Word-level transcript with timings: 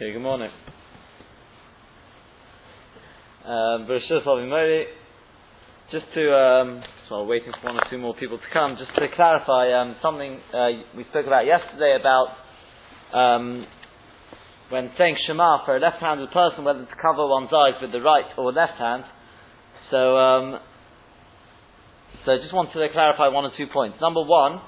Okay, 0.00 0.12
good 0.12 0.22
morning. 0.22 0.50
Um, 3.44 3.88
just 5.90 6.04
to, 6.14 6.32
um, 6.32 6.84
so 7.08 7.24
waiting 7.24 7.50
for 7.60 7.66
one 7.66 7.78
or 7.78 7.82
two 7.90 7.98
more 7.98 8.14
people 8.14 8.38
to 8.38 8.44
come, 8.52 8.76
just 8.78 8.94
to 8.94 9.08
clarify 9.16 9.72
um, 9.74 9.96
something 10.00 10.38
uh, 10.54 10.68
we 10.96 11.02
spoke 11.10 11.26
about 11.26 11.46
yesterday 11.46 11.98
about 11.98 12.28
um, 13.12 13.66
when 14.68 14.92
saying 14.96 15.16
Shema 15.26 15.64
for 15.66 15.76
a 15.76 15.80
left-handed 15.80 16.30
person, 16.30 16.62
whether 16.62 16.84
to 16.84 16.96
cover 17.02 17.26
one's 17.26 17.50
eyes 17.52 17.82
with 17.82 17.90
the 17.90 18.00
right 18.00 18.26
or 18.36 18.52
left 18.52 18.78
hand. 18.78 19.02
So, 19.90 20.16
um, 20.16 20.60
so 22.24 22.30
I 22.30 22.36
just 22.40 22.54
wanted 22.54 22.74
to 22.74 22.86
clarify 22.92 23.26
one 23.26 23.46
or 23.46 23.50
two 23.56 23.66
points. 23.66 23.98
Number 24.00 24.22
one, 24.22 24.60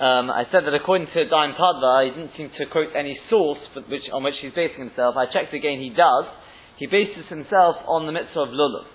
um, 0.00 0.30
I 0.32 0.44
said 0.50 0.64
that 0.64 0.74
according 0.74 1.08
to 1.12 1.20
Dayan 1.28 1.52
Padva, 1.54 2.08
he 2.08 2.10
didn't 2.16 2.32
seem 2.36 2.50
to 2.58 2.66
quote 2.72 2.96
any 2.96 3.18
source 3.28 3.60
which, 3.88 4.08
on 4.12 4.24
which 4.24 4.34
he's 4.40 4.54
basing 4.56 4.88
himself. 4.88 5.16
I 5.16 5.26
checked 5.28 5.52
again, 5.52 5.78
he 5.78 5.90
does. 5.90 6.26
He 6.78 6.86
bases 6.86 7.28
himself 7.28 7.76
on 7.86 8.06
the 8.06 8.12
mitzvah 8.12 8.48
of 8.48 8.50
lulav, 8.50 8.88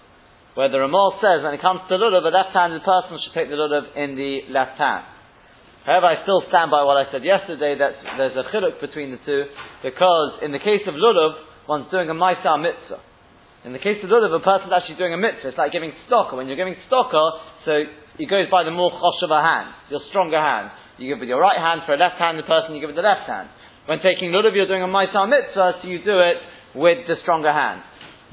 where 0.57 0.67
the 0.67 0.79
Ramah 0.81 1.21
says 1.21 1.45
when 1.45 1.53
it 1.53 1.61
comes 1.61 1.85
to 1.87 1.95
lulav, 1.95 2.25
a 2.25 2.33
left-handed 2.33 2.83
person 2.83 3.15
should 3.23 3.35
take 3.37 3.47
the 3.47 3.55
lulav 3.55 3.95
in 3.95 4.17
the 4.17 4.49
left 4.51 4.75
hand. 4.81 5.05
However, 5.87 6.11
I 6.11 6.19
still 6.27 6.43
stand 6.51 6.67
by 6.67 6.83
what 6.83 6.99
I 6.99 7.07
said 7.15 7.23
yesterday 7.23 7.79
that 7.79 7.95
there's 8.19 8.35
a 8.35 8.43
chiluk 8.51 8.83
between 8.83 9.15
the 9.15 9.21
two, 9.23 9.47
because 9.79 10.43
in 10.43 10.51
the 10.51 10.59
case 10.59 10.83
of 10.83 10.99
lulav, 10.99 11.39
one's 11.69 11.87
doing 11.87 12.11
a 12.11 12.17
maisa 12.17 12.59
mitzvah. 12.59 12.99
In 13.63 13.71
the 13.71 13.79
case 13.79 14.03
of 14.03 14.09
lulav, 14.11 14.35
a 14.35 14.43
person's 14.43 14.75
actually 14.75 14.99
doing 14.99 15.15
a 15.15 15.21
mitzvah. 15.21 15.55
It's 15.55 15.57
like 15.57 15.71
giving 15.71 15.95
stocker. 16.11 16.35
When 16.35 16.51
you're 16.51 16.59
giving 16.59 16.75
stocker, 16.91 17.39
so 17.63 17.71
it 18.19 18.27
goes 18.27 18.51
by 18.51 18.67
the 18.67 18.75
more 18.75 18.91
choshev 18.91 19.31
hand, 19.31 19.71
your 19.87 20.01
stronger 20.09 20.41
hand. 20.43 20.75
You 20.97 21.13
give 21.13 21.21
with 21.21 21.29
your 21.29 21.41
right 21.41 21.57
hand 21.57 21.85
for 21.85 21.93
a 21.93 21.99
left-handed 21.99 22.45
person, 22.45 22.73
you 22.73 22.81
give 22.81 22.89
with 22.89 22.97
the 22.97 23.05
left 23.05 23.29
hand. 23.29 23.49
When 23.85 24.01
taking 24.01 24.33
lulav, 24.33 24.51
you're 24.57 24.67
doing 24.67 24.83
a 24.83 24.89
Maisar 24.89 25.29
mitzvah, 25.29 25.79
so 25.81 25.87
you 25.87 26.03
do 26.03 26.17
it 26.19 26.37
with 26.75 27.07
the 27.07 27.15
stronger 27.21 27.53
hand. 27.53 27.81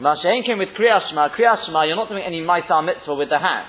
Mashain 0.01 0.43
came 0.43 0.59
with 0.59 0.75
Kriyashma. 0.75 1.37
Kriyashma, 1.39 1.87
you're 1.87 2.01
not 2.01 2.09
doing 2.09 2.25
any 2.27 2.41
Maisar 2.41 2.83
mitzvah 2.83 3.15
with 3.15 3.29
the 3.29 3.39
hand. 3.39 3.69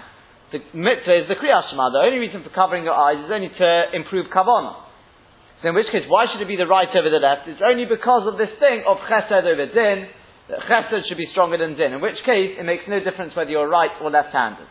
The 0.51 0.59
mitzvah 0.73 1.21
is 1.21 1.27
the 1.27 1.37
Kriyashma. 1.37 1.93
The 1.93 2.01
only 2.01 2.17
reason 2.17 2.41
for 2.41 2.49
covering 2.49 2.83
your 2.83 2.95
eyes 2.95 3.19
is 3.19 3.29
only 3.29 3.51
to 3.51 3.69
improve 3.93 4.31
kavanah. 4.33 4.81
So 5.61 5.69
in 5.69 5.75
which 5.75 5.91
case, 5.91 6.03
why 6.07 6.25
should 6.31 6.41
it 6.41 6.47
be 6.47 6.57
the 6.57 6.67
right 6.67 6.89
over 6.89 7.09
the 7.09 7.21
left? 7.21 7.47
It's 7.47 7.61
only 7.61 7.85
because 7.85 8.25
of 8.25 8.37
this 8.37 8.53
thing 8.59 8.83
of 8.87 8.97
chesed 9.05 9.45
over 9.45 9.65
din, 9.69 10.07
that 10.49 10.59
chesed 10.65 11.05
should 11.07 11.17
be 11.17 11.27
stronger 11.31 11.57
than 11.57 11.75
din. 11.75 11.93
In 11.93 12.01
which 12.01 12.17
case, 12.25 12.57
it 12.57 12.65
makes 12.65 12.83
no 12.87 12.99
difference 13.03 13.35
whether 13.35 13.49
you're 13.49 13.69
right 13.69 13.91
or 14.01 14.09
left-handed. 14.09 14.67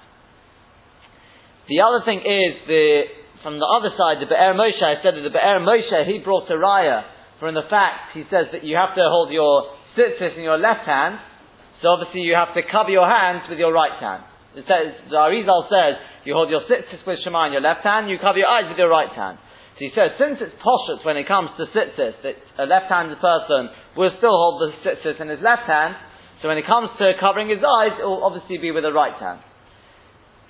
The 1.69 1.81
other 1.81 2.05
thing 2.05 2.21
is 2.21 2.53
the 2.67 3.24
from 3.45 3.61
the 3.61 3.69
other 3.69 3.93
side, 3.93 4.25
the 4.25 4.27
Be'er 4.27 4.57
Moshe, 4.57 4.81
I 4.81 5.05
said 5.05 5.21
that 5.21 5.21
the 5.21 5.29
Be'er 5.29 5.61
Moshe, 5.61 6.09
he 6.09 6.25
brought 6.25 6.49
a 6.49 6.57
raya 6.57 7.05
from 7.37 7.53
the 7.53 7.69
fact, 7.69 8.17
he 8.17 8.25
says 8.33 8.49
that 8.57 8.65
you 8.65 8.73
have 8.81 8.97
to 8.97 9.05
hold 9.05 9.29
your 9.29 9.69
tzitzis 9.93 10.41
in 10.41 10.49
your 10.49 10.57
left 10.57 10.89
hand, 10.89 11.21
so 11.85 11.93
obviously 11.93 12.25
you 12.25 12.33
have 12.33 12.57
to 12.57 12.65
cover 12.65 12.89
your 12.89 13.05
hands 13.05 13.45
with 13.53 13.61
your 13.61 13.69
right 13.69 14.01
hand. 14.01 14.25
It 14.57 14.65
says, 14.65 14.97
the 15.13 15.21
Arizal 15.21 15.69
says, 15.69 16.01
you 16.25 16.33
hold 16.33 16.49
your 16.49 16.65
tzitzis 16.65 17.05
with 17.05 17.21
Shema 17.21 17.53
in 17.53 17.53
your 17.53 17.61
left 17.61 17.85
hand, 17.85 18.09
you 18.09 18.17
cover 18.17 18.41
your 18.41 18.49
eyes 18.49 18.65
with 18.65 18.81
your 18.81 18.89
right 18.89 19.13
hand. 19.13 19.37
So 19.77 19.81
he 19.85 19.93
says, 19.93 20.17
since 20.17 20.41
it's 20.41 20.57
poshut 20.65 21.05
when 21.05 21.21
it 21.21 21.29
comes 21.29 21.53
to 21.61 21.69
tzitzis, 21.69 22.25
that 22.25 22.41
a 22.57 22.65
left-handed 22.65 23.21
person 23.21 23.69
will 23.93 24.15
still 24.17 24.33
hold 24.33 24.65
the 24.65 24.73
tzitzis 24.81 25.21
in 25.21 25.29
his 25.29 25.45
left 25.45 25.69
hand, 25.69 26.01
so 26.41 26.49
when 26.49 26.57
it 26.57 26.65
comes 26.65 26.89
to 26.97 27.13
covering 27.21 27.53
his 27.53 27.61
eyes, 27.61 27.93
it 28.01 28.07
will 28.09 28.25
obviously 28.25 28.57
be 28.57 28.73
with 28.73 28.89
the 28.89 28.93
right 28.95 29.21
hand. 29.21 29.45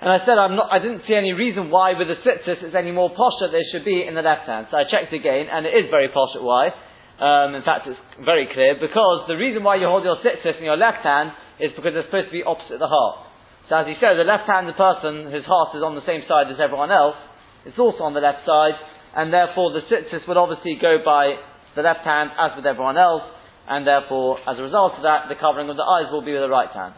And 0.05 0.13
I 0.13 0.21
said 0.21 0.37
I'm 0.37 0.53
not, 0.53 0.69
I 0.69 0.77
didn't 0.77 1.01
see 1.09 1.17
any 1.17 1.33
reason 1.33 1.73
why 1.73 1.97
with 1.97 2.05
the 2.05 2.21
tzitzis 2.21 2.61
it's 2.61 2.77
any 2.77 2.93
more 2.93 3.09
posh 3.09 3.41
that 3.41 3.49
there 3.49 3.65
should 3.73 3.81
be 3.81 4.05
in 4.05 4.13
the 4.13 4.21
left 4.21 4.45
hand. 4.45 4.69
So 4.69 4.77
I 4.77 4.85
checked 4.85 5.09
again, 5.17 5.49
and 5.49 5.65
it 5.65 5.73
is 5.73 5.89
very 5.89 6.13
at 6.13 6.45
why. 6.45 6.69
Um, 7.17 7.57
in 7.57 7.65
fact, 7.65 7.89
it's 7.89 7.97
very 8.21 8.45
clear 8.53 8.77
because 8.77 9.25
the 9.25 9.33
reason 9.33 9.65
why 9.65 9.81
you 9.81 9.89
hold 9.89 10.05
your 10.05 10.21
tzitzis 10.21 10.61
in 10.61 10.65
your 10.69 10.77
left 10.77 11.01
hand 11.01 11.33
is 11.57 11.73
because 11.73 11.97
it's 11.97 12.05
supposed 12.05 12.29
to 12.29 12.37
be 12.37 12.45
opposite 12.45 12.77
the 12.77 12.85
heart. 12.85 13.33
So 13.65 13.81
as 13.81 13.89
he 13.89 13.97
said, 13.97 14.13
the 14.21 14.29
left-handed 14.29 14.77
person, 14.77 15.33
his 15.33 15.41
heart 15.41 15.73
is 15.73 15.81
on 15.81 15.97
the 15.97 16.05
same 16.05 16.21
side 16.29 16.53
as 16.53 16.61
everyone 16.61 16.93
else. 16.93 17.17
It's 17.65 17.81
also 17.81 18.05
on 18.05 18.13
the 18.13 18.21
left 18.21 18.45
side, 18.45 18.77
and 19.17 19.33
therefore 19.33 19.73
the 19.73 19.89
tzitzis 19.89 20.21
would 20.29 20.37
obviously 20.37 20.77
go 20.77 21.01
by 21.01 21.33
the 21.73 21.81
left 21.81 22.05
hand 22.05 22.29
as 22.37 22.53
with 22.53 22.69
everyone 22.69 23.01
else, 23.01 23.25
and 23.65 23.89
therefore, 23.89 24.37
as 24.45 24.61
a 24.61 24.61
result 24.61 25.01
of 25.01 25.01
that, 25.01 25.33
the 25.33 25.39
covering 25.41 25.65
of 25.65 25.81
the 25.81 25.87
eyes 25.97 26.13
will 26.13 26.21
be 26.21 26.37
with 26.37 26.45
the 26.45 26.53
right 26.53 26.69
hand. 26.69 26.93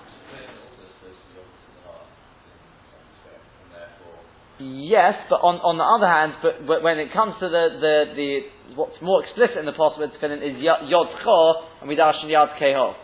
Yes, 4.57 5.13
but 5.29 5.37
on, 5.45 5.61
on 5.61 5.77
the 5.77 5.85
other 5.85 6.09
hand, 6.09 6.33
but, 6.41 6.65
but 6.65 6.81
when 6.81 6.97
it 6.97 7.13
comes 7.13 7.37
to 7.37 7.45
the, 7.45 7.77
the, 7.77 7.95
the 8.17 8.29
what's 8.73 8.97
more 9.05 9.21
explicit 9.21 9.61
in 9.61 9.69
the 9.69 9.77
possible 9.77 10.09
tefillin 10.09 10.41
is 10.41 10.57
yod 10.57 11.09
cho 11.21 11.37
and 11.77 11.85
we 11.85 11.93
dash 11.93 12.17
yad 12.25 12.57
keho. 12.57 12.97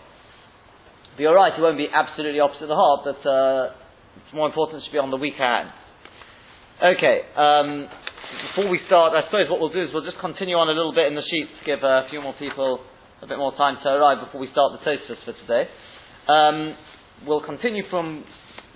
But 1.13 1.21
you're 1.21 1.37
right, 1.37 1.53
it 1.53 1.61
won't 1.61 1.77
be 1.77 1.85
absolutely 1.93 2.41
opposite 2.41 2.65
the 2.65 2.73
heart, 2.73 3.05
but 3.05 3.21
uh, 3.21 3.69
it's 4.17 4.33
more 4.33 4.49
important 4.49 4.81
to 4.81 4.89
be 4.89 4.97
on 4.97 5.13
the 5.13 5.21
weaker 5.21 5.45
hand. 5.45 5.69
Okay, 6.81 7.21
um, 7.37 7.85
before 8.49 8.65
we 8.65 8.81
start, 8.89 9.13
I 9.13 9.21
suppose 9.29 9.45
what 9.45 9.61
we'll 9.61 9.69
do 9.69 9.85
is 9.85 9.93
we'll 9.93 10.09
just 10.09 10.17
continue 10.17 10.57
on 10.57 10.73
a 10.73 10.75
little 10.75 10.93
bit 10.93 11.05
in 11.05 11.13
the 11.13 11.21
sheets, 11.21 11.53
to 11.61 11.63
give 11.69 11.85
a 11.85 12.09
few 12.09 12.17
more 12.17 12.33
people 12.41 12.81
a 13.21 13.29
bit 13.29 13.37
more 13.37 13.53
time 13.53 13.77
to 13.85 13.89
arrive 13.93 14.25
before 14.25 14.41
we 14.41 14.49
start 14.49 14.73
the 14.73 14.81
Tosfos 14.81 15.21
for 15.21 15.37
today. 15.45 15.69
Um, 16.25 16.73
we'll 17.29 17.45
continue 17.45 17.85
from 17.93 18.25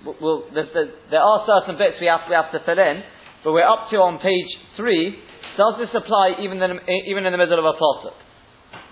we'll, 0.04 0.44
there 0.52 1.22
are 1.22 1.38
certain 1.46 1.78
bits 1.78 1.98
we 2.00 2.06
have, 2.06 2.26
we 2.28 2.34
have 2.34 2.52
to 2.52 2.60
fill 2.64 2.78
in, 2.78 3.02
but 3.44 3.52
we're 3.52 3.66
up 3.66 3.90
to 3.90 3.96
on 3.98 4.18
page 4.18 4.50
three. 4.76 5.18
Does 5.56 5.74
this 5.78 5.90
apply 5.90 6.38
even 6.42 6.62
in, 6.62 6.78
even 7.10 7.26
in 7.26 7.32
the 7.32 7.38
middle 7.38 7.58
of 7.58 7.66
a 7.66 7.74
pasuk? 7.74 8.14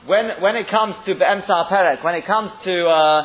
When, 0.06 0.43
when 0.43 0.55
it 0.55 0.71
comes 0.71 0.94
to 1.06 1.15
Be'emsa 1.15 1.67
Perek, 1.71 2.03
when 2.03 2.15
it 2.15 2.27
comes 2.27 2.50
to, 2.65 2.75
uh, 2.87 3.21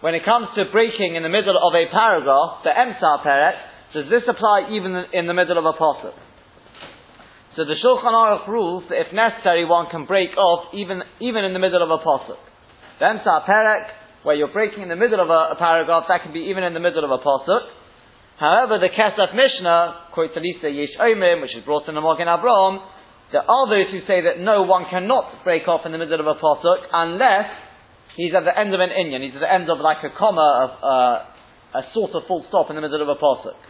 when 0.00 0.14
it 0.14 0.24
comes 0.24 0.48
to 0.56 0.64
breaking 0.72 1.16
in 1.16 1.22
the 1.22 1.32
middle 1.32 1.56
of 1.56 1.72
a 1.72 1.84
paragraph, 1.92 2.64
Be'emsa 2.64 3.24
Perek, 3.24 3.56
does 3.92 4.08
this 4.10 4.24
apply 4.28 4.68
even 4.72 4.96
in 5.12 5.26
the 5.26 5.34
middle 5.34 5.56
of 5.56 5.64
a 5.64 5.76
pasuk? 5.76 6.16
So 7.56 7.64
the 7.64 7.76
Shulchan 7.78 8.10
Aruch 8.10 8.48
rules 8.48 8.84
that 8.90 8.98
if 9.00 9.14
necessary, 9.14 9.64
one 9.64 9.86
can 9.90 10.06
break 10.06 10.36
off 10.36 10.74
even, 10.74 11.02
even 11.20 11.44
in 11.44 11.52
the 11.52 11.60
middle 11.60 11.82
of 11.82 11.88
a 11.88 12.02
pasuk. 12.02 12.40
Be'emsa 12.98 13.46
Perek, 13.48 13.86
where 14.24 14.34
you're 14.34 14.52
breaking 14.52 14.82
in 14.82 14.88
the 14.88 14.96
middle 14.96 15.20
of 15.20 15.28
a, 15.28 15.54
a 15.54 15.56
paragraph, 15.56 16.04
that 16.08 16.24
can 16.24 16.32
be 16.32 16.50
even 16.50 16.64
in 16.64 16.74
the 16.74 16.80
middle 16.80 17.04
of 17.04 17.12
a 17.12 17.20
pasuk. 17.22 17.64
However, 18.40 18.82
the 18.82 18.90
Kesef 18.90 19.30
Mishnah 19.30 20.10
quotes 20.12 20.34
Elisa 20.34 20.66
Yesh 20.68 20.96
Omrim, 20.98 21.40
which 21.40 21.54
is 21.54 21.62
brought 21.62 21.86
in 21.86 21.94
the 21.94 22.00
Magen 22.00 22.26
Abraham. 22.26 22.82
There 23.30 23.44
are 23.44 23.66
those 23.70 23.92
who 23.92 24.00
say 24.08 24.26
that 24.26 24.40
no, 24.40 24.62
one 24.62 24.86
cannot 24.90 25.44
break 25.44 25.68
off 25.68 25.86
in 25.86 25.92
the 25.92 25.98
middle 25.98 26.18
of 26.18 26.26
a 26.26 26.40
pasuk 26.40 26.88
unless 26.92 27.46
he's 28.16 28.34
at 28.34 28.42
the 28.42 28.56
end 28.56 28.74
of 28.74 28.80
an 28.80 28.90
inyan. 28.90 29.22
He's 29.22 29.36
at 29.36 29.44
the 29.44 29.52
end 29.52 29.70
of 29.70 29.78
like 29.78 30.02
a 30.02 30.10
comma, 30.16 30.48
of, 30.66 30.70
uh, 30.82 31.78
a 31.78 31.82
sort 31.92 32.12
of 32.14 32.26
full 32.26 32.44
stop 32.48 32.70
in 32.70 32.76
the 32.76 32.82
middle 32.82 33.02
of 33.02 33.08
a 33.08 33.20
pasuk. 33.20 33.60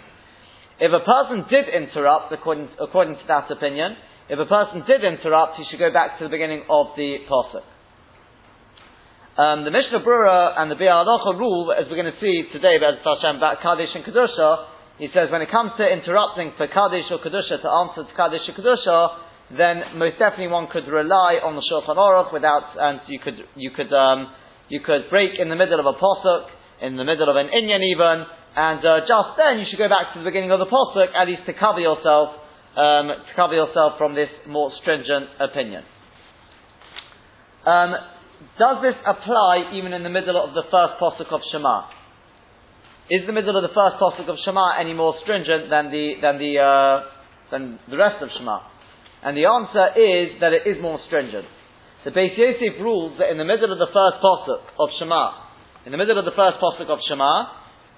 If 0.80 0.92
a 0.94 1.04
person 1.04 1.44
did 1.50 1.68
interrupt, 1.68 2.32
according, 2.32 2.68
according 2.80 3.14
to 3.16 3.26
that 3.28 3.50
opinion, 3.50 3.96
if 4.28 4.38
a 4.38 4.46
person 4.46 4.84
did 4.86 5.04
interrupt, 5.04 5.56
he 5.56 5.64
should 5.70 5.78
go 5.78 5.92
back 5.92 6.18
to 6.18 6.24
the 6.24 6.30
beginning 6.30 6.64
of 6.70 6.94
the 6.96 7.18
pasuk. 7.28 7.73
Um, 9.34 9.66
the 9.66 9.74
Mishnah 9.74 9.98
Brura 10.06 10.54
and 10.62 10.70
the 10.70 10.78
Biur 10.78 10.94
Halacha 10.94 11.34
rule, 11.34 11.74
as 11.74 11.90
we're 11.90 11.98
going 11.98 12.06
to 12.06 12.22
see 12.22 12.46
today, 12.54 12.78
Bez 12.78 13.02
Hashem, 13.02 13.42
about 13.42 13.58
Kaddish 13.66 13.90
and 13.90 14.06
Kedusha, 14.06 14.70
he 15.02 15.10
says 15.10 15.26
when 15.26 15.42
it 15.42 15.50
comes 15.50 15.74
to 15.74 15.82
interrupting 15.82 16.54
for 16.54 16.70
Kaddish 16.70 17.10
or 17.10 17.18
Kedusha 17.18 17.58
to 17.58 17.66
answer 17.66 18.06
to 18.06 18.14
Kaddish 18.14 18.46
or 18.46 18.54
Kedusha, 18.54 19.58
then 19.58 19.98
most 19.98 20.22
definitely 20.22 20.54
one 20.54 20.70
could 20.70 20.86
rely 20.86 21.42
on 21.42 21.58
the 21.58 21.66
Shulchan 21.66 21.98
Aruch 21.98 22.30
without, 22.30 22.78
and 22.78 23.02
you 23.10 23.18
could, 23.18 23.34
you 23.58 23.74
could, 23.74 23.90
um, 23.90 24.30
you 24.70 24.78
could 24.78 25.10
break 25.10 25.34
in 25.34 25.50
the 25.50 25.58
middle 25.58 25.82
of 25.82 25.86
a 25.90 25.98
posuk, 25.98 26.54
in 26.78 26.94
the 26.94 27.02
middle 27.02 27.26
of 27.26 27.34
an 27.34 27.50
inyan 27.50 27.82
even, 27.82 28.22
and 28.54 28.86
uh, 28.86 29.02
just 29.02 29.34
then 29.34 29.58
you 29.58 29.66
should 29.66 29.82
go 29.82 29.90
back 29.90 30.14
to 30.14 30.22
the 30.22 30.30
beginning 30.30 30.54
of 30.54 30.62
the 30.62 30.70
posuk, 30.70 31.10
at 31.10 31.26
least 31.26 31.42
to 31.50 31.58
cover 31.58 31.82
yourself, 31.82 32.38
um, 32.78 33.10
to 33.10 33.32
cover 33.34 33.58
yourself 33.58 33.98
from 33.98 34.14
this 34.14 34.30
more 34.46 34.70
stringent 34.78 35.26
opinion. 35.42 35.82
Um, 37.66 38.13
does 38.58 38.82
this 38.82 38.94
apply 39.06 39.74
even 39.74 39.92
in 39.92 40.02
the 40.02 40.10
middle 40.10 40.36
of 40.36 40.54
the 40.54 40.62
first 40.70 41.00
posuk 41.00 41.32
of 41.32 41.40
Shema? 41.50 41.88
Is 43.10 43.26
the 43.26 43.32
middle 43.32 43.56
of 43.56 43.62
the 43.62 43.74
first 43.74 44.00
posuk 44.00 44.28
of 44.28 44.36
Shema 44.44 44.80
any 44.80 44.94
more 44.94 45.14
stringent 45.22 45.68
than 45.68 45.90
the 45.90 46.14
than 46.22 46.38
the 46.38 46.52
uh, 46.58 46.96
than 47.50 47.78
the 47.88 47.96
rest 47.96 48.22
of 48.22 48.28
Shema? 48.36 48.60
And 49.24 49.36
the 49.36 49.48
answer 49.48 49.96
is 49.96 50.40
that 50.40 50.52
it 50.52 50.68
is 50.68 50.80
more 50.80 51.00
stringent. 51.06 51.48
The 52.04 52.12
Beis 52.12 52.36
Yosef 52.36 52.76
rules 52.80 53.16
that 53.18 53.32
in 53.32 53.38
the 53.38 53.48
middle 53.48 53.72
of 53.72 53.80
the 53.80 53.88
first 53.88 54.20
posuk 54.20 54.60
of 54.78 54.88
Shema, 55.00 55.32
in 55.86 55.92
the 55.92 55.98
middle 55.98 56.18
of 56.18 56.24
the 56.24 56.36
first 56.36 56.60
posuk 56.60 56.88
of 56.92 57.00
Shema, 57.08 57.48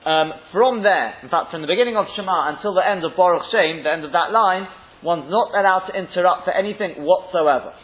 um, 0.07 0.33
from 0.53 0.83
there, 0.87 1.19
in 1.23 1.29
fact, 1.29 1.51
from 1.51 1.63
the 1.63 1.67
beginning 1.67 1.97
of 1.99 2.07
Shema 2.15 2.55
until 2.55 2.75
the 2.75 2.87
end 2.87 3.03
of 3.03 3.19
Baruch 3.19 3.51
Shem, 3.51 3.83
the 3.83 3.91
end 3.91 4.05
of 4.07 4.13
that 4.13 4.31
line, 4.31 4.71
one's 5.03 5.27
not 5.27 5.51
allowed 5.51 5.91
to 5.91 5.99
interrupt 5.99 6.47
for 6.47 6.55
anything 6.55 7.03
whatsoever. 7.03 7.75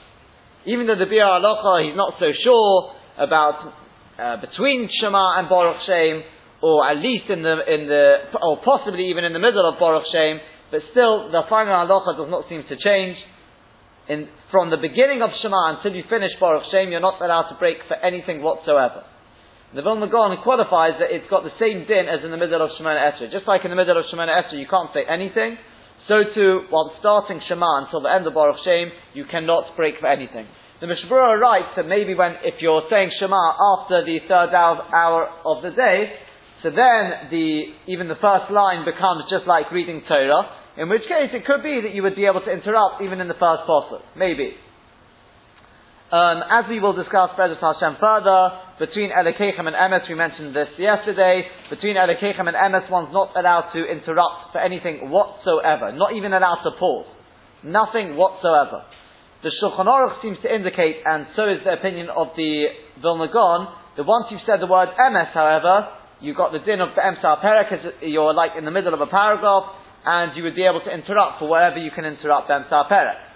Even 0.66 0.86
though 0.86 0.96
the 0.98 1.10
Biur 1.10 1.26
Halacha, 1.26 1.88
he's 1.88 1.96
not 1.96 2.14
so 2.20 2.30
sure 2.44 2.94
about 3.18 3.74
uh, 4.18 4.40
between 4.40 4.88
Shema 5.00 5.38
and 5.38 5.48
Baruch 5.48 5.82
Shem, 5.86 6.22
or 6.62 6.86
at 6.86 6.98
least 6.98 7.26
in 7.28 7.42
the, 7.42 7.56
in 7.66 7.88
the, 7.88 8.30
or 8.40 8.62
possibly 8.62 9.10
even 9.10 9.24
in 9.24 9.32
the 9.32 9.42
middle 9.42 9.66
of 9.66 9.78
Baruch 9.78 10.06
Shem, 10.12 10.38
but 10.70 10.80
still 10.92 11.30
the 11.30 11.42
final 11.50 11.74
Halacha 11.74 12.16
does 12.16 12.30
not 12.30 12.48
seem 12.48 12.62
to 12.68 12.76
change. 12.78 13.18
in, 14.08 14.28
from 14.50 14.70
the 14.70 14.76
beginning 14.76 15.22
of 15.22 15.30
Shema 15.42 15.76
until 15.78 15.94
you 15.94 16.04
finish 16.08 16.32
Baruch 16.38 16.64
Shem, 16.70 16.90
you're 16.90 17.00
not 17.00 17.20
allowed 17.20 17.50
to 17.50 17.56
break 17.58 17.78
for 17.88 17.96
anything 17.96 18.42
whatsoever. 18.42 19.04
The 19.74 19.80
Vilna 19.80 20.08
Gaon 20.08 20.36
qualifies 20.44 21.00
that 21.00 21.08
it's 21.08 21.28
got 21.30 21.44
the 21.48 21.54
same 21.58 21.88
din 21.88 22.04
as 22.04 22.20
in 22.20 22.30
the 22.30 22.36
middle 22.36 22.60
of 22.60 22.70
Shemona 22.76 23.00
Esrei. 23.08 23.32
Just 23.32 23.48
like 23.48 23.64
in 23.64 23.70
the 23.72 23.76
middle 23.76 23.96
of 23.96 24.04
Shemona 24.12 24.28
Esrei, 24.44 24.60
you 24.60 24.68
can't 24.68 24.92
say 24.92 25.00
anything. 25.08 25.56
So 26.08 26.22
too, 26.34 26.66
while 26.70 26.92
starting 26.98 27.40
Shema 27.48 27.84
until 27.84 28.02
the 28.02 28.10
end 28.10 28.26
of 28.26 28.34
Baruch 28.34 28.58
Shem, 28.64 28.90
you 29.14 29.24
cannot 29.30 29.76
break 29.76 30.00
for 30.00 30.08
anything. 30.08 30.46
The 30.80 30.86
Mishmura 30.90 31.38
writes 31.38 31.74
that 31.76 31.86
maybe 31.86 32.14
when, 32.14 32.42
if 32.42 32.58
you're 32.60 32.82
saying 32.90 33.10
Shema 33.20 33.54
after 33.54 34.04
the 34.04 34.18
third 34.26 34.50
hour 34.50 35.30
of 35.46 35.62
the 35.62 35.70
day, 35.70 36.10
so 36.62 36.70
then 36.70 37.30
the, 37.30 37.70
even 37.86 38.08
the 38.08 38.18
first 38.18 38.50
line 38.50 38.84
becomes 38.84 39.30
just 39.30 39.46
like 39.46 39.70
reading 39.70 40.02
Torah, 40.08 40.50
in 40.76 40.88
which 40.88 41.02
case 41.02 41.30
it 41.34 41.46
could 41.46 41.62
be 41.62 41.80
that 41.82 41.94
you 41.94 42.02
would 42.02 42.16
be 42.16 42.26
able 42.26 42.40
to 42.40 42.50
interrupt 42.50 43.02
even 43.02 43.20
in 43.20 43.28
the 43.28 43.38
first 43.38 43.62
possible. 43.66 44.02
Maybe. 44.16 44.54
Um, 46.10 46.42
as 46.44 46.68
we 46.68 46.78
will 46.78 46.92
discuss 46.92 47.30
Hashem 47.38 47.96
further, 47.96 48.50
between 48.82 49.14
Elekechem 49.14 49.62
and 49.70 49.78
Emes, 49.78 50.10
we 50.10 50.18
mentioned 50.18 50.56
this 50.56 50.66
yesterday, 50.74 51.46
between 51.70 51.94
Elekechem 51.94 52.50
and 52.50 52.58
Emes, 52.58 52.90
one's 52.90 53.14
not 53.14 53.30
allowed 53.38 53.70
to 53.70 53.86
interrupt 53.86 54.50
for 54.50 54.58
anything 54.58 55.06
whatsoever, 55.06 55.94
not 55.94 56.18
even 56.18 56.32
allowed 56.32 56.66
to 56.66 56.74
pause. 56.74 57.06
Nothing 57.62 58.18
whatsoever. 58.18 58.82
The 59.46 59.54
Shulchan 59.62 59.86
Aruch 59.86 60.18
seems 60.20 60.38
to 60.42 60.52
indicate, 60.52 60.98
and 61.06 61.30
so 61.38 61.46
is 61.46 61.62
the 61.62 61.78
opinion 61.78 62.10
of 62.10 62.34
the 62.34 62.74
Vilna 62.98 63.30
Gaon, 63.30 63.70
that 63.96 64.02
once 64.02 64.26
you've 64.34 64.42
said 64.50 64.58
the 64.58 64.66
word 64.66 64.90
Emes, 64.98 65.30
however, 65.30 65.86
you've 66.18 66.36
got 66.36 66.50
the 66.50 66.58
din 66.58 66.80
of 66.82 66.90
the 66.98 67.02
Emsar 67.06 67.38
Perek, 67.38 68.02
you're 68.02 68.34
like 68.34 68.58
in 68.58 68.64
the 68.64 68.74
middle 68.74 68.94
of 68.94 69.00
a 69.00 69.06
paragraph, 69.06 69.78
and 70.04 70.36
you 70.36 70.42
would 70.42 70.58
be 70.58 70.66
able 70.66 70.82
to 70.82 70.90
interrupt 70.90 71.38
for 71.38 71.46
whatever 71.46 71.78
you 71.78 71.92
can 71.94 72.04
interrupt 72.04 72.50
Emsar 72.50 72.90
Perek. 72.90 73.30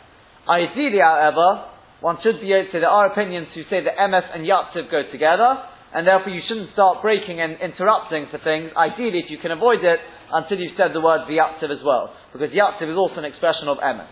Ideally, 0.51 0.99
however, 0.99 1.76
one 2.07 2.23
should 2.23 2.39
be 2.39 2.55
able 2.55 2.71
to, 2.71 2.79
there 2.79 2.87
are 2.87 3.11
opinions 3.11 3.51
who 3.51 3.67
say 3.67 3.83
that 3.83 3.99
Emes 3.99 4.23
and 4.31 4.47
Yatziv 4.47 4.87
go 4.95 5.03
together, 5.11 5.59
and 5.91 6.07
therefore 6.07 6.31
you 6.31 6.39
shouldn't 6.47 6.71
start 6.71 7.03
breaking 7.03 7.43
and 7.43 7.59
interrupting 7.59 8.31
for 8.31 8.39
things, 8.47 8.71
ideally 8.79 9.27
if 9.27 9.29
you 9.29 9.43
can 9.43 9.51
avoid 9.51 9.83
it, 9.83 9.99
until 10.31 10.55
you've 10.55 10.79
said 10.79 10.95
the 10.95 11.03
word 11.03 11.27
Yatziv 11.27 11.67
as 11.67 11.83
well, 11.83 12.15
because 12.31 12.55
Yatziv 12.55 12.87
is 12.87 12.95
also 12.95 13.19
an 13.19 13.27
expression 13.27 13.67
of 13.67 13.83
Emes. 13.83 14.07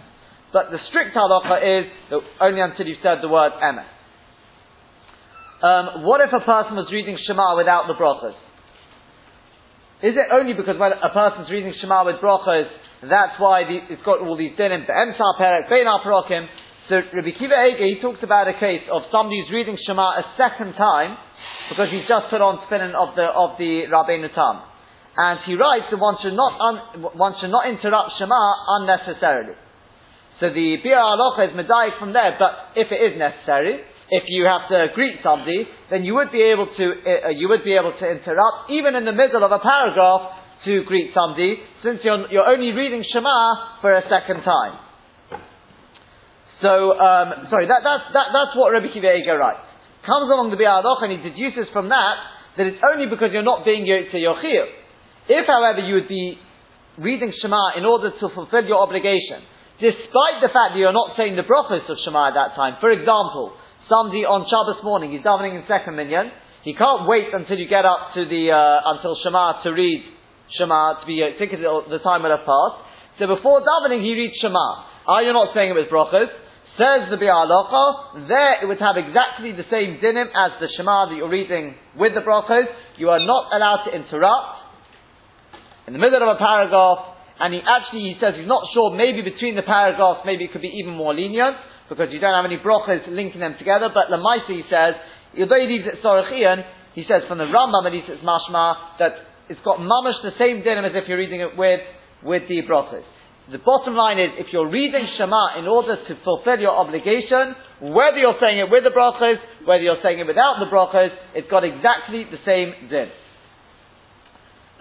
But 0.50 0.74
the 0.74 0.82
strict 0.90 1.14
halacha 1.14 1.62
is 1.62 1.86
that 2.10 2.18
only 2.42 2.66
until 2.66 2.82
you've 2.90 2.98
said 2.98 3.22
the 3.22 3.30
word 3.30 3.54
Emes. 3.62 3.86
Um, 5.62 6.02
what 6.02 6.18
if 6.18 6.34
a 6.34 6.42
person 6.42 6.74
was 6.74 6.90
reading 6.90 7.14
Shema 7.30 7.54
without 7.54 7.86
the 7.86 7.94
brachas? 7.94 8.34
Is 10.02 10.18
it 10.18 10.34
only 10.34 10.58
because 10.58 10.82
when 10.82 10.90
a 10.90 11.14
person's 11.14 11.46
reading 11.46 11.70
Shema 11.78 12.10
with 12.10 12.18
brachas, 12.18 12.66
that's 13.06 13.38
why 13.38 13.62
the, 13.62 13.86
it's 13.86 14.02
got 14.02 14.18
all 14.18 14.34
these 14.34 14.58
dinim, 14.58 14.82
the 14.82 14.92
Emsar 14.92 15.38
Perek, 15.38 15.70
Bein 15.70 15.86
Parokim, 16.02 16.50
so 16.88 17.00
Rabbi 17.00 17.32
Kiva 17.40 17.56
Eger, 17.56 17.88
he 17.88 17.98
talks 18.04 18.20
about 18.20 18.44
a 18.44 18.56
case 18.60 18.84
of 18.92 19.08
somebody 19.08 19.40
who's 19.40 19.48
reading 19.48 19.78
Shema 19.86 20.20
a 20.20 20.24
second 20.36 20.76
time 20.76 21.16
because 21.72 21.88
he's 21.88 22.04
just 22.04 22.28
put 22.28 22.44
on 22.44 22.60
tefillin 22.68 22.92
of 22.92 23.16
the 23.16 23.24
of 23.24 23.56
the 23.56 23.88
Rabbeinu 23.88 24.28
Tam, 24.36 24.60
and 25.16 25.40
he 25.48 25.56
writes 25.56 25.88
that 25.88 25.96
one 25.96 26.20
should 26.20 26.36
not 26.36 26.52
un, 26.60 26.76
one 27.16 27.32
should 27.40 27.48
not 27.48 27.64
interrupt 27.72 28.20
Shema 28.20 28.36
unnecessarily. 28.80 29.56
So 30.44 30.52
the 30.52 30.76
Biur 30.84 31.00
Halacha 31.00 31.48
is 31.48 31.52
medayik 31.56 31.96
from 31.96 32.12
there, 32.12 32.36
but 32.36 32.76
if 32.76 32.92
it 32.92 33.00
is 33.00 33.16
necessary, 33.16 33.80
if 34.12 34.24
you 34.28 34.44
have 34.44 34.68
to 34.68 34.92
greet 34.92 35.24
somebody, 35.24 35.64
then 35.88 36.04
you 36.04 36.12
would 36.20 36.32
be 36.32 36.42
able 36.42 36.68
to 36.68 36.84
uh, 36.84 37.32
you 37.32 37.48
would 37.48 37.64
be 37.64 37.72
able 37.80 37.96
to 37.96 38.04
interrupt 38.04 38.68
even 38.68 38.92
in 38.92 39.08
the 39.08 39.16
middle 39.16 39.40
of 39.40 39.52
a 39.52 39.58
paragraph 39.58 40.36
to 40.68 40.84
greet 40.84 41.12
somebody, 41.16 41.60
since 41.84 42.00
you're, 42.04 42.28
you're 42.32 42.48
only 42.48 42.72
reading 42.72 43.04
Shema 43.08 43.80
for 43.80 43.92
a 43.92 44.02
second 44.08 44.44
time. 44.44 44.84
So, 46.62 46.94
um, 46.94 47.50
sorry, 47.50 47.66
that, 47.66 47.82
that's, 47.82 48.06
that, 48.14 48.30
that's 48.30 48.54
what 48.54 48.70
Rabbi 48.70 48.92
Kiva 48.94 49.10
writes. 49.34 49.66
Comes 50.06 50.28
along 50.28 50.52
the 50.52 50.60
Halacha 50.60 51.08
and 51.08 51.12
he 51.16 51.20
deduces 51.24 51.66
from 51.72 51.88
that 51.88 52.14
that 52.56 52.66
it's 52.70 52.82
only 52.84 53.10
because 53.10 53.34
you're 53.34 53.46
not 53.46 53.64
being 53.64 53.82
Yotze 53.88 54.14
Yochir. 54.14 54.66
If, 55.26 55.44
however, 55.48 55.82
you 55.82 55.98
would 55.98 56.08
be 56.08 56.38
reading 56.98 57.32
Shema 57.42 57.74
in 57.74 57.84
order 57.84 58.14
to 58.14 58.26
fulfill 58.30 58.62
your 58.62 58.78
obligation, 58.78 59.42
despite 59.82 60.38
the 60.38 60.52
fact 60.52 60.76
that 60.76 60.78
you're 60.78 60.94
not 60.94 61.18
saying 61.18 61.34
the 61.34 61.42
brachos 61.42 61.82
of 61.90 61.98
Shema 62.04 62.30
at 62.30 62.34
that 62.38 62.54
time, 62.54 62.78
for 62.78 62.92
example, 62.94 63.56
somebody 63.90 64.22
on 64.22 64.46
Shabbos 64.46 64.84
morning, 64.84 65.10
he's 65.10 65.26
davening 65.26 65.58
in 65.58 65.66
second 65.66 65.96
minyan, 65.96 66.30
he 66.62 66.72
can't 66.72 67.08
wait 67.10 67.34
until 67.34 67.58
you 67.58 67.66
get 67.66 67.84
up 67.84 68.14
to 68.14 68.24
the, 68.24 68.54
uh, 68.54 68.92
until 68.94 69.18
Shema 69.24 69.64
to 69.66 69.70
read 69.74 70.04
Shema, 70.54 71.00
to 71.02 71.04
be, 71.06 71.20
uh, 71.20 71.34
think 71.36 71.50
the 71.50 72.00
time 72.04 72.22
will 72.22 72.32
have 72.32 72.46
passed. 72.46 72.78
So 73.18 73.26
before 73.26 73.66
davening, 73.66 74.04
he 74.04 74.14
reads 74.14 74.38
Shema. 74.38 74.93
Are 75.06 75.22
you 75.22 75.32
not 75.36 75.52
saying 75.52 75.70
it 75.70 75.76
with 75.76 75.92
brachos? 75.92 76.32
Says 76.80 77.06
the 77.12 77.20
Biur 77.20 77.30
Halacha, 77.30 78.26
there 78.26 78.64
it 78.64 78.66
would 78.66 78.80
have 78.80 78.96
exactly 78.96 79.52
the 79.52 79.68
same 79.70 80.02
dinim 80.02 80.26
as 80.26 80.58
the 80.58 80.66
Shema 80.74 81.06
that 81.06 81.14
you're 81.14 81.30
reading 81.30 81.76
with 81.94 82.14
the 82.16 82.24
brachos. 82.24 82.66
You 82.96 83.10
are 83.10 83.20
not 83.20 83.52
allowed 83.54 83.84
to 83.86 83.94
interrupt 83.94 84.64
in 85.86 85.92
the 85.92 86.00
middle 86.00 86.18
of 86.18 86.34
a 86.34 86.38
paragraph, 86.40 87.14
and 87.38 87.52
he 87.52 87.60
actually 87.60 88.10
he 88.10 88.16
says 88.18 88.34
he's 88.34 88.48
not 88.48 88.66
sure. 88.72 88.96
Maybe 88.96 89.22
between 89.22 89.54
the 89.54 89.62
paragraphs, 89.62 90.24
maybe 90.24 90.48
it 90.48 90.52
could 90.56 90.64
be 90.64 90.72
even 90.82 90.96
more 90.96 91.14
lenient 91.14 91.54
because 91.86 92.08
you 92.10 92.18
don't 92.18 92.34
have 92.34 92.48
any 92.48 92.58
brachos 92.58 93.06
linking 93.06 93.44
them 93.44 93.54
together. 93.60 93.92
But 93.92 94.08
Lamaisa 94.08 94.50
he 94.50 94.64
says, 94.66 94.98
although 95.38 95.60
he 95.60 95.68
leaves 95.68 95.86
it 95.86 96.02
Sorachian, 96.02 96.64
he 96.96 97.04
says 97.04 97.28
from 97.28 97.38
the 97.38 97.46
Rambam 97.46 97.86
at 97.86 97.92
least 97.92 98.08
it's 98.08 98.24
mashma 98.24 98.98
that 98.98 99.14
it's 99.52 99.60
got 99.62 99.78
mamash 99.78 100.18
the 100.24 100.32
same 100.40 100.64
dinim 100.64 100.88
as 100.88 100.96
if 100.96 101.06
you're 101.06 101.20
reading 101.20 101.44
it 101.44 101.54
with 101.54 101.84
with 102.24 102.48
the 102.48 102.64
brachos. 102.66 103.04
The 103.52 103.58
bottom 103.58 103.94
line 103.94 104.18
is, 104.18 104.32
if 104.40 104.46
you're 104.52 104.70
reading 104.70 105.04
Shema 105.18 105.58
in 105.58 105.68
order 105.68 105.96
to 105.96 106.12
fulfill 106.24 106.58
your 106.58 106.72
obligation, 106.72 107.52
whether 107.92 108.16
you're 108.16 108.40
saying 108.40 108.58
it 108.58 108.70
with 108.72 108.84
the 108.84 108.94
brachas, 108.94 109.36
whether 109.68 109.82
you're 109.84 110.00
saying 110.02 110.18
it 110.18 110.26
without 110.26 110.56
the 110.60 110.66
brachas, 110.72 111.12
it's 111.34 111.50
got 111.50 111.62
exactly 111.62 112.24
the 112.24 112.40
same 112.48 112.88
din. 112.88 113.12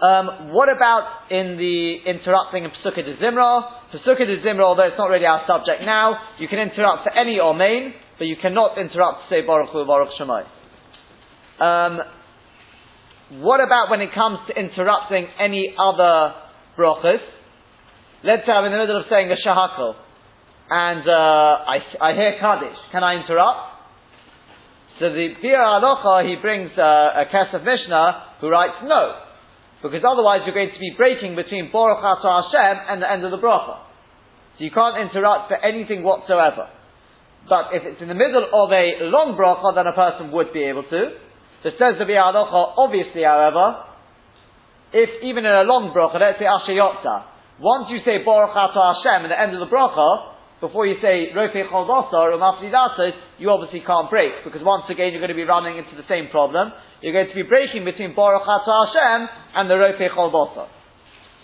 Um, 0.00 0.52
what 0.56 0.72
about 0.72 1.28
in 1.30 1.60
the 1.60 2.08
interrupting 2.08 2.64
of 2.64 2.72
Pesukei 2.72 3.04
de 3.04 3.16
Zimra? 3.20 3.92
Pesukei 3.92 4.24
de 4.24 4.40
Zimra, 4.40 4.64
although 4.64 4.88
it's 4.88 4.98
not 4.98 5.12
really 5.12 5.26
our 5.26 5.44
subject 5.46 5.84
now, 5.84 6.16
you 6.40 6.48
can 6.48 6.58
interrupt 6.58 7.04
for 7.04 7.12
any 7.12 7.36
Omein, 7.36 7.92
but 8.18 8.24
you 8.24 8.36
cannot 8.40 8.78
interrupt 8.78 9.28
to 9.28 9.34
say 9.34 9.46
Baruch 9.46 9.70
Hu 9.70 9.84
Baruch 9.84 10.08
Shemai. 10.18 10.48
Um, 11.60 12.00
what 13.44 13.60
about 13.60 13.90
when 13.90 14.00
it 14.00 14.14
comes 14.14 14.38
to 14.48 14.58
interrupting 14.58 15.28
any 15.38 15.74
other 15.78 16.34
brachas? 16.78 17.20
Let's 18.24 18.48
say 18.48 18.56
I'm 18.56 18.64
in 18.64 18.72
the 18.72 18.80
middle 18.80 18.96
of 18.96 19.04
saying 19.12 19.28
a 19.28 19.36
shahakal, 19.36 20.00
and 20.72 21.04
uh, 21.04 21.12
I, 21.12 21.76
I 22.00 22.16
hear 22.16 22.40
Kaddish. 22.40 22.80
Can 22.88 23.04
I 23.04 23.20
interrupt? 23.20 23.76
So 24.96 25.12
the 25.12 25.36
Biur 25.44 25.60
Halacha, 25.60 26.24
he 26.24 26.40
brings 26.40 26.72
uh, 26.72 27.20
a 27.20 27.28
Kesef 27.28 27.60
Mishnah 27.60 28.40
who 28.40 28.48
writes 28.48 28.80
no, 28.80 29.20
because 29.82 30.00
otherwise 30.08 30.40
you're 30.48 30.56
going 30.56 30.72
to 30.72 30.80
be 30.80 30.96
breaking 30.96 31.36
between 31.36 31.68
Baruch 31.68 32.00
Atah 32.00 32.48
Hashem 32.48 32.76
and 32.88 33.02
the 33.02 33.12
end 33.12 33.28
of 33.28 33.30
the 33.30 33.36
bracha. 33.36 33.84
So 34.56 34.64
you 34.64 34.70
can't 34.70 34.96
interrupt 35.04 35.52
for 35.52 35.60
anything 35.60 36.02
whatsoever. 36.02 36.72
But 37.44 37.76
if 37.76 37.84
it's 37.84 38.00
in 38.00 38.08
the 38.08 38.16
middle 38.16 38.48
of 38.48 38.72
a 38.72 39.04
long 39.12 39.36
bracha, 39.36 39.76
then 39.76 39.84
a 39.84 39.92
person 39.92 40.32
would 40.32 40.50
be 40.54 40.64
able 40.64 40.84
to. 40.84 41.02
So 41.60 41.76
says 41.76 42.00
the 42.00 42.08
Biur 42.08 42.24
Halacha, 42.24 42.72
obviously, 42.78 43.20
however, 43.20 43.84
if 44.94 45.10
even 45.20 45.44
in 45.44 45.52
a 45.52 45.68
long 45.68 45.92
bracha, 45.92 46.16
let's 46.16 46.40
say 46.40 46.48
Asher 46.48 46.72
once 47.60 47.86
you 47.90 47.98
say 48.04 48.24
Baruch 48.24 48.54
Atah 48.54 48.98
Hashem 48.98 49.26
at 49.26 49.30
the 49.30 49.40
end 49.40 49.54
of 49.54 49.60
the 49.60 49.70
bracha, 49.70 50.34
before 50.60 50.86
you 50.86 50.96
say 51.02 51.30
Rofe 51.36 51.68
Chol 51.68 51.86
Basar 51.86 52.32
or 52.32 52.38
Maflidasos, 52.38 53.12
you 53.38 53.50
obviously 53.50 53.82
can't 53.84 54.08
break, 54.08 54.32
because 54.44 54.62
once 54.62 54.84
again 54.88 55.12
you're 55.12 55.20
going 55.20 55.34
to 55.34 55.38
be 55.38 55.44
running 55.44 55.76
into 55.76 55.94
the 55.94 56.06
same 56.08 56.28
problem. 56.30 56.72
You're 57.02 57.12
going 57.12 57.28
to 57.28 57.34
be 57.34 57.46
breaking 57.46 57.84
between 57.84 58.14
Baruch 58.14 58.48
Atah 58.48 58.86
Hashem 58.86 59.28
and 59.54 59.70
the 59.70 59.74
Rofe 59.74 60.08
Chol 60.10 60.32
Basar. 60.32 60.68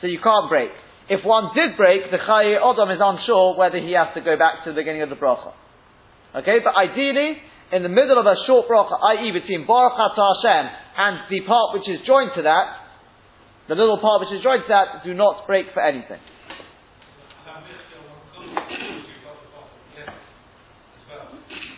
So 0.00 0.07
you 0.07 0.19
can't 0.23 0.49
break. 0.49 0.71
If 1.11 1.26
one 1.26 1.50
did 1.55 1.76
break, 1.76 2.11
the 2.11 2.23
Chayi 2.23 2.55
Odom 2.55 2.95
is 2.95 3.02
unsure 3.02 3.59
whether 3.59 3.83
he 3.83 3.93
has 3.99 4.14
to 4.14 4.23
go 4.23 4.38
back 4.38 4.62
to 4.64 4.71
the 4.71 4.79
beginning 4.79 5.02
of 5.02 5.11
the 5.11 5.19
bracha. 5.19 5.52
Okay, 6.38 6.62
but 6.62 6.79
ideally, 6.79 7.35
in 7.75 7.83
the 7.83 7.90
middle 7.90 8.14
of 8.14 8.26
a 8.26 8.38
short 8.47 8.71
bracha, 8.71 8.95
i.e. 8.95 9.35
between 9.35 9.67
Baruch 9.67 9.99
Atah 9.99 10.26
Hashem 10.38 10.64
and 10.97 11.14
the 11.29 11.40
part 11.50 11.75
which 11.75 11.90
is 11.90 12.07
joined 12.07 12.31
to 12.38 12.43
that, 12.47 12.80
the 13.71 13.79
little 13.79 14.03
part 14.03 14.19
which 14.19 14.35
is 14.35 14.43
joined 14.43 14.67
to 14.67 14.71
that, 14.75 15.07
do 15.07 15.15
not 15.15 15.47
break 15.47 15.71
for 15.71 15.79
anything. 15.79 16.19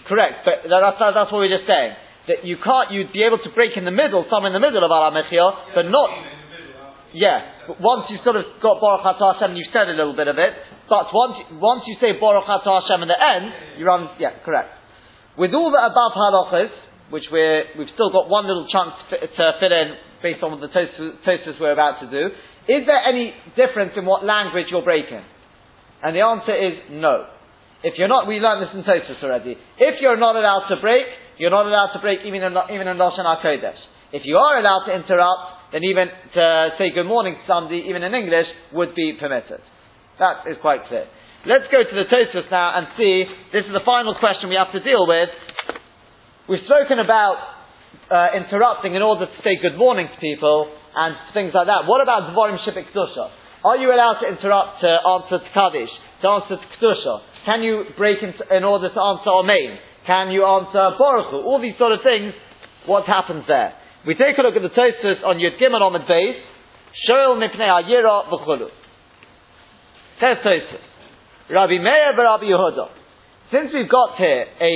Correct, 0.08 0.40
but 0.40 0.64
that's, 0.72 0.96
that's 0.96 1.28
what 1.28 1.44
we 1.44 1.52
are 1.52 1.56
just 1.61 1.68
saying. 1.68 1.92
That 2.32 2.49
you 2.49 2.56
can't, 2.64 2.96
you'd 2.96 3.12
be 3.12 3.28
able 3.28 3.44
to 3.44 3.50
break 3.52 3.76
in 3.76 3.84
the 3.84 3.92
middle, 3.92 4.25
some 4.32 4.49
in 4.49 4.56
the 4.56 4.61
middle 4.61 4.80
of 4.80 4.88
Ala 4.88 5.12
Mechia, 5.12 5.76
but 5.76 5.84
not, 5.92 6.08
yeah, 7.12 7.68
but 7.68 7.76
once 7.76 8.08
you've 8.08 8.25
sort 8.25 8.40
of 8.40 8.49
got 8.64 8.80
Baruch 8.80 9.04
Atah 9.04 9.37
Hashem, 9.37 9.52
you've 9.52 9.68
said 9.68 9.92
a 9.92 9.96
little 9.96 10.16
bit 10.16 10.32
of 10.32 10.40
it, 10.40 10.56
but 10.88 11.12
once, 11.12 11.44
once 11.61 11.84
you 11.84 12.00
say 12.00 12.16
Baruch 12.16 12.49
Atah 12.49 12.88
Hashem 12.88 13.04
in 13.04 13.08
the 13.12 13.20
end, 13.20 13.52
you 13.76 13.84
run, 13.84 14.08
yeah, 14.16 14.40
correct. 14.40 14.72
With 15.37 15.52
all 15.52 15.68
the 15.68 15.80
above 15.80 16.16
halachas, 16.16 16.72
which 17.12 17.28
we're, 17.28 17.76
we've 17.76 17.92
still 17.92 18.08
got 18.08 18.32
one 18.32 18.49
little 18.49 18.64
chunk 18.72 18.96
to, 19.12 19.16
to 19.20 19.44
fill 19.61 19.72
in 19.76 19.92
based 20.22 20.42
on 20.42 20.52
what 20.52 20.60
the 20.60 20.72
Tosfos 20.72 21.60
we're 21.60 21.72
about 21.72 22.00
to 22.00 22.10
do, 22.10 22.32
is 22.68 22.86
there 22.86 23.02
any 23.02 23.34
difference 23.56 23.92
in 23.96 24.06
what 24.06 24.24
language 24.24 24.66
you're 24.70 24.86
breaking? 24.86 25.22
And 26.02 26.16
the 26.16 26.22
answer 26.22 26.54
is 26.54 26.78
no. 26.90 27.26
if 27.82 27.94
you're 27.98 28.10
not, 28.10 28.26
we 28.26 28.38
learned 28.38 28.62
this 28.62 28.74
in 28.74 28.82
Tosus 28.82 29.22
already. 29.22 29.58
If 29.78 29.94
you're 30.00 30.18
not 30.18 30.36
allowed 30.36 30.70
to 30.70 30.80
break, 30.80 31.02
you're 31.38 31.50
not 31.50 31.66
allowed 31.66 31.92
to 31.94 32.00
break 32.00 32.20
even 32.24 32.42
in, 32.42 32.54
even 32.70 32.86
in 32.86 32.96
Lashon 32.96 33.26
HaKodesh. 33.26 33.78
If 34.12 34.22
you 34.24 34.36
are 34.36 34.58
allowed 34.58 34.86
to 34.86 34.94
interrupt, 34.94 35.72
then 35.72 35.82
even 35.84 36.06
to 36.34 36.68
say 36.78 36.94
good 36.94 37.06
morning 37.06 37.34
to 37.34 37.44
somebody, 37.46 37.86
even 37.88 38.02
in 38.02 38.14
English, 38.14 38.46
would 38.72 38.94
be 38.94 39.18
permitted. 39.18 39.58
That 40.18 40.46
is 40.46 40.56
quite 40.60 40.86
clear. 40.86 41.06
Let's 41.46 41.66
go 41.72 41.82
to 41.82 41.94
the 41.94 42.06
Tosus 42.06 42.46
now 42.50 42.78
and 42.78 42.86
see, 42.96 43.24
this 43.52 43.66
is 43.66 43.72
the 43.72 43.82
final 43.84 44.14
question 44.14 44.48
we 44.48 44.54
have 44.54 44.70
to 44.70 44.78
deal 44.78 45.08
with. 45.08 45.30
We've 46.48 46.62
spoken 46.66 47.02
about 47.02 47.51
uh, 48.11 48.37
interrupting 48.37 48.94
in 48.94 49.02
order 49.02 49.26
to 49.26 49.38
say 49.42 49.56
good 49.61 49.78
morning 49.78 50.08
to 50.12 50.18
people 50.20 50.68
and 50.94 51.16
things 51.32 51.52
like 51.54 51.66
that. 51.66 51.88
What 51.88 52.02
about 52.02 52.32
Dvorim 52.32 52.61
Shipik 52.61 52.92
Dusha? 52.92 53.32
Are 53.64 53.76
you 53.76 53.94
allowed 53.94 54.20
to 54.20 54.28
interrupt 54.28 54.80
to 54.82 54.90
answer 54.90 55.38
to 55.38 55.49
Kaddish, 55.54 55.92
to 56.22 56.26
answer 56.28 56.56
to 56.58 56.66
Kedusha? 56.76 57.14
Can 57.46 57.62
you 57.62 57.84
break 57.96 58.18
in, 58.22 58.34
in 58.50 58.64
order 58.64 58.88
to 58.92 59.00
answer 59.00 59.30
Amen? 59.30 59.78
Can 60.06 60.30
you 60.30 60.44
answer 60.44 60.99
Baruch 60.99 61.32
All 61.32 61.61
these 61.62 61.78
sort 61.78 61.92
of 61.92 62.00
things, 62.02 62.34
what 62.87 63.06
happens 63.06 63.44
there? 63.46 63.75
We 64.06 64.14
take 64.14 64.37
a 64.37 64.42
look 64.42 64.56
at 64.56 64.62
the 64.62 64.75
Tosfos 64.75 65.22
on 65.25 65.38
Yud 65.38 65.62
Gimel 65.62 65.80
Omid 65.80 66.11
Beis, 66.11 66.34
Shoel 67.06 67.38
Mipnei 67.38 67.70
Ayira 67.70 68.26
V'chulu. 68.28 68.68
Says 70.20 70.38
Tosfos, 70.44 70.82
Rabbi 71.50 71.78
Meir 71.78 72.18
Rabbi 72.18 72.44
Yehuda. 72.44 72.87
Since 73.52 73.70
we've 73.72 73.88
got 73.88 74.16
here 74.18 74.46
a 74.61 74.72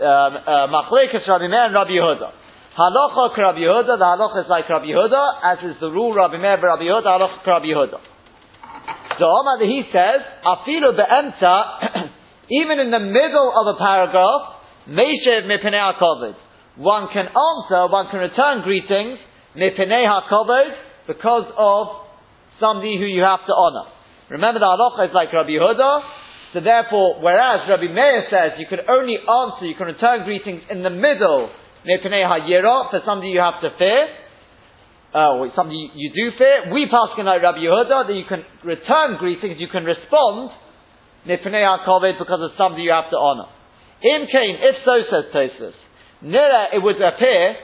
um, 0.00 0.72
Machlekes 0.72 1.28
Rabbi 1.28 1.48
Meir 1.48 1.66
and 1.66 1.74
Rabbi 1.74 1.90
Yehuda, 1.90 2.39
Halacha 2.78 3.36
Rabbi 3.36 3.58
Yehuda, 3.58 3.98
the 3.98 4.04
halacha 4.04 4.44
is 4.44 4.48
like 4.48 4.68
Rabbi 4.68 4.86
Yehuda, 4.86 5.42
as 5.42 5.58
is 5.74 5.80
the 5.80 5.90
rule 5.90 6.14
Rabbi 6.14 6.38
Meir 6.38 6.60
Rabbi 6.62 6.84
Yehuda, 6.84 7.04
halacha 7.04 7.46
Rabbi 7.46 7.66
Yehuda. 7.66 7.98
So 9.18 9.26
Omar 9.26 9.58
he 9.58 9.82
says, 9.90 10.22
Afilu 10.46 10.94
be'emta, 10.94 12.10
even 12.62 12.78
in 12.78 12.90
the 12.90 13.00
middle 13.00 13.52
of 13.58 13.74
a 13.74 13.78
paragraph, 13.78 14.62
Meishev 14.88 15.50
mipnei 15.50 15.82
ha'kovod. 15.82 16.34
One 16.76 17.08
can 17.12 17.26
answer, 17.26 17.92
one 17.92 18.08
can 18.08 18.20
return 18.20 18.62
greetings, 18.62 19.18
mipnei 19.56 20.06
ha'kovod, 20.06 20.70
because 21.08 21.50
of 21.58 21.88
somebody 22.60 22.96
who 22.98 23.04
you 23.04 23.22
have 23.22 23.44
to 23.46 23.52
honor. 23.52 23.90
Remember 24.30 24.60
the 24.60 24.66
halacha 24.66 25.08
is 25.08 25.14
like 25.14 25.32
Rabbi 25.32 25.58
Yehuda, 25.58 26.02
so 26.52 26.60
therefore, 26.60 27.20
whereas 27.20 27.68
Rabbi 27.68 27.92
Meir 27.92 28.26
says 28.30 28.58
you 28.58 28.66
can 28.66 28.86
only 28.88 29.18
answer, 29.18 29.66
you 29.66 29.74
can 29.74 29.86
return 29.86 30.24
greetings 30.24 30.62
in 30.70 30.82
the 30.82 30.90
middle, 30.90 31.50
mipnei 31.86 32.26
ha'yira, 32.26 32.90
for 32.90 33.00
somebody 33.04 33.30
you 33.30 33.40
have 33.40 33.60
to 33.60 33.70
fear, 33.78 34.08
uh, 35.14 35.38
or 35.38 35.50
something 35.56 35.74
you, 35.94 36.10
do 36.14 36.36
fear. 36.38 36.72
We 36.72 36.86
pass 36.86 37.16
like 37.18 37.42
Rabbi 37.42 37.58
Yehuda 37.58 38.06
that 38.06 38.14
you 38.14 38.24
can 38.28 38.44
return 38.64 39.18
greetings, 39.18 39.56
you 39.58 39.68
can 39.68 39.84
respond 39.84 40.50
nipnei 41.26 41.66
kovid 41.86 42.18
because 42.18 42.40
of 42.40 42.50
somebody 42.56 42.84
you 42.84 42.92
have 42.92 43.10
to 43.10 43.16
honor. 43.16 43.48
Im 44.02 44.26
Cain, 44.32 44.56
if 44.56 44.76
so 44.84 44.96
says 45.10 45.26
Tosus, 45.34 45.76
nira 46.24 46.72
it 46.72 46.82
would 46.82 46.96
appear 46.96 47.56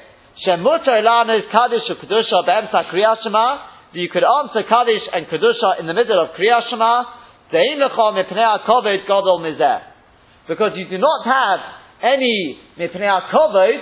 shemutar 0.44 1.00
lanos 1.02 1.48
kaddish 1.48 1.88
or 1.88 1.96
kedusha 1.96 2.44
be'emsa 2.44 2.90
kriyashma 2.92 3.46
that 3.92 4.00
you 4.00 4.08
could 4.10 4.24
answer 4.24 4.62
kaddish 4.68 5.02
and 5.12 5.26
kedusha 5.26 5.80
in 5.80 5.86
the 5.86 5.94
middle 5.94 6.20
of 6.20 6.36
kriyashma 6.36 7.04
dein 7.52 7.78
lecha 7.78 8.12
nipnei 8.12 8.64
kovid 8.66 9.06
gadol 9.06 9.40
mizeh 9.40 9.80
because 10.48 10.72
you 10.76 10.88
do 10.88 10.98
not 10.98 11.24
have 11.24 11.60
any 12.02 12.58
nipnei 12.78 13.30
kovid 13.30 13.80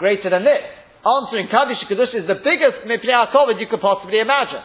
greater 0.00 0.32
than 0.32 0.42
this 0.42 0.80
answering 1.04 1.48
Kaddish 1.48 1.80
Kaddish 1.88 2.12
is 2.12 2.28
the 2.28 2.36
biggest 2.44 2.84
Mipnei 2.84 3.16
HaKovod 3.28 3.60
you 3.60 3.66
could 3.68 3.80
possibly 3.80 4.20
imagine. 4.20 4.64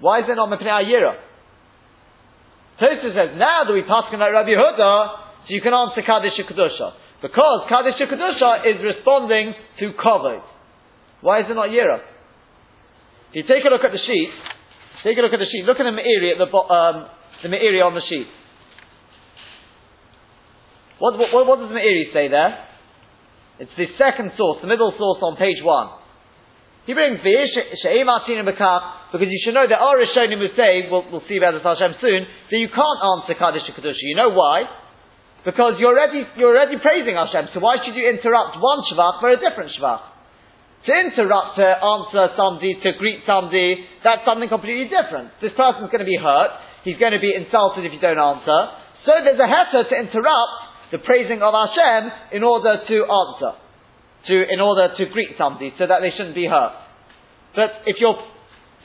Why 0.00 0.20
is 0.20 0.26
it 0.28 0.36
not 0.36 0.48
Mipnei 0.48 0.68
HaYira? 0.68 1.16
Tosa 2.80 3.12
says, 3.12 3.36
now 3.36 3.64
that 3.68 3.72
we 3.72 3.82
pass 3.82 4.08
like 4.12 4.32
Rabbi 4.32 4.56
Huda, 4.56 4.92
so 5.44 5.50
you 5.52 5.60
can 5.60 5.72
answer 5.72 6.00
Kaddish 6.00 6.40
Kedusha. 6.40 6.96
Because 7.20 7.68
Kaddish 7.68 8.00
Kedusha 8.00 8.64
is 8.64 8.80
responding 8.80 9.52
to 9.80 9.92
Kovod. 9.92 10.40
Why 11.20 11.40
is 11.40 11.46
it 11.50 11.54
not 11.54 11.68
Yira? 11.68 12.00
If 13.32 13.36
you 13.36 13.42
take 13.44 13.64
a 13.64 13.68
look 13.68 13.84
at 13.84 13.92
the 13.92 14.00
sheet, 14.00 14.32
take 15.04 15.18
a 15.18 15.20
look 15.20 15.32
at 15.32 15.38
the 15.38 15.48
sheet, 15.52 15.64
look 15.64 15.78
at 15.78 15.84
the 15.84 15.92
Me'iri 15.92 16.32
at 16.32 16.38
the, 16.40 16.48
um, 16.48 17.08
the 17.42 17.48
Me'iri 17.48 17.84
on 17.84 17.94
the 17.94 18.00
sheet. 18.08 18.26
What, 21.00 21.16
what, 21.16 21.48
what 21.48 21.58
does 21.64 21.72
Meiri 21.72 22.12
say 22.12 22.28
there? 22.28 22.68
It's 23.58 23.72
the 23.76 23.88
second 23.96 24.36
source, 24.36 24.60
the 24.60 24.68
middle 24.68 24.92
source 24.96 25.20
on 25.24 25.36
page 25.40 25.64
one. 25.64 25.96
He 26.84 26.92
brings 26.96 27.20
the 27.20 27.36
because 29.12 29.28
you 29.28 29.40
should 29.44 29.56
know 29.56 29.68
that 29.68 29.80
our 29.80 29.96
Rishonim 30.00 30.40
will 30.40 30.56
say, 30.56 30.88
we'll, 30.88 31.04
we'll 31.12 31.26
see 31.28 31.36
about 31.36 31.56
this 31.56 31.64
Hashem 31.64 31.96
soon, 32.00 32.24
that 32.24 32.56
you 32.56 32.68
can't 32.72 33.00
answer 33.00 33.36
Kaddish 33.36 33.68
and 33.68 33.76
Kedusha. 33.76 34.00
You 34.00 34.16
know 34.16 34.32
why? 34.32 34.64
Because 35.44 35.80
you're 35.80 35.92
already, 35.92 36.24
you're 36.36 36.52
already 36.52 36.76
praising 36.80 37.16
Hashem, 37.16 37.52
so 37.52 37.60
why 37.60 37.80
should 37.84 37.96
you 37.96 38.08
interrupt 38.08 38.60
one 38.60 38.80
Shavach 38.88 39.20
for 39.20 39.28
a 39.32 39.40
different 39.40 39.72
Shavach? 39.76 40.04
To 40.88 40.92
interrupt, 40.92 41.60
to 41.60 41.68
answer 41.68 42.32
somebody, 42.36 42.76
to 42.80 42.96
greet 42.96 43.24
somebody, 43.28 43.84
that's 44.00 44.24
something 44.24 44.48
completely 44.48 44.88
different. 44.88 45.36
This 45.44 45.52
person's 45.52 45.92
going 45.92 46.04
to 46.04 46.08
be 46.08 46.16
hurt, 46.16 46.56
he's 46.84 46.96
going 46.96 47.12
to 47.12 47.20
be 47.20 47.32
insulted 47.36 47.84
if 47.84 47.92
you 47.92 48.00
don't 48.00 48.20
answer. 48.20 48.60
So 49.04 49.12
there's 49.20 49.40
a 49.40 49.48
heter 49.48 49.84
to 49.84 49.96
interrupt 49.96 50.69
the 50.90 50.98
praising 50.98 51.42
of 51.42 51.54
Hashem 51.54 52.36
in 52.36 52.42
order 52.42 52.82
to 52.82 52.96
answer, 53.06 53.52
to, 54.26 54.34
in 54.50 54.60
order 54.60 54.94
to 54.96 55.02
greet 55.12 55.38
somebody 55.38 55.72
so 55.78 55.86
that 55.86 56.00
they 56.02 56.10
shouldn't 56.16 56.34
be 56.34 56.46
hurt. 56.46 56.74
But 57.54 57.86
if 57.86 57.96
you're 57.98 58.18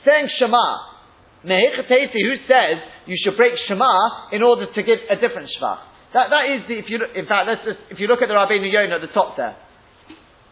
saying 0.04 0.30
Shema, 0.38 0.96
who 1.42 2.34
says 2.46 2.76
you 3.06 3.16
should 3.22 3.36
break 3.36 3.52
Shema 3.68 4.32
in 4.32 4.42
order 4.42 4.66
to 4.66 4.80
give 4.82 4.98
a 5.10 5.16
different 5.16 5.50
Shema? 5.54 5.78
That, 6.14 6.30
that 6.30 6.44
is 6.48 6.60
the, 6.70 6.74
if 6.78 6.86
you, 6.88 7.02
in 7.14 7.26
fact, 7.26 7.50
just, 7.50 7.78
if 7.90 7.98
you 8.00 8.06
look 8.06 8.22
at 8.22 8.28
the 8.30 8.38
Rabbeinu 8.38 8.70
Yonah 8.70 8.96
at 8.96 9.04
the 9.04 9.12
top 9.12 9.36
there, 9.36 9.56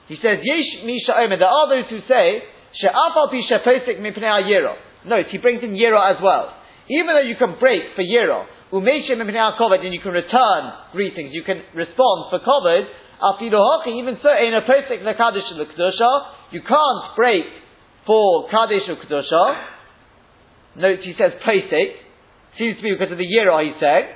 he 0.07 0.17
says, 0.21 0.43
Yesh 0.45 0.85
Misha 0.85 1.17
Omer, 1.17 1.39
there 1.41 1.49
are 1.49 1.67
those 1.71 1.89
who 1.89 2.05
say, 2.05 2.45
She'afal 2.77 3.31
pi 3.31 3.41
she'posik 3.49 4.03
mipnei 4.03 4.45
yiro. 4.45 4.75
Note, 5.07 5.27
he 5.31 5.39
brings 5.39 5.63
in 5.63 5.73
yiro 5.73 5.97
as 5.97 6.21
well. 6.21 6.53
Even 6.91 7.15
though 7.15 7.25
you 7.25 7.37
can 7.37 7.57
break 7.59 7.95
for 7.97 8.03
yiro, 8.03 8.45
Umeshim 8.75 9.23
and 9.23 9.95
you 9.95 10.01
can 10.01 10.11
return 10.11 10.63
greetings, 10.91 11.31
you 11.31 11.45
can 11.45 11.63
respond 11.75 12.27
for 12.31 12.43
covered. 12.43 12.91
Even 13.47 14.19
so, 14.21 14.29
in 14.35 14.53
a 14.53 14.67
and 14.67 15.07
the 15.07 15.15
Kedusha, 15.15 16.13
you 16.51 16.61
can't 16.61 17.05
break 17.15 17.47
for 18.05 18.51
Kaddish 18.51 18.83
or 18.89 18.97
Kedusha. 18.97 19.67
Note 20.77 20.99
he 21.07 21.15
says 21.17 21.39
posik, 21.47 21.95
seems 22.59 22.77
to 22.79 22.83
be 22.83 22.91
because 22.91 23.13
of 23.13 23.19
the 23.19 23.25
Yira 23.25 23.63
he's 23.63 23.79
saying. 23.79 24.11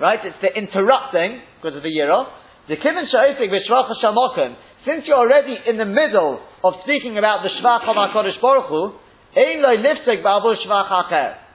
Right? 0.00 0.18
It's 0.24 0.42
the 0.42 0.50
interrupting 0.50 1.40
because 1.62 1.76
of 1.76 1.84
the 1.84 1.94
Yira. 1.94 2.26
The 2.66 2.76
Kivin 2.76 3.06
Sha'otik 3.06 3.46
Vishvach 3.46 3.94
Hashamokim, 3.94 4.56
since 4.84 5.04
you're 5.06 5.16
already 5.16 5.54
in 5.68 5.78
the 5.78 5.86
middle 5.86 6.40
of 6.64 6.74
speaking 6.82 7.16
about 7.16 7.44
the 7.44 7.50
Shvach 7.62 7.86
of 7.86 7.94
HaKadosh 7.94 8.42
Baruch 8.42 8.66
Hu, 8.66 8.92
Ein 9.38 9.62
Loi 9.62 9.76
Liftek 9.76 10.20
Ba'avu 10.24 10.56
Shvach 10.66 10.90
Acher 10.90 11.49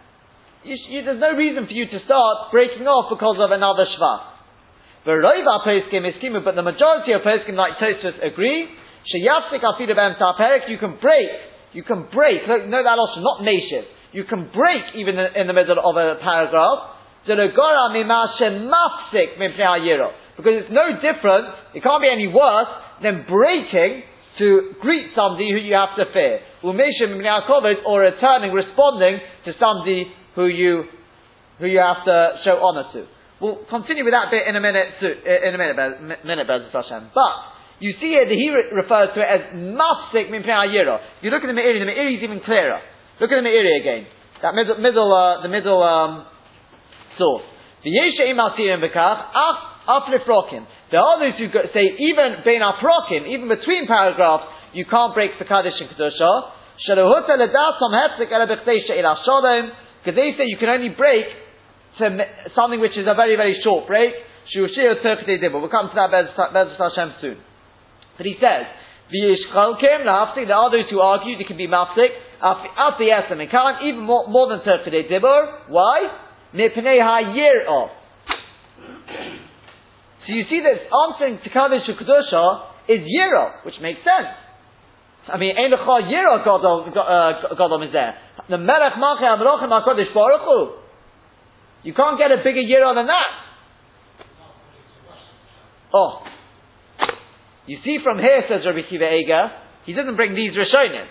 you, 0.66 0.76
you, 0.90 1.06
there's 1.06 1.22
no 1.22 1.32
reason 1.38 1.66
for 1.66 1.74
you 1.74 1.86
to 1.86 2.00
start 2.06 2.52
breaking 2.52 2.90
off 2.90 3.14
because 3.14 3.38
of 3.38 3.52
another 3.54 3.86
shvach. 3.86 4.34
But 5.06 5.22
the 5.22 6.66
majority 6.66 7.14
of 7.14 7.22
poskim 7.22 7.54
like 7.54 7.78
Tosfos 7.78 8.18
agree, 8.26 8.68
sheyafsik 9.06 9.62
afidu 9.62 9.94
perek, 9.94 10.68
you 10.68 10.78
can 10.78 10.98
break, 10.98 11.30
you 11.74 11.84
can 11.84 12.10
break, 12.12 12.48
no, 12.48 12.58
no 12.66 12.82
that 12.82 12.98
also, 12.98 13.22
not 13.22 13.44
nation, 13.46 13.86
you 14.12 14.24
can 14.26 14.50
break 14.50 14.96
even 14.98 15.20
in, 15.20 15.46
in 15.46 15.48
the 15.48 15.54
middle 15.54 15.78
of 15.78 15.96
a 15.96 16.18
paragraph, 16.22 16.96
because 20.38 20.56
it's 20.62 20.70
no 20.70 20.94
different, 21.02 21.46
it 21.74 21.82
can't 21.82 22.02
be 22.02 22.10
any 22.12 22.28
worse 22.28 22.68
than 23.02 23.26
breaking 23.28 24.04
to 24.38 24.74
greet 24.82 25.08
somebody 25.16 25.50
who 25.52 25.58
you 25.58 25.74
have 25.74 25.96
to 25.98 26.06
fear. 26.14 26.40
Or 26.62 26.74
returning, 28.02 28.52
responding 28.52 29.20
to 29.46 29.54
somebody 29.60 30.12
who 30.36 30.46
you, 30.46 30.84
who 31.60 31.66
you 31.66 31.80
have 31.80 32.06
to 32.06 32.40
show 32.44 32.60
honor 32.62 32.86
to. 32.94 33.08
We'll 33.42 33.66
continue 33.68 34.04
with 34.04 34.14
that 34.14 34.32
bit 34.32 34.48
in 34.48 34.56
a 34.56 34.62
minute, 34.64 34.96
to, 35.00 35.08
in 35.08 35.56
a 35.56 35.58
minute, 35.58 36.24
minute, 36.24 36.48
Bez 36.48 36.72
Hashem. 36.72 37.12
But, 37.12 37.36
you 37.80 37.92
see 38.00 38.16
here 38.16 38.24
that 38.24 38.32
he 38.32 38.48
re- 38.48 38.72
refers 38.72 39.12
to 39.16 39.20
it 39.20 39.28
as 39.28 39.42
mafsik 39.52 40.32
min 40.32 40.44
If 40.44 41.24
you 41.24 41.32
look 41.32 41.44
at 41.44 41.52
the 41.52 41.58
Meiri, 41.58 41.84
the 41.84 41.92
Meiri 41.92 42.16
is 42.16 42.24
even 42.24 42.40
clearer. 42.40 42.80
Look 43.20 43.32
at 43.32 43.36
the 43.36 43.44
Meiri 43.44 43.76
again. 43.80 44.08
That 44.42 44.56
middle, 44.56 44.80
middle 44.80 45.12
uh, 45.12 45.42
the 45.44 45.52
middle 45.52 45.84
um, 45.84 46.26
source. 47.18 47.44
The 47.84 47.92
Yesha 47.92 48.32
imaltirim 48.32 48.80
bekach, 48.80 49.20
af, 49.36 49.58
af. 49.88 50.04
There 50.92 51.00
are 51.00 51.20
those 51.20 51.38
who 51.38 51.48
say 51.74 51.86
even 52.00 52.40
bein 52.46 52.62
aprokim, 52.62 53.28
even 53.28 53.48
between 53.50 53.88
paragraphs, 53.88 54.46
you 54.74 54.86
can't 54.86 55.14
break 55.14 55.32
the 55.40 55.46
Kaddish 55.46 55.76
and 55.80 55.90
Kedusha. 55.90 56.52
Shalohuta 56.88 57.36
ledasom 57.36 57.92
hefzik 57.92 58.32
ele 58.32 58.48
b'chtei 58.48 58.80
she'il. 58.88 59.72
Because 60.06 60.22
they 60.22 60.38
say 60.38 60.46
you 60.46 60.62
can 60.62 60.70
only 60.70 60.94
break 60.94 61.26
to 61.98 62.14
something 62.54 62.78
which 62.80 62.94
is 62.94 63.10
a 63.10 63.18
very, 63.18 63.36
very 63.36 63.58
short 63.66 63.88
break. 63.90 64.14
We'll 64.54 64.70
come 65.74 65.90
to 65.90 65.96
that 65.98 66.14
Bez 66.14 66.30
Hashem 66.78 67.14
soon. 67.20 67.38
But 68.16 68.26
he 68.28 68.38
says, 68.38 68.70
V'yishchalkim 69.10 70.06
lahaftik. 70.06 70.46
There 70.46 70.56
are 70.56 70.70
those 70.70 70.86
who 70.92 71.00
argue 71.00 71.40
it 71.40 71.48
can 71.48 71.58
be 71.58 71.68
mafsik. 71.68 72.14
Af 72.42 72.98
the 73.00 73.06
esem 73.10 73.50
can't 73.50 73.82
even 73.84 74.04
more, 74.04 74.28
more 74.28 74.48
than 74.50 74.60
terfidei 74.60 75.10
dibur. 75.10 75.70
Why? 75.70 76.10
Mipnei 76.54 77.02
ha'yir 77.02 77.66
So 80.28 80.34
you 80.34 80.44
see 80.50 80.62
that 80.62 80.86
answering 80.94 81.40
to 81.44 81.50
Kaddish 81.50 81.88
Kedusha 81.90 82.66
is 82.90 83.02
Yira, 83.02 83.66
which 83.66 83.80
makes 83.82 84.00
sense. 84.00 84.30
I 85.28 85.38
mean, 85.38 85.58
Ein 85.58 85.72
Lecha 85.72 86.02
Yira 86.04 86.46
Godom 86.46 87.84
is 87.88 87.92
there. 87.92 88.16
The 88.50 88.58
Melech 88.58 88.94
Malchei 89.02 89.26
Amrochim 89.26 89.70
HaKadosh 89.70 90.14
Baruch 90.14 90.42
Hu. 90.46 90.86
You 91.84 91.94
can't 91.94 92.18
get 92.18 92.32
a 92.32 92.38
bigger 92.44 92.62
Yira 92.62 92.94
than 92.96 93.08
that. 93.08 93.32
Oh. 95.94 96.22
You 97.66 97.80
see 97.84 97.98
from 98.04 98.20
here, 98.20 98.44
says 98.50 98.62
Rabbi 98.66 98.86
Kiva 98.90 99.06
Eger, 99.06 99.50
he 99.86 99.94
doesn't 99.94 100.16
bring 100.16 100.36
these 100.36 100.52
Rishonim. 100.54 101.06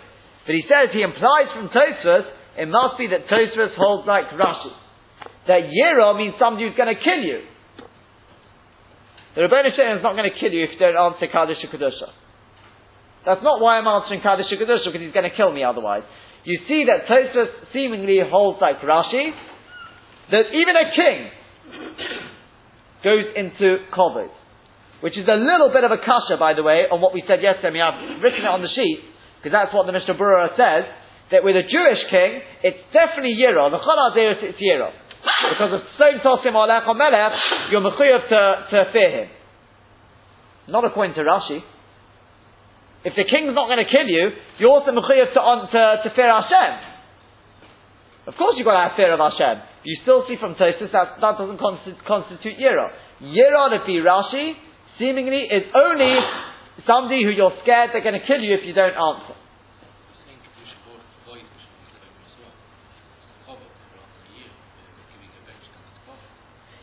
But 0.47 0.55
he 0.55 0.63
says, 0.69 0.91
he 0.93 1.03
implies 1.03 1.51
from 1.55 1.71
Tosfos, 1.71 2.27
it 2.59 2.69
must 2.69 2.99
be 2.99 3.09
that 3.09 3.27
Tosfos 3.27 3.75
holds 3.75 4.07
like 4.07 4.31
Rashi. 4.31 4.71
That 5.49 5.67
Yira 5.67 6.17
means 6.17 6.35
somebody 6.39 6.69
who's 6.69 6.77
going 6.77 6.95
to 6.95 7.01
kill 7.01 7.23
you. 7.23 7.43
The 9.35 9.43
Rebbeinu 9.43 9.75
Shalom 9.75 9.99
is 9.99 10.03
not 10.03 10.15
going 10.15 10.31
to 10.31 10.39
kill 10.39 10.53
you 10.53 10.63
if 10.63 10.71
you 10.75 10.79
don't 10.79 10.95
answer 10.95 11.27
Kaddish 11.27 11.59
Kedusha. 11.67 12.15
That's 13.27 13.43
not 13.43 13.61
why 13.61 13.79
I'm 13.79 13.89
answering 13.89 14.23
Kaddish 14.23 14.47
Kedusha, 14.47 14.87
because 14.87 15.03
he's 15.03 15.15
going 15.15 15.29
to 15.29 15.35
kill 15.35 15.51
me 15.51 15.65
otherwise. 15.65 16.03
You 16.45 16.61
see 16.69 16.85
that 16.87 17.09
Tosfos 17.09 17.73
seemingly 17.73 18.21
holds 18.21 18.61
like 18.61 18.81
Rashi, 18.81 19.33
that 20.31 20.53
even 20.53 20.77
a 20.77 20.87
king 20.95 21.19
goes 23.03 23.25
into 23.37 23.85
Kovod. 23.93 24.29
Which 25.01 25.19
is 25.19 25.29
a 25.29 25.37
little 25.37 25.69
bit 25.69 25.85
of 25.85 25.93
a 25.93 26.01
kasha, 26.01 26.41
by 26.41 26.55
the 26.55 26.63
way, 26.63 26.89
on 26.89 27.01
what 27.01 27.13
we 27.13 27.23
said 27.29 27.43
yesterday. 27.45 27.69
I 27.69 27.73
mean, 27.73 27.85
I've 27.85 28.23
written 28.23 28.41
it 28.41 28.49
on 28.49 28.65
the 28.65 28.73
sheet, 28.73 29.05
because 29.41 29.53
that's 29.53 29.73
what 29.73 29.85
the 29.85 29.93
Mishnah 29.93 30.17
Berurah 30.17 30.57
says, 30.57 30.89
that 31.33 31.45
with 31.45 31.57
a 31.57 31.65
Jewish 31.65 32.01
king, 32.09 32.41
it's 32.65 32.81
definitely 32.93 33.37
Yira. 33.37 33.69
The 33.69 33.81
Chol 33.81 33.97
it's 34.17 34.61
Yira. 34.61 34.93
Because 35.53 35.73
of 35.77 35.81
Stom 35.97 36.21
Tosim 36.25 36.57
Alech 36.57 36.89
Melech, 36.97 37.33
you're 37.71 37.81
mechuyev 37.81 38.29
to, 38.29 38.41
to 38.73 38.77
fear 38.93 39.11
him. 39.25 39.29
Not 40.69 40.85
according 40.85 41.15
to 41.17 41.21
Rashi. 41.21 41.61
If 43.05 43.13
the 43.15 43.29
king's 43.29 43.53
not 43.53 43.69
going 43.69 43.85
to 43.85 43.91
kill 43.91 44.09
you, 44.09 44.33
you're 44.59 44.73
also 44.73 44.91
mechuyev 44.91 45.37
to, 45.37 45.41
to, 45.41 45.83
to 46.05 46.09
fear 46.17 46.33
Hashem. 46.33 46.73
Of 48.27 48.35
course 48.41 48.57
you've 48.57 48.65
got 48.65 48.81
to 48.81 48.89
have 48.89 48.97
fear 48.97 49.13
of 49.13 49.21
Hashem. 49.21 49.61
You 49.85 50.01
still 50.01 50.25
see 50.27 50.41
from 50.41 50.57
Tosis 50.57 50.89
that 50.93 51.21
that 51.21 51.37
doesn't 51.37 51.61
constitute, 51.61 52.01
constitute 52.09 52.57
Yira. 52.57 52.89
Yira, 53.21 53.77
to 53.77 53.85
be 53.85 54.01
Rashi, 54.01 54.57
seemingly 54.99 55.45
is 55.45 55.69
only 55.77 56.17
somebody 56.87 57.23
who 57.23 57.31
you're 57.31 57.53
scared 57.63 57.91
they're 57.93 58.03
going 58.03 58.19
to 58.19 58.27
kill 58.27 58.41
you 58.41 58.55
if 58.57 58.65
you 58.65 58.73
don't 58.73 58.97
answer. 58.97 59.37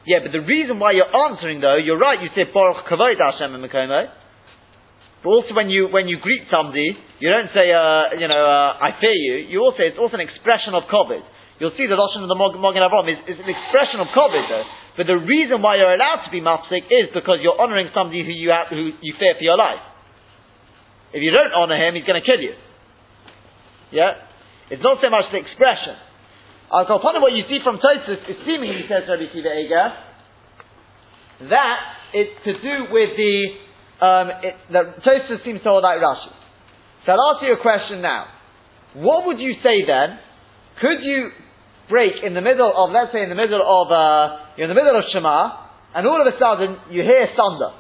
Yeah, 0.06 0.20
but 0.24 0.32
the 0.32 0.42
reason 0.42 0.80
why 0.80 0.94
you're 0.94 1.14
answering 1.30 1.62
though, 1.62 1.78
you're 1.78 1.98
right, 1.98 2.22
you 2.22 2.30
say 2.36 2.50
Baruch 2.52 2.86
Kavod 2.90 3.18
Hashem 3.18 3.54
and 3.54 3.64
Mekomo. 3.64 4.10
But 5.22 5.30
also 5.30 5.54
when 5.54 5.70
you, 5.70 5.88
when 5.94 6.10
you 6.10 6.18
greet 6.18 6.50
somebody, 6.50 6.98
you 7.22 7.30
don't 7.30 7.54
say, 7.54 7.70
uh, 7.70 8.18
you 8.18 8.26
know, 8.26 8.42
uh, 8.42 8.86
I 8.86 8.98
fear 8.98 9.14
you. 9.14 9.46
You 9.54 9.62
also, 9.62 9.86
it's 9.86 9.98
also 10.02 10.18
an 10.18 10.26
expression 10.26 10.74
of 10.74 10.90
Kavod. 10.90 11.22
You'll 11.62 11.78
see 11.78 11.86
the 11.86 11.94
Lashon 11.94 12.26
of 12.26 12.30
the 12.30 12.34
Mogen 12.34 12.82
Avram 12.82 13.06
is, 13.06 13.22
is 13.30 13.38
an 13.38 13.46
expression 13.46 14.02
of 14.02 14.10
Kavod 14.18 14.50
though. 14.50 14.66
But 14.98 15.06
the 15.06 15.22
reason 15.22 15.62
why 15.62 15.78
you're 15.78 15.94
allowed 15.94 16.26
to 16.26 16.32
be 16.34 16.42
mafsik 16.42 16.90
is 16.90 17.14
because 17.14 17.40
you're 17.46 17.60
honoring 17.60 17.94
somebody 17.94 18.26
who 18.26 18.34
you 18.34 18.50
have, 18.50 18.68
who 18.74 18.98
you 19.00 19.14
fear 19.22 19.38
for 19.38 19.46
your 19.46 19.58
life. 19.58 19.80
If 21.14 21.22
you 21.22 21.32
don't 21.32 21.54
honor 21.54 21.78
him, 21.78 21.96
he's 21.96 22.04
going 22.04 22.20
to 22.20 22.26
kill 22.26 22.42
you. 22.42 22.56
Yeah? 23.92 24.26
It's 24.72 24.84
not 24.84 25.00
so 25.04 25.10
much 25.12 25.28
the 25.32 25.40
expression. 25.40 25.96
Al 26.72 26.88
Kalpana, 26.88 27.20
what 27.20 27.36
you 27.36 27.44
see 27.52 27.60
from 27.64 27.78
Tosus 27.84 28.24
is 28.26 28.38
seemingly, 28.48 28.88
says 28.88 29.04
Rabbi 29.04 29.28
Kiva 29.32 29.52
Eger, 29.52 29.88
that 31.52 31.80
it's 32.16 32.40
to 32.48 32.54
do 32.56 32.76
with 32.92 33.12
the, 33.20 33.36
um, 34.02 34.28
it, 34.42 34.56
that 34.74 35.04
Tosus 35.06 35.46
seems 35.46 35.62
to 35.62 35.70
hold 35.70 35.84
like 35.84 36.00
Rashi. 36.00 36.34
So 37.06 37.14
I'll 37.14 37.36
ask 37.36 37.46
you 37.46 37.54
a 37.54 37.62
question 37.62 38.02
now. 38.02 38.26
What 38.94 39.26
would 39.28 39.40
you 39.40 39.54
say 39.64 39.86
then? 39.86 40.20
Could 40.82 41.06
you 41.06 41.30
break 41.90 42.24
in 42.24 42.34
the 42.34 42.42
middle 42.42 42.72
of, 42.72 42.90
let's 42.92 43.12
say 43.12 43.22
in 43.22 43.30
the 43.30 43.36
middle 43.36 43.62
of, 43.62 43.92
uh, 43.92 44.56
you're 44.56 44.70
in 44.70 44.74
the 44.74 44.80
middle 44.80 44.98
of 44.98 45.04
Shema, 45.12 45.70
and 45.94 46.08
all 46.08 46.20
of 46.24 46.28
a 46.28 46.36
sudden 46.40 46.78
you 46.90 47.04
hear 47.04 47.28
thunder. 47.36 47.76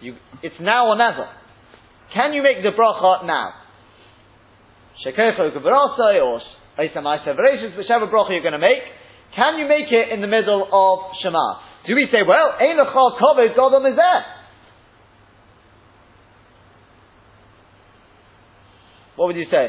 You, 0.00 0.16
it's 0.42 0.56
now 0.60 0.88
or 0.88 0.96
never. 0.96 1.28
Can 2.14 2.32
you 2.32 2.42
make 2.42 2.64
the 2.64 2.72
bracha 2.72 3.26
now? 3.26 3.52
Shekecha 5.04 5.38
or 5.38 5.52
whichever 7.76 8.06
bracha 8.08 8.30
you're 8.32 8.42
going 8.42 8.56
to 8.56 8.58
make, 8.58 8.82
can 9.36 9.58
you 9.58 9.68
make 9.68 9.92
it 9.92 10.12
in 10.12 10.20
the 10.20 10.26
middle 10.26 10.64
of 10.64 11.12
Shema? 11.22 11.60
Do 11.86 11.94
we 11.94 12.08
say, 12.10 12.24
well, 12.26 12.56
Ein 12.58 12.76
Lechal 12.76 13.20
Koved 13.20 13.54
Godom 13.56 13.88
is 13.88 13.96
there? 13.96 14.24
What 19.20 19.26
would 19.26 19.36
you 19.36 19.52
say? 19.52 19.68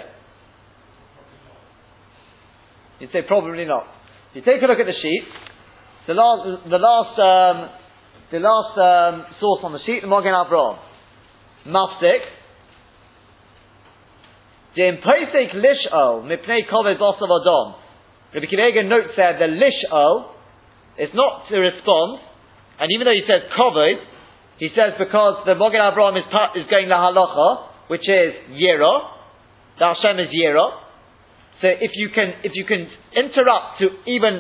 You'd 3.02 3.12
say 3.12 3.28
probably 3.28 3.66
not. 3.66 3.84
If 4.32 4.36
You 4.38 4.42
take 4.48 4.64
a 4.64 4.66
look 4.66 4.80
at 4.80 4.88
the 4.88 4.96
sheet. 4.96 5.28
The 6.08 6.14
last, 6.14 6.72
the 6.72 6.80
last, 6.80 7.20
um, 7.20 7.70
the 8.32 8.40
last 8.40 8.80
um, 8.80 9.26
source 9.44 9.60
on 9.68 9.74
the 9.74 9.84
sheet, 9.86 10.04
the 10.04 10.08
Mogen 10.08 10.32
Avraham. 10.32 10.80
Mafsik, 11.68 12.24
Dim 14.78 15.04
Pesek 15.04 15.52
Lish'ol, 15.60 16.24
Mipnei 16.32 16.64
Koved 16.72 16.96
Bosav 16.96 17.28
Adom. 17.28 17.76
Rabbi 18.34 18.46
Kiva 18.48 18.88
notes 18.88 19.12
there 19.18 19.38
the 19.38 19.52
Lish'ol 19.52 20.32
is 20.98 21.10
not 21.14 21.50
to 21.50 21.58
respond, 21.58 22.22
and 22.80 22.90
even 22.90 23.04
though 23.04 23.12
he 23.12 23.28
says 23.28 23.52
Koved, 23.60 24.00
he 24.60 24.70
says 24.70 24.94
because 24.98 25.44
the 25.46 25.56
Mogen 25.56 25.84
Avraham 25.84 26.18
is, 26.18 26.24
is 26.56 26.70
going 26.72 26.88
la 26.88 27.12
halacha, 27.12 27.90
which 27.90 28.08
is 28.08 28.56
Yira, 28.56 29.20
the 29.82 29.90
Hashem 29.90 30.22
is 30.22 30.30
Yira. 30.30 30.78
So 31.66 31.68
if 31.74 31.98
you 31.98 32.14
can, 32.14 32.46
if 32.46 32.54
you 32.54 32.70
can 32.70 32.86
interrupt 33.18 33.82
to 33.82 33.90
even 34.06 34.38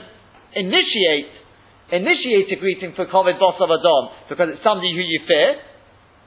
initiate, 0.53 1.33
initiate 1.89 2.53
a 2.53 2.57
greeting 2.61 2.93
for 2.93 3.09
Koved 3.09 3.41
Bosav 3.41 3.65
Adom, 3.65 4.29
because 4.29 4.53
it's 4.53 4.63
somebody 4.63 4.93
who 4.93 5.01
you 5.01 5.21
fear, 5.25 5.57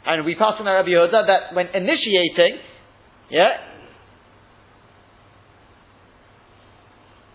and 0.06 0.26
we 0.26 0.34
pass 0.34 0.58
on 0.58 0.66
Rabbi 0.66 0.90
Yehuda 0.90 1.26
that 1.30 1.54
when 1.54 1.70
initiating, 1.70 2.58
yeah, 3.30 3.70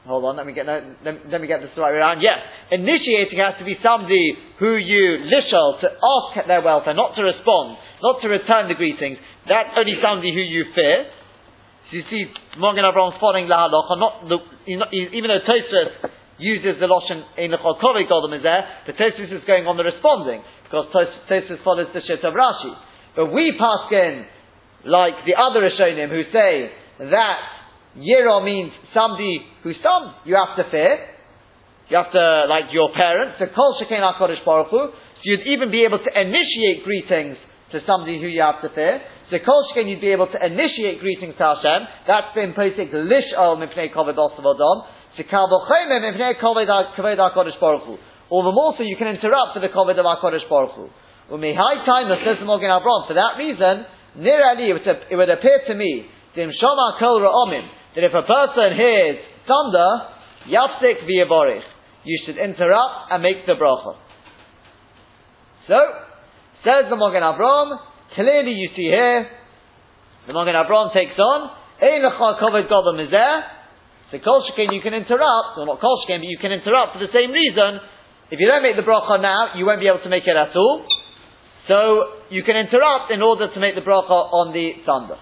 Hold 0.07 0.25
on, 0.25 0.37
let 0.37 0.47
me 0.47 0.53
get 0.57 0.65
let, 0.65 0.81
let 1.05 1.39
me 1.39 1.45
get 1.45 1.61
this 1.61 1.69
the 1.75 1.81
right 1.85 1.93
around. 1.93 2.19
Yes, 2.19 2.41
initiating 2.71 3.37
has 3.37 3.61
to 3.61 3.65
be 3.65 3.77
somebody 3.83 4.33
who 4.57 4.73
you 4.73 5.21
lishal 5.29 5.79
to 5.81 5.87
ask 5.87 6.47
their 6.47 6.65
welfare, 6.65 6.95
not 6.95 7.13
to 7.13 7.21
respond, 7.21 7.77
not 8.01 8.17
to 8.23 8.27
return 8.27 8.69
the 8.69 8.73
greetings. 8.73 9.19
That's 9.45 9.69
only 9.77 10.01
somebody 10.01 10.33
who 10.33 10.41
you 10.41 10.65
fear. 10.73 11.05
So 11.89 11.97
you 11.97 12.04
see, 12.10 12.30
Morgan 12.58 12.86
following 13.19 13.49
la 13.49 13.65
halacha, 13.65 13.97
not 13.97 14.13
the, 14.30 14.38
even 14.93 15.25
though 15.34 15.41
Tosfos 15.41 16.10
uses 16.38 16.78
the 16.80 16.86
lotion 16.86 17.25
in 17.38 17.49
the 17.49 17.58
Cholkovi 17.58 18.08
Golden 18.08 18.38
is 18.38 18.43
there, 18.43 18.62
the 18.86 18.93
Tosfos 18.93 19.34
is 19.34 19.41
going 19.47 19.65
on 19.65 19.75
the 19.75 19.84
responding 19.84 20.45
because 20.63 20.86
Tosfos 20.93 21.63
follows 21.63 21.88
the 21.93 22.02
Shit 22.06 22.23
of 22.23 22.38
Rashi. 22.38 22.78
But 23.15 23.34
we 23.34 23.58
pass 23.58 23.89
in 23.89 24.25
like 24.86 25.25
the 25.25 25.34
other 25.34 25.65
Rishonim 25.65 26.13
who 26.13 26.30
say 26.30 26.69
that 27.10 27.38
Yira 27.97 28.45
means 28.45 28.71
somebody 28.93 29.41
who's 29.63 29.75
some 29.82 30.13
you 30.25 30.38
have 30.38 30.56
to 30.62 30.69
fear. 30.69 31.10
You 31.89 31.97
have 31.97 32.13
to, 32.13 32.45
like 32.47 32.69
your 32.71 32.93
parents, 32.93 33.41
the 33.41 33.47
Kol 33.49 33.82
Shekin 33.82 33.97
HaKadosh 33.97 34.45
Baruch 34.45 34.69
Hu, 34.69 34.93
so 34.93 35.23
you'd 35.23 35.47
even 35.58 35.71
be 35.71 35.84
able 35.89 35.97
to 35.97 36.12
initiate 36.13 36.86
greetings 36.86 37.36
to 37.71 37.82
somebody 37.88 38.21
who 38.21 38.28
you 38.28 38.41
have 38.45 38.62
to 38.62 38.69
fear. 38.69 39.02
So 39.29 39.37
Kol 39.45 39.61
Shekin 39.69 39.87
you'd 39.87 40.01
be 40.01 40.09
able 40.09 40.27
to 40.27 40.39
initiate 40.41 40.99
greetings 40.99 41.37
to 41.37 41.43
Hashem. 41.53 41.87
That's 42.07 42.33
been 42.33 42.53
posted 42.53 42.89
Lish 42.89 43.29
Al 43.37 43.57
Mipnei 43.57 43.93
Koved. 43.93 44.17
So 44.17 45.23
Kal 45.29 45.45
Bochayim 45.45 45.89
Mipnei 46.01 46.41
Koved 46.41 46.65
HaKadosh 46.65 47.59
Baruch 47.59 47.83
Hu. 47.85 47.97
All 48.29 48.43
the 48.43 48.51
more 48.51 48.73
so 48.77 48.83
you 48.83 48.97
can 48.97 49.07
interrupt 49.07 49.53
for 49.53 49.61
the 49.61 49.69
Koved 49.69 49.97
of 49.97 50.05
HaKadosh 50.05 50.49
Baruch 50.49 50.73
Hu. 50.73 50.89
High 51.29 51.85
time, 51.85 52.09
says 52.25 52.37
the 52.39 52.45
Mogen 52.45 52.73
Avram. 52.73 53.05
For 53.07 53.13
that 53.13 53.37
reason, 53.37 53.85
near 54.17 54.41
Ali, 54.49 54.73
it 54.73 55.15
would 55.15 55.29
appear 55.29 55.61
to 55.67 55.75
me, 55.75 56.05
Dim 56.33 56.49
Shama 56.59 56.97
Kol 56.97 57.21
Ra'omim, 57.21 57.69
that 57.95 58.03
if 58.03 58.13
a 58.13 58.23
person 58.25 58.75
hears 58.75 59.17
thunder, 59.45 60.09
yafsik 60.49 61.05
v'yaborich, 61.05 61.61
you 62.03 62.19
should 62.25 62.37
interrupt 62.37 63.11
and 63.11 63.21
make 63.21 63.45
the 63.45 63.53
bracha. 63.53 63.93
So, 65.67 65.77
says 66.63 66.89
the 66.89 66.95
Mogen 66.95 67.21
Avram, 67.21 67.77
clearly 68.15 68.52
you 68.52 68.69
see 68.76 68.88
here, 68.89 69.30
the 70.28 70.34
Mogen 70.34 70.56
Avram 70.56 70.93
takes 70.93 71.17
on, 71.17 71.52
is 73.00 73.12
there, 73.12 73.43
so 74.12 74.17
kol 74.19 74.43
Shekin 74.50 74.74
you 74.74 74.82
can 74.82 74.93
interrupt, 74.93 75.58
or 75.58 75.65
not 75.65 75.80
kol 75.80 76.02
Shekin, 76.04 76.19
but 76.19 76.28
you 76.28 76.38
can 76.41 76.52
interrupt 76.52 76.93
for 76.93 77.00
the 77.00 77.13
same 77.13 77.32
reason. 77.32 77.80
If 78.32 78.39
you 78.39 78.48
don't 78.48 78.62
make 78.62 78.76
the 78.76 78.84
bracha 78.84 79.22
now, 79.22 79.54
you 79.56 79.65
won't 79.65 79.80
be 79.80 79.88
able 79.88 80.02
to 80.04 80.10
make 80.10 80.24
it 80.26 80.36
at 80.36 80.56
all. 80.56 80.86
So 81.67 82.26
you 82.30 82.43
can 82.43 82.58
interrupt 82.58 83.12
in 83.12 83.22
order 83.22 83.54
to 83.54 83.60
make 83.60 83.76
the 83.76 83.82
bracha 83.82 84.10
on 84.10 84.54
the 84.54 84.82
thunder. 84.86 85.17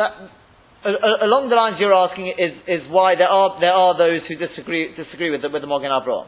That 0.00 0.16
along 0.84 1.52
the 1.52 1.56
lines 1.56 1.76
you're 1.76 1.92
asking 1.92 2.32
is, 2.32 2.56
is 2.64 2.82
why 2.88 3.12
there 3.14 3.28
are 3.28 3.60
there 3.60 3.76
are 3.76 3.92
those 3.96 4.24
who 4.24 4.34
disagree 4.40 4.96
disagree 4.96 5.28
with 5.28 5.44
the, 5.44 5.52
with 5.52 5.60
the 5.60 5.68
Mogen 5.68 5.92
Avraham. 5.92 6.26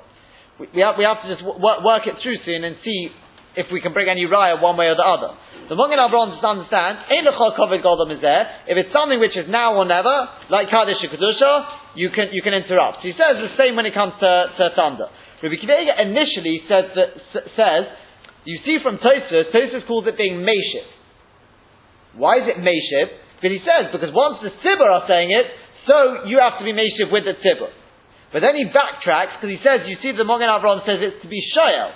We, 0.61 0.69
we, 0.77 0.81
have, 0.85 1.01
we 1.01 1.09
have 1.09 1.25
to 1.25 1.29
just 1.33 1.41
work, 1.41 1.81
work 1.81 2.05
it 2.05 2.21
through 2.21 2.37
soon 2.45 2.61
and 2.61 2.77
see 2.85 3.09
if 3.57 3.73
we 3.73 3.81
can 3.81 3.97
bring 3.97 4.09
any 4.09 4.29
raya 4.29 4.61
one 4.61 4.77
way 4.77 4.93
or 4.93 4.97
the 4.97 5.05
other. 5.05 5.33
The 5.69 5.77
Avraham 5.77 6.37
just 6.37 6.45
understand 6.45 7.09
is 7.09 8.21
there. 8.21 8.45
If 8.69 8.77
it's 8.77 8.93
something 8.93 9.17
which 9.17 9.37
is 9.37 9.49
now 9.49 9.81
or 9.81 9.89
never, 9.89 10.29
like 10.53 10.69
Kaddish 10.69 11.01
Kedusha, 11.01 11.97
you 11.97 12.13
can 12.13 12.29
you 12.37 12.45
can 12.45 12.53
interrupt. 12.53 13.01
So 13.01 13.09
he 13.09 13.17
says 13.17 13.41
the 13.41 13.57
same 13.57 13.77
when 13.77 13.89
it 13.89 13.97
comes 13.97 14.13
to, 14.21 14.33
to 14.61 14.65
thunder. 14.77 15.09
Rabbi 15.41 15.57
Kiva 15.57 15.97
initially 15.97 16.61
says 16.69 16.93
that 16.93 17.09
says 17.57 17.83
you 18.45 18.61
see 18.69 18.79
from 18.85 18.99
Tosfos, 19.01 19.49
Tosfos 19.49 19.87
calls 19.89 20.05
it 20.07 20.21
being 20.21 20.45
Meshiv. 20.45 20.87
Why 22.21 22.37
is 22.37 22.53
it 22.53 22.61
Meshiv? 22.61 23.09
But 23.43 23.51
he 23.51 23.61
says, 23.67 23.91
because 23.91 24.15
once 24.15 24.39
the 24.41 24.55
Tzibur 24.63 24.87
are 24.87 25.05
saying 25.11 25.35
it, 25.35 25.47
so 25.85 26.31
you 26.31 26.39
have 26.39 26.63
to 26.63 26.65
be 26.65 26.71
Meshiv 26.71 27.11
with 27.11 27.27
the 27.27 27.35
Tzibur. 27.35 27.75
But 28.31 28.41
then 28.41 28.55
he 28.55 28.71
backtracks, 28.71 29.37
because 29.37 29.51
he 29.51 29.61
says, 29.61 29.85
you 29.91 29.99
see 30.01 30.15
the 30.15 30.23
Mogen 30.23 30.47
Avram 30.47 30.87
says 30.87 31.03
it's 31.03 31.21
to 31.21 31.29
be 31.29 31.43
Shoyel. 31.53 31.93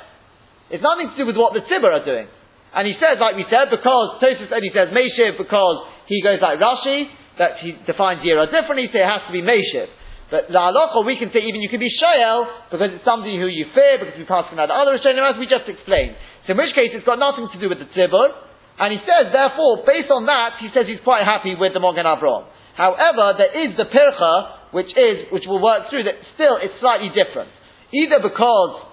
It's 0.75 0.83
nothing 0.83 1.15
to 1.15 1.17
do 1.17 1.25
with 1.25 1.39
what 1.39 1.55
the 1.55 1.63
Tzibur 1.63 1.95
are 1.95 2.05
doing. 2.05 2.27
And 2.75 2.85
he 2.85 2.99
says, 2.99 3.23
like 3.23 3.39
we 3.39 3.47
said, 3.47 3.71
because, 3.71 4.21
Tosis 4.21 4.51
only 4.51 4.75
says 4.75 4.91
Meshiv 4.91 5.39
because 5.39 5.87
he 6.11 6.21
goes 6.21 6.43
like 6.43 6.59
Rashi, 6.59 7.09
that 7.39 7.63
he 7.63 7.79
defines 7.87 8.27
Yira 8.27 8.51
differently, 8.51 8.91
so 8.91 8.99
it 8.99 9.07
has 9.07 9.23
to 9.31 9.33
be 9.33 9.41
Meshiv. 9.41 9.89
But 10.27 10.51
la 10.51 10.75
halacha, 10.75 11.07
we 11.07 11.15
can 11.23 11.31
say 11.31 11.47
even 11.47 11.63
you 11.63 11.71
can 11.71 11.79
be 11.79 11.91
shoyel 12.03 12.51
because 12.71 12.91
it's 12.99 13.07
somebody 13.07 13.39
who 13.39 13.47
you 13.47 13.71
fear 13.71 14.03
because 14.03 14.19
we 14.19 14.27
pass 14.27 14.51
out 14.51 14.71
other 14.71 14.99
rishonim 14.99 15.23
as 15.23 15.39
we 15.39 15.47
just 15.47 15.71
explained. 15.71 16.19
So 16.47 16.53
in 16.53 16.59
which 16.59 16.75
case 16.75 16.91
it's 16.91 17.07
got 17.07 17.23
nothing 17.23 17.47
to 17.47 17.59
do 17.63 17.71
with 17.71 17.79
the 17.79 17.87
tzibur, 17.95 18.35
and 18.77 18.93
he 18.93 19.01
says, 19.01 19.33
therefore, 19.33 19.89
based 19.89 20.13
on 20.13 20.29
that, 20.29 20.61
he 20.61 20.69
says 20.73 20.85
he's 20.85 21.01
quite 21.01 21.25
happy 21.25 21.57
with 21.57 21.73
the 21.73 21.81
Mogen 21.81 22.05
Avraham. 22.05 22.45
However, 22.77 23.41
there 23.41 23.53
is 23.65 23.73
the 23.77 23.89
Pircha, 23.89 24.77
which 24.77 24.93
is, 24.93 25.33
which 25.33 25.49
will 25.49 25.63
work 25.65 25.89
through 25.89 26.05
that 26.05 26.21
still 26.37 26.61
it's 26.61 26.77
slightly 26.81 27.09
different. 27.09 27.49
Either 27.89 28.21
because, 28.21 28.85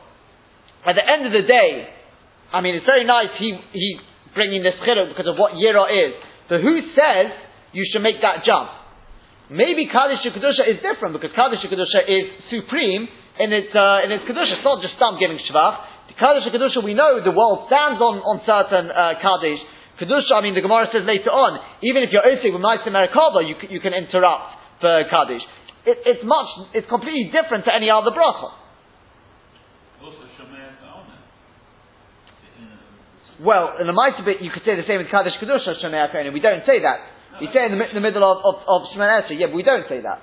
at 0.88 0.96
the 0.96 1.04
end 1.04 1.28
of 1.28 1.36
the 1.36 1.43
day, 1.43 1.91
I 2.56 2.62
mean, 2.62 2.80
it's 2.80 2.88
very 2.88 3.04
nice 3.04 3.34
he, 3.36 3.60
he 3.76 4.00
bringing 4.32 4.63
this 4.63 4.80
chiddush 4.88 5.12
because 5.12 5.28
of 5.28 5.36
what 5.36 5.60
Yira 5.60 5.89
is. 5.91 6.15
But 6.48 6.62
who 6.62 6.80
says 6.96 7.34
you 7.76 7.84
should 7.91 8.06
make 8.06 8.22
that 8.22 8.46
jump? 8.46 8.69
Maybe 9.50 9.91
Kaddish 9.91 10.24
Kedusha 10.24 10.63
is 10.69 10.80
different 10.80 11.17
because 11.17 11.36
Kaddish 11.36 11.60
Kedusha 11.65 12.08
is 12.08 12.26
supreme 12.50 13.10
in 13.41 13.50
its, 13.52 13.74
uh, 13.76 14.06
in 14.06 14.15
its 14.15 14.24
Kedusha. 14.24 14.62
It's 14.62 14.65
not 14.65 14.80
just 14.80 14.96
stump 14.96 15.19
giving 15.19 15.41
Shvach. 15.43 16.08
The 16.08 16.15
Kaddish 16.15 16.48
Kedusha, 16.48 16.80
we 16.80 16.93
know 16.93 17.19
the 17.19 17.36
world 17.36 17.67
stands 17.67 18.00
on, 18.00 18.24
on 18.24 18.39
certain 18.48 18.88
uh, 18.88 19.19
Kaddish. 19.19 19.60
Kedusha, 20.04 20.36
I 20.36 20.44
mean, 20.44 20.54
the 20.54 20.62
Gemara 20.62 20.92
says 20.92 21.08
later 21.08 21.32
on, 21.32 21.63
even 21.80 22.04
if 22.04 22.12
you're 22.12 22.28
Osik 22.28 22.52
with 22.52 22.60
Ma'aseh 22.60 22.92
Merkava, 22.92 23.48
you, 23.48 23.56
you 23.72 23.80
can 23.80 23.96
interrupt 23.96 24.84
for 24.84 24.92
Kaddish. 25.08 25.44
It, 25.88 26.04
it's 26.04 26.24
much, 26.28 26.76
it's 26.76 26.88
completely 26.92 27.32
different 27.32 27.63
to 27.63 27.72
any 27.72 27.88
other 27.88 28.12
bracha. 28.12 28.60
Well, 33.44 33.76
in 33.80 33.88
the 33.88 33.96
Ma'aseh 33.96 34.24
bit, 34.24 34.44
you 34.44 34.52
could 34.52 34.63
say 34.63 34.76
the 34.76 34.88
same 34.88 35.00
with 35.00 35.12
Kaddish 35.12 35.39
Kedusha, 35.39 35.80
Shemei 35.80 36.32
We 36.32 36.39
don't 36.39 36.63
say 36.68 36.84
that. 36.84 37.00
We 37.42 37.48
say 37.52 37.66
in 37.66 37.76
the, 37.76 37.80
in 37.82 37.96
the 37.96 38.04
middle 38.04 38.24
of, 38.24 38.44
of, 38.44 38.56
of 38.68 38.80
Shemei 38.96 39.26
yeah, 39.39 39.48
but 39.48 39.56
we 39.56 39.63
don't 39.63 39.88
say 39.89 40.00
that. 40.04 40.22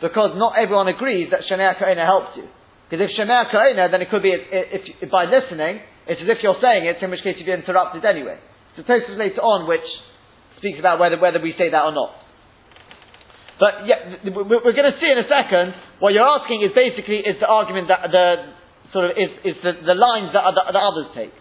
Because 0.00 0.36
not 0.36 0.54
everyone 0.58 0.88
agrees 0.88 1.30
that 1.30 1.46
Shemei 1.50 1.74
helps 2.04 2.36
you. 2.36 2.46
Because 2.90 3.06
if 3.06 3.14
Shemei 3.18 3.90
then 3.90 4.02
it 4.02 4.10
could 4.10 4.22
be, 4.22 4.30
if, 4.30 4.42
if, 4.50 4.82
if, 5.02 5.10
by 5.10 5.24
listening, 5.24 5.80
it's 6.06 6.20
as 6.20 6.28
if 6.28 6.42
you're 6.42 6.58
saying 6.62 6.86
it, 6.86 7.02
in 7.02 7.10
which 7.10 7.22
case 7.22 7.36
you'd 7.38 7.46
be 7.46 7.52
interrupted 7.52 8.04
anyway. 8.04 8.38
So 8.76 8.82
Tosfos 8.82 9.18
later 9.18 9.42
on, 9.42 9.66
which 9.66 9.86
speaks 10.58 10.78
about 10.78 11.00
whether, 11.00 11.18
whether 11.18 11.40
we 11.40 11.54
say 11.56 11.70
that 11.70 11.82
or 11.84 11.92
not. 11.92 12.12
But 13.60 13.84
yeah, 13.84 14.24
we're 14.24 14.72
going 14.72 14.88
to 14.88 14.96
see 14.96 15.10
in 15.12 15.20
a 15.20 15.28
second, 15.28 15.76
what 16.00 16.16
you're 16.16 16.24
asking 16.24 16.64
is 16.64 16.72
basically, 16.72 17.20
is 17.20 17.36
the 17.40 17.48
argument 17.48 17.92
that 17.92 18.08
the, 18.08 18.56
sort 18.88 19.12
of, 19.12 19.20
is, 19.20 19.30
is 19.44 19.56
the, 19.60 19.84
the 19.84 19.96
lines 19.96 20.32
that, 20.32 20.48
the, 20.56 20.80
others 20.80 21.12
take. 21.12 21.34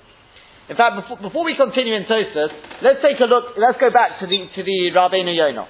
In 0.68 0.76
fact, 0.76 1.00
before, 1.00 1.18
before 1.24 1.44
we 1.48 1.56
continue 1.56 1.96
in 1.96 2.04
Tosfos, 2.04 2.52
let's 2.84 3.00
take 3.00 3.24
a 3.24 3.28
look, 3.30 3.56
let's 3.56 3.80
go 3.80 3.88
back 3.88 4.20
to 4.20 4.28
the, 4.28 4.52
to 4.52 4.62
the 4.68 4.92
Rabbeinu 4.92 5.32
Yonah. 5.32 5.68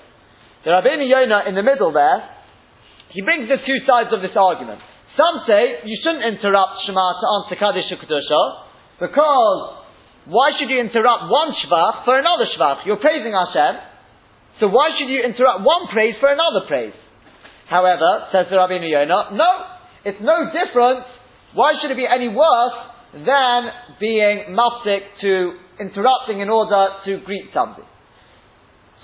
The 0.65 0.73
Rabbeinu 0.73 1.05
Yonah 1.05 1.45
in 1.47 1.53
the 1.53 1.63
middle 1.63 1.93
there, 1.93 2.25
he 3.13 3.21
brings 3.21 3.45
the 3.45 3.61
two 3.61 3.79
sides 3.85 4.09
of 4.09 4.25
this 4.25 4.33
argument. 4.33 4.81
Some 5.13 5.45
say 5.45 5.85
you 5.85 6.01
shouldn't 6.01 6.25
interrupt 6.25 6.81
Shema 6.85 7.05
to 7.21 7.25
answer 7.39 7.55
Kaddish 7.61 7.93
Kedusha, 7.93 8.41
because 8.99 9.78
why 10.29 10.53
should 10.57 10.69
you 10.69 10.79
interrupt 10.79 11.25
one 11.25 11.57
shvach 11.57 12.05
for 12.05 12.13
another 12.13 12.45
shvach? 12.53 12.85
You're 12.85 13.01
praising 13.01 13.33
Hashem, 13.33 13.81
so 14.61 14.67
why 14.69 14.93
should 14.93 15.09
you 15.09 15.25
interrupt 15.25 15.65
one 15.65 15.89
praise 15.91 16.15
for 16.19 16.29
another 16.29 16.69
praise? 16.69 16.93
However, 17.69 18.29
says 18.31 18.45
the 18.49 18.57
Rabbi 18.57 18.77
Yonah, 18.77 19.33
no, 19.33 19.51
it's 20.05 20.21
no 20.21 20.49
different. 20.53 21.05
Why 21.53 21.73
should 21.81 21.89
it 21.91 21.97
be 21.97 22.05
any 22.05 22.29
worse 22.29 22.77
than 23.13 23.59
being 23.99 24.53
mafsik 24.53 25.01
to 25.21 25.57
interrupting 25.79 26.41
in 26.41 26.49
order 26.49 27.01
to 27.05 27.19
greet 27.25 27.49
somebody? 27.53 27.89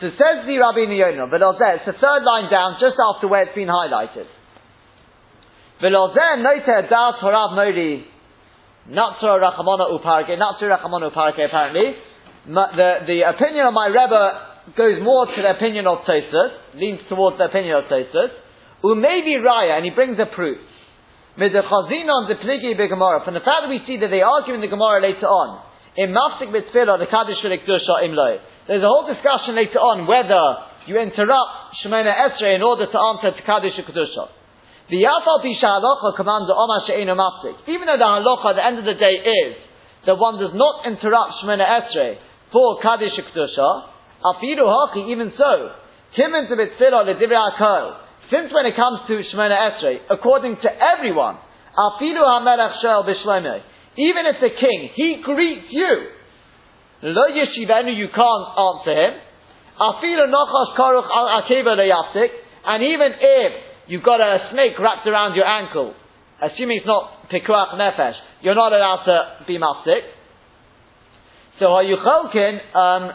So 0.02 0.10
says 0.14 0.46
the 0.46 0.58
Rabbi 0.62 0.94
Yonah, 0.94 1.26
it's 1.26 1.86
the 1.90 1.98
third 1.98 2.22
line 2.22 2.52
down, 2.52 2.78
just 2.80 3.02
after 3.02 3.28
where 3.28 3.44
it's 3.44 3.56
been 3.56 3.70
highlighted. 3.70 4.30
Natsura 8.90 9.42
Rachamona 9.42 9.90
Uparke, 9.90 10.38
Natsura 10.38 10.78
Rachamona 10.78 11.10
Uparke 11.12 11.46
apparently. 11.46 11.96
The, 12.46 12.94
the 13.08 13.22
opinion 13.26 13.66
of 13.66 13.74
my 13.74 13.88
Rebbe 13.88 14.78
goes 14.78 15.02
more 15.02 15.26
to 15.26 15.42
the 15.42 15.50
opinion 15.58 15.88
of 15.88 16.06
Tosfos, 16.06 16.54
leans 16.76 17.02
towards 17.10 17.38
the 17.38 17.46
opinion 17.46 17.78
of 17.78 17.86
Tosfos. 17.86 18.30
Umaybe 18.84 19.42
Raya, 19.42 19.78
and 19.78 19.86
he 19.86 19.92
brings 19.92 20.18
a 20.20 20.26
proof. 20.30 20.58
From 21.36 21.50
the 21.50 21.62
fact 21.66 23.60
that 23.66 23.70
we 23.70 23.82
see 23.90 23.98
that 23.98 24.08
they 24.08 24.22
argue 24.22 24.54
in 24.54 24.62
the 24.62 24.70
Gemara 24.70 25.02
later 25.02 25.26
on, 25.26 25.66
in 25.98 26.14
Mafsik 26.14 26.52
Mitzvah, 26.52 26.98
the 27.00 27.10
Kaddish 27.10 27.42
Dusha 27.42 28.06
Imloi. 28.06 28.38
There's 28.68 28.84
a 28.84 28.88
whole 28.88 29.08
discussion 29.08 29.56
later 29.56 29.80
on 29.80 30.08
whether 30.08 30.40
you 30.86 31.00
interrupt 31.02 31.76
Shemona 31.82 32.14
Esrei 32.14 32.56
in 32.56 32.62
order 32.62 32.86
to 32.86 32.98
answer 33.00 33.32
to 33.34 33.42
Kaddish 33.42 33.74
Kedusha. 33.82 34.30
The 34.86 35.02
Yafal 35.02 35.42
Pisha 35.42 35.82
Halacha 35.82 36.14
commands 36.16 36.46
the 36.46 36.54
Omar 36.54 36.86
She'enu 36.86 37.18
Mafsik. 37.18 37.58
Even 37.66 37.90
though 37.90 37.98
the 37.98 38.06
Halacha 38.06 38.54
at 38.54 38.56
the 38.62 38.66
end 38.66 38.78
of 38.78 38.86
the 38.86 38.94
day 38.94 39.18
is 39.18 39.58
that 40.06 40.22
one 40.22 40.38
does 40.38 40.54
not 40.54 40.86
interrupt 40.86 41.42
Shemona 41.42 41.66
Esrei 41.66 42.22
for 42.54 42.78
Kaddish 42.86 43.18
Kedusha, 43.18 43.90
Afidu 44.22 44.62
Haki, 44.62 45.10
even 45.10 45.34
so, 45.34 45.74
Timin 46.14 46.48
to 46.50 46.56
Mitzvah 46.56 47.02
L'Divrei 47.02 47.58
HaKol, 47.58 47.98
since 48.30 48.54
when 48.54 48.70
it 48.70 48.78
comes 48.78 49.10
to 49.10 49.26
Shemona 49.34 49.58
Esrei, 49.74 50.06
according 50.06 50.58
to 50.62 50.70
everyone, 50.70 51.38
Afidu 51.74 52.22
HaMelech 52.22 52.82
Shel 52.82 53.04
B'Shlomo, 53.10 53.62
even 53.98 54.24
if 54.30 54.38
the 54.38 54.54
king, 54.54 54.90
he 54.94 55.22
greets 55.26 55.66
you, 55.72 56.14
Lo 57.02 57.26
Yeshivenu, 57.34 57.98
you 57.98 58.08
can't 58.14 58.48
answer 58.54 58.94
him, 58.94 59.14
Afidu 59.82 60.30
Nochos 60.30 60.78
Koruch 60.78 61.10
Al 61.10 61.42
Akeva 61.42 61.74
and 62.68 62.84
even 62.84 63.12
if 63.20 63.75
you've 63.88 64.04
got 64.04 64.22
a 64.22 64.50
snake 64.52 64.78
wrapped 64.80 65.08
around 65.08 65.36
your 65.36 65.46
ankle, 65.46 65.94
assuming 66.42 66.78
it's 66.78 66.88
not 66.88 67.30
pikuach 67.30 67.76
nefesh, 67.76 68.16
you're 68.42 68.56
not 68.56 68.74
allowed 68.74 69.06
to 69.06 69.46
be 69.48 69.58
mafsik. 69.58 70.02
So 71.60 71.68
are 71.68 71.84
you 71.84 71.98
cholkin 71.98 72.60
um, 72.76 73.12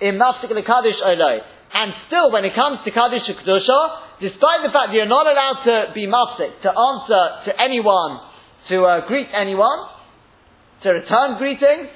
in 0.00 0.14
mafsik 0.14 0.50
lekadish 0.50 1.00
oloi? 1.02 1.40
And 1.74 1.92
still, 2.06 2.30
when 2.30 2.44
it 2.44 2.54
comes 2.54 2.78
to 2.86 2.90
kaddish 2.94 3.26
kedusha, 3.26 4.22
despite 4.22 4.62
the 4.62 4.70
fact 4.70 4.94
that 4.94 4.94
you're 4.94 5.10
not 5.10 5.26
allowed 5.26 5.66
to 5.66 5.92
be 5.92 6.06
mafsik, 6.06 6.62
to 6.62 6.70
answer 6.70 7.50
to 7.50 7.60
anyone, 7.60 8.22
to 8.70 8.84
uh, 8.84 9.06
greet 9.08 9.26
anyone, 9.34 9.90
to 10.84 10.90
return 10.90 11.36
greetings, 11.38 11.90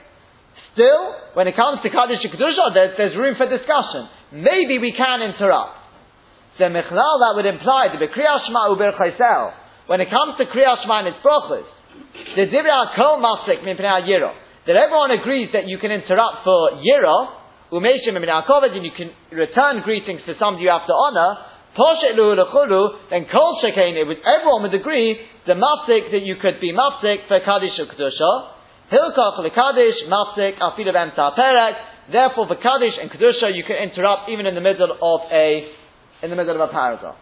still, 0.74 1.14
when 1.34 1.46
it 1.46 1.54
comes 1.54 1.78
to 1.86 1.90
kaddish 1.90 2.18
kedusha, 2.26 2.74
there's, 2.74 2.98
there's 2.98 3.16
room 3.16 3.36
for 3.38 3.46
discussion. 3.46 4.10
Maybe 4.32 4.82
we 4.82 4.92
can 4.98 5.22
interrupt. 5.22 5.77
Then 6.58 6.74
Michlal, 6.74 7.14
that 7.22 7.32
would 7.34 7.46
imply 7.46 7.88
the 7.94 7.98
Bekriyah 8.02 8.46
Shema 8.46 8.70
Uber 8.70 8.92
Chaisel. 8.98 9.52
When 9.86 10.00
it 10.00 10.10
comes 10.10 10.36
to 10.38 10.44
Kriyah 10.44 10.82
Shema 10.82 11.06
and 11.06 11.08
its 11.08 11.22
brachos, 11.24 11.64
the 12.36 12.46
Dibra 12.50 12.94
Kol 12.94 13.22
Masik 13.22 13.64
Mipnei 13.64 14.04
Yiro, 14.04 14.34
that 14.66 14.76
everyone 14.76 15.10
agrees 15.12 15.48
that 15.54 15.66
you 15.66 15.78
can 15.78 15.90
interrupt 15.90 16.44
for 16.44 16.76
Yiro, 16.84 17.38
Umeshim 17.72 18.16
and 18.16 18.84
you 18.84 18.92
can 18.96 19.10
return 19.32 19.82
greetings 19.82 20.20
to 20.26 20.34
somebody 20.38 20.64
you 20.64 20.70
have 20.70 20.86
to 20.86 20.92
honor, 20.92 21.36
then 21.76 23.26
Kol 23.30 23.60
Shekain, 23.62 23.94
everyone 24.00 24.62
would 24.62 24.74
agree, 24.74 25.20
the 25.46 25.52
Masik, 25.52 26.10
that 26.12 26.22
you 26.24 26.36
could 26.40 26.60
be 26.60 26.72
Masik 26.72 27.28
for 27.28 27.40
Kaddish 27.40 27.78
or 27.78 27.86
Kedusha, 27.86 28.50
Hilkach 28.90 29.36
Kaddish, 29.54 29.96
Masik, 30.08 30.58
Afidav 30.58 30.96
Emta 30.96 31.36
Perek, 31.36 31.76
therefore 32.10 32.48
for 32.48 32.56
Kaddish 32.56 32.94
and 33.00 33.10
Kedusha 33.10 33.54
you 33.54 33.64
can 33.64 33.76
interrupt 33.76 34.28
even 34.28 34.46
in 34.46 34.54
the 34.54 34.60
middle 34.60 34.90
of 34.90 35.20
a, 35.30 35.70
in 36.22 36.30
the 36.30 36.36
middle 36.36 36.54
of 36.54 36.68
a 36.68 36.72
paragraph. 36.72 37.16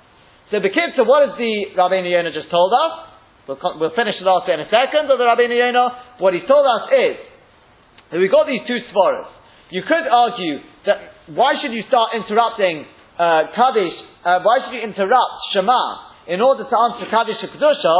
So 0.51 0.63
Bekitza, 0.63 1.03
what 1.03 1.27
has 1.27 1.35
the 1.37 1.75
Rabbeinu 1.75 2.07
Yonah 2.07 2.33
just 2.33 2.51
told 2.51 2.73
us? 2.73 3.17
We'll, 3.49 3.59
we'll 3.79 3.97
finish 3.99 4.15
the 4.19 4.27
last 4.27 4.47
in 4.47 4.63
a 4.63 4.71
second 4.71 5.11
of 5.11 5.19
the 5.19 5.27
Rabbeinu 5.27 5.55
Yonah. 5.55 6.19
What 6.23 6.35
he 6.35 6.43
told 6.47 6.67
us 6.67 6.91
is 6.91 7.17
that 8.11 8.19
we've 8.19 8.31
got 8.31 8.47
these 8.47 8.63
two 8.67 8.79
svaras. 8.91 9.27
You 9.71 9.83
could 9.83 10.07
argue 10.07 10.63
that 10.87 11.35
why 11.35 11.59
should 11.59 11.75
you 11.75 11.83
start 11.91 12.15
interrupting 12.15 12.87
uh, 13.19 13.51
Kaddish, 13.55 13.97
uh, 14.23 14.47
why 14.47 14.63
should 14.63 14.79
you 14.79 14.83
interrupt 14.87 15.51
Shema 15.51 16.31
in 16.31 16.39
order 16.39 16.63
to 16.63 16.75
answer 16.75 17.11
Kaddish 17.11 17.43
or 17.43 17.51
Kedusha? 17.51 17.97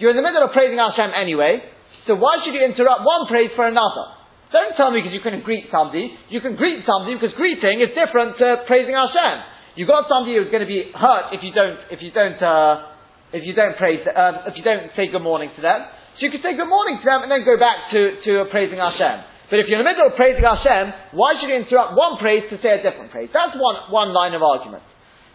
You're 0.00 0.16
in 0.16 0.18
the 0.18 0.24
middle 0.24 0.40
of 0.40 0.56
praising 0.56 0.80
Hashem 0.80 1.12
anyway, 1.12 1.60
so 2.08 2.16
why 2.16 2.40
should 2.40 2.56
you 2.56 2.64
interrupt 2.64 3.04
one 3.04 3.28
praise 3.28 3.52
for 3.54 3.68
another? 3.68 4.16
Don't 4.52 4.76
tell 4.76 4.92
me 4.92 5.00
because 5.00 5.12
you 5.12 5.20
couldn't 5.20 5.44
greet 5.44 5.68
somebody. 5.72 6.12
You 6.28 6.40
can 6.40 6.56
greet 6.56 6.84
somebody 6.84 7.16
because 7.16 7.32
greeting 7.36 7.80
is 7.80 7.92
different 7.96 8.36
to 8.40 8.64
praising 8.68 8.96
Hashem. 8.96 9.51
You've 9.74 9.88
got 9.88 10.04
somebody 10.04 10.36
who's 10.36 10.52
going 10.52 10.64
to 10.64 10.68
be 10.68 10.92
hurt 10.92 11.32
if 11.32 11.40
you 11.40 11.52
don't, 11.56 11.80
if 11.88 12.04
you 12.04 12.12
don't, 12.12 12.36
uh, 12.36 12.92
if 13.32 13.42
you 13.48 13.56
don't 13.56 13.76
praise, 13.80 14.04
uh, 14.04 14.52
if 14.52 14.54
you 14.60 14.64
don't 14.64 14.92
say 14.92 15.08
good 15.08 15.24
morning 15.24 15.48
to 15.56 15.62
them. 15.64 15.88
So 16.20 16.28
you 16.28 16.30
can 16.30 16.44
say 16.44 16.52
good 16.52 16.68
morning 16.68 17.00
to 17.00 17.06
them 17.08 17.24
and 17.24 17.32
then 17.32 17.40
go 17.48 17.56
back 17.56 17.88
to, 17.96 18.20
to 18.20 18.32
praising 18.52 18.76
Hashem. 18.76 19.24
But 19.48 19.64
if 19.64 19.68
you're 19.68 19.80
in 19.80 19.84
the 19.84 19.88
middle 19.88 20.12
of 20.12 20.16
praising 20.16 20.44
Hashem, 20.44 21.16
why 21.16 21.40
should 21.40 21.48
you 21.48 21.56
interrupt 21.56 21.96
one 21.96 22.20
praise 22.20 22.44
to 22.52 22.60
say 22.60 22.76
a 22.76 22.80
different 22.84 23.12
praise? 23.12 23.32
That's 23.32 23.56
one, 23.56 23.88
one 23.88 24.12
line 24.12 24.36
of 24.36 24.44
argument. 24.44 24.84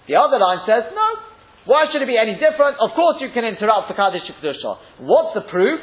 The 0.05 0.21
other 0.21 0.37
line 0.37 0.65
says, 0.69 0.89
no, 0.93 1.07
why 1.65 1.89
should 1.89 2.01
it 2.01 2.09
be 2.09 2.17
any 2.17 2.37
different? 2.37 2.77
Of 2.77 2.93
course 2.93 3.17
you 3.21 3.33
can 3.33 3.45
interrupt 3.45 3.89
for 3.89 3.97
Kaddish 3.97 4.25
Kedusha. 4.25 5.01
What's 5.01 5.33
the 5.33 5.45
proof? 5.49 5.81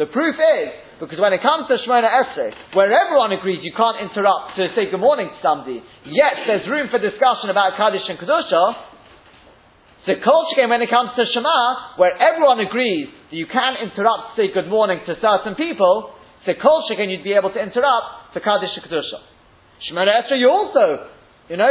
The 0.00 0.08
proof 0.08 0.40
is, 0.40 0.68
because 1.04 1.20
when 1.20 1.36
it 1.36 1.44
comes 1.44 1.68
to 1.68 1.76
Shemona 1.76 2.08
Esrei, 2.08 2.48
where 2.72 2.88
everyone 2.88 3.36
agrees 3.36 3.60
you 3.60 3.76
can't 3.76 4.00
interrupt 4.00 4.56
to 4.56 4.72
say 4.72 4.88
good 4.88 5.04
morning 5.04 5.28
to 5.28 5.38
somebody, 5.44 5.84
yet 6.08 6.48
there's 6.48 6.64
room 6.64 6.88
for 6.88 6.96
discussion 6.96 7.52
about 7.52 7.76
Kaddish 7.76 8.08
and 8.08 8.16
Kedusha, 8.16 8.88
so 10.08 10.16
Kolchkin, 10.16 10.72
when 10.72 10.80
it 10.80 10.88
comes 10.88 11.12
to 11.14 11.28
Shema, 11.28 12.00
where 12.00 12.16
everyone 12.16 12.58
agrees 12.64 13.12
that 13.30 13.36
you 13.36 13.44
can 13.46 13.84
interrupt 13.84 14.34
to 14.34 14.42
say 14.42 14.46
good 14.48 14.66
morning 14.66 14.98
to 15.04 15.12
certain 15.20 15.60
people, 15.60 16.16
so 16.48 16.56
Kolchkin 16.56 17.12
you'd 17.12 17.22
be 17.22 17.36
able 17.36 17.52
to 17.52 17.60
interrupt 17.60 18.32
for 18.32 18.40
Kaddish 18.40 18.72
and 18.72 18.88
Kedusha. 18.88 19.20
Shemona 19.84 20.24
Esrei, 20.24 20.40
you 20.40 20.48
also, 20.48 21.12
you 21.52 21.60
know, 21.60 21.68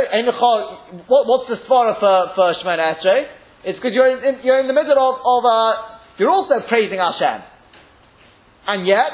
what, 1.10 1.26
what's 1.26 1.50
the 1.50 1.58
svara 1.66 1.98
for, 1.98 2.38
for 2.38 2.54
Shemona 2.62 3.02
Esrei? 3.02 3.26
It's 3.66 3.82
because 3.82 3.98
you're 3.98 4.14
in, 4.14 4.46
you're 4.46 4.62
in 4.62 4.68
the 4.70 4.78
middle 4.78 4.94
of, 4.94 5.26
of 5.26 5.42
uh, 5.42 5.72
you're 6.22 6.30
also 6.30 6.62
praising 6.70 7.02
Hashem. 7.02 7.51
And 8.68 8.86
yet, 8.86 9.12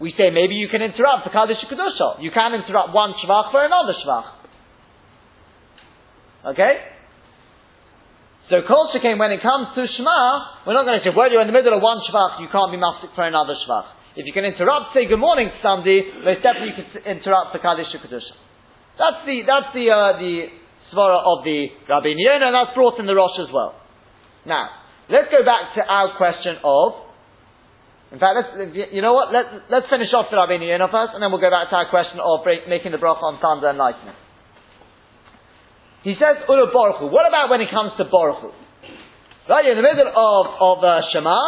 we 0.00 0.14
say 0.16 0.30
maybe 0.30 0.54
you 0.54 0.68
can 0.68 0.82
interrupt 0.82 1.26
the 1.26 1.30
Kaddish 1.30 1.58
Kedusha. 1.66 2.22
You 2.22 2.30
can 2.30 2.54
interrupt 2.54 2.94
one 2.94 3.14
Shvach 3.18 3.50
for 3.50 3.64
another 3.64 3.94
Shvach. 3.98 4.38
Okay? 6.54 6.74
So 8.50 8.62
Kol 8.66 8.88
came 9.02 9.18
when 9.18 9.32
it 9.32 9.42
comes 9.42 9.74
to 9.76 9.84
Shema, 9.84 10.64
we're 10.64 10.72
not 10.72 10.88
going 10.88 10.96
to 10.96 11.04
say, 11.04 11.12
well, 11.12 11.28
you're 11.30 11.42
in 11.42 11.50
the 11.50 11.52
middle 11.52 11.76
of 11.76 11.82
one 11.82 12.00
Shvach, 12.08 12.40
you 12.40 12.48
can't 12.48 12.72
be 12.72 12.78
Mafsik 12.78 13.14
for 13.14 13.26
another 13.26 13.54
Shvach. 13.66 13.92
If 14.16 14.24
you 14.24 14.32
can 14.32 14.46
interrupt, 14.46 14.94
say 14.94 15.06
good 15.06 15.20
morning 15.20 15.50
to 15.52 15.58
somebody, 15.62 16.02
most 16.24 16.42
definitely 16.42 16.74
you 16.74 16.78
can 16.80 17.18
interrupt 17.18 17.52
the 17.52 17.60
Kaddish 17.60 17.92
Kedusha. 17.92 18.34
That's 18.96 19.20
the, 19.26 19.42
that's 19.46 19.70
the, 19.74 19.86
uh, 19.92 20.18
the 20.18 20.48
Svara 20.90 21.20
of 21.22 21.44
the 21.44 21.68
Rabbi 21.86 22.16
Yonah, 22.16 22.50
and 22.50 22.54
that's 22.54 22.74
brought 22.74 22.98
in 22.98 23.06
the 23.06 23.14
Rosh 23.14 23.36
as 23.38 23.52
well. 23.52 23.76
Now, 24.46 24.70
let's 25.10 25.28
go 25.30 25.44
back 25.44 25.76
to 25.76 25.82
our 25.84 26.16
question 26.16 26.56
of 26.64 27.07
in 28.08 28.16
fact, 28.16 28.40
let's, 28.40 28.72
you 28.72 29.04
know 29.04 29.12
what? 29.12 29.28
Let, 29.36 29.68
let's 29.68 29.88
finish 29.92 30.08
off 30.16 30.32
the 30.32 30.40
Rabbeinu 30.40 30.64
Yonah 30.64 30.88
first, 30.88 31.12
and 31.12 31.20
then 31.20 31.28
we'll 31.28 31.44
go 31.44 31.52
back 31.52 31.68
to 31.68 31.76
our 31.76 31.92
question 31.92 32.16
of 32.24 32.40
break, 32.40 32.64
making 32.64 32.92
the 32.92 33.00
bracha 33.00 33.20
on 33.20 33.36
and 33.36 33.76
lightning. 33.76 34.16
He 36.08 36.16
says, 36.16 36.40
Ulu 36.48 36.72
Baruch 36.72 37.04
What 37.12 37.28
about 37.28 37.52
when 37.52 37.60
it 37.60 37.68
comes 37.68 37.92
to 38.00 38.08
Baruch 38.08 38.54
Right, 39.44 39.64
you're 39.64 39.76
in 39.76 39.80
the 39.80 39.88
middle 39.88 40.08
of, 40.08 40.44
of 40.56 40.76
uh, 40.84 41.04
Shema, 41.12 41.40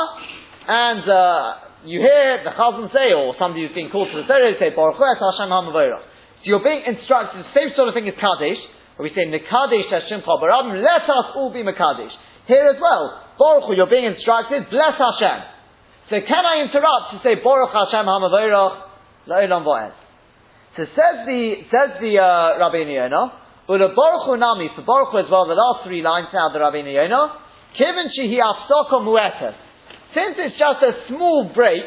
and 0.68 1.05
uh, 1.05 1.85
you 1.88 2.01
hear 2.01 2.44
the 2.44 2.53
Chazan 2.53 2.92
say, 2.92 3.12
or 3.16 3.37
somebody 3.40 3.64
who's 3.64 3.77
being 3.77 3.88
called 3.88 4.12
to 4.12 4.20
the 4.20 4.29
Torah, 4.29 4.53
say, 4.61 4.73
Baruch 4.77 5.01
es 5.01 5.20
Hashem 5.20 5.49
HaMavorach. 5.49 6.05
So 6.40 6.44
you're 6.44 6.64
being 6.64 6.85
instructed, 6.85 7.40
the 7.40 7.53
same 7.57 7.73
sort 7.73 7.88
of 7.88 7.96
thing 7.96 8.09
as 8.09 8.16
Kaddish, 8.20 8.61
where 8.96 9.05
we 9.09 9.12
say, 9.16 9.29
Mekadesh 9.29 9.88
Hashem 9.88 10.25
Chabarabim, 10.29 10.77
let 10.81 11.09
us 11.09 11.29
all 11.37 11.53
be 11.53 11.64
Mekadesh. 11.64 12.12
Here 12.49 12.68
as 12.68 12.77
well, 12.81 13.16
Baruch 13.40 13.68
you're 13.77 13.88
being 13.88 14.09
instructed, 14.09 14.68
bless 14.68 14.96
Hashem. 14.96 15.60
So 16.11 16.18
can 16.27 16.42
I 16.42 16.66
interrupt 16.66 17.14
to 17.14 17.16
say 17.23 17.38
Baruch 17.38 17.70
Hashem 17.70 18.03
Hamavorach 18.03 19.31
La'ilam 19.31 19.62
Vo'ez? 19.62 19.94
So 20.75 20.83
says 20.90 21.23
the 21.23 21.62
says 21.70 22.03
the 22.03 22.18
uh, 22.18 22.59
Rabbeinu 22.59 22.99
Yonah, 22.99 23.31
Ula 23.70 23.94
Baruch 23.94 24.27
Nami 24.35 24.75
for 24.75 24.83
Baruch 24.83 25.14
as 25.23 25.31
well. 25.31 25.46
The 25.46 25.55
last 25.55 25.87
three 25.87 26.03
lines 26.03 26.35
now 26.35 26.51
the 26.51 26.59
Rabbeinu 26.59 26.90
Yonah, 26.90 27.38
Kivin 27.79 28.11
Shehi 28.11 28.42
Afsoko 28.42 29.07
Muetes. 29.07 29.55
Since 30.11 30.35
it's 30.51 30.59
just 30.59 30.83
a 30.83 31.07
small 31.07 31.46
break, 31.55 31.87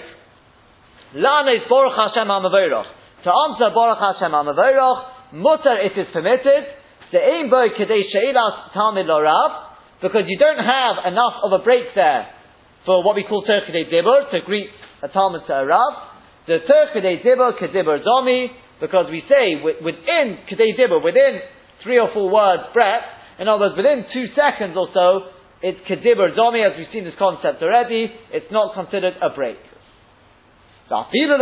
Lana 1.15 1.59
is 1.59 1.67
Baruch 1.67 1.91
Hashem 1.91 2.23
Hamavorach. 2.23 2.87
To 3.27 3.29
answer 3.29 3.75
Baruch 3.75 3.99
Hashem 3.99 4.31
Hamavorach, 4.31 5.35
Mutter 5.35 5.75
it 5.83 5.99
is 5.99 6.07
permitted. 6.13 6.63
The 7.11 7.19
Ein 7.19 7.49
Boy 7.49 7.75
Kadei 7.75 8.07
Sheilas 8.07 8.71
Talmid 8.71 9.03
Lorav, 9.03 9.67
because 10.01 10.23
you 10.27 10.39
don't 10.39 10.63
have 10.63 11.11
enough 11.11 11.43
of 11.43 11.51
a 11.51 11.59
break 11.59 11.91
there 11.93 12.27
for 12.85 13.03
what 13.03 13.15
we 13.15 13.23
call 13.23 13.43
Terkidei 13.43 13.91
Dibur, 13.91 14.31
to 14.31 14.39
greet 14.45 14.69
a 15.01 15.07
Talmud 15.07 15.41
to 15.47 15.53
a 15.53 15.65
Rav. 15.65 15.93
The 16.47 16.59
Terkidei 16.67 17.23
Dibur, 17.23 17.57
Kedibur 17.59 18.03
Domi, 18.03 18.51
because 18.81 19.07
we 19.09 19.23
say 19.29 19.61
within 19.61 20.37
Kedei 20.51 20.77
Dibur, 20.77 21.03
within 21.03 21.39
three 21.83 21.99
or 21.99 22.09
four 22.13 22.29
words 22.29 22.63
breadth, 22.73 23.05
in 23.39 23.47
other 23.47 23.67
words, 23.67 23.75
within 23.77 24.05
two 24.13 24.27
seconds 24.35 24.75
or 24.77 24.89
so, 24.93 25.31
it's 25.61 25.79
Kedibur 25.87 26.35
Domi, 26.35 26.61
as 26.61 26.73
we've 26.77 26.91
seen 26.91 27.05
this 27.05 27.15
concept 27.17 27.61
already, 27.63 28.11
it's 28.31 28.51
not 28.51 28.75
considered 28.75 29.13
a 29.21 29.29
break. 29.33 29.57
Even 30.91 31.39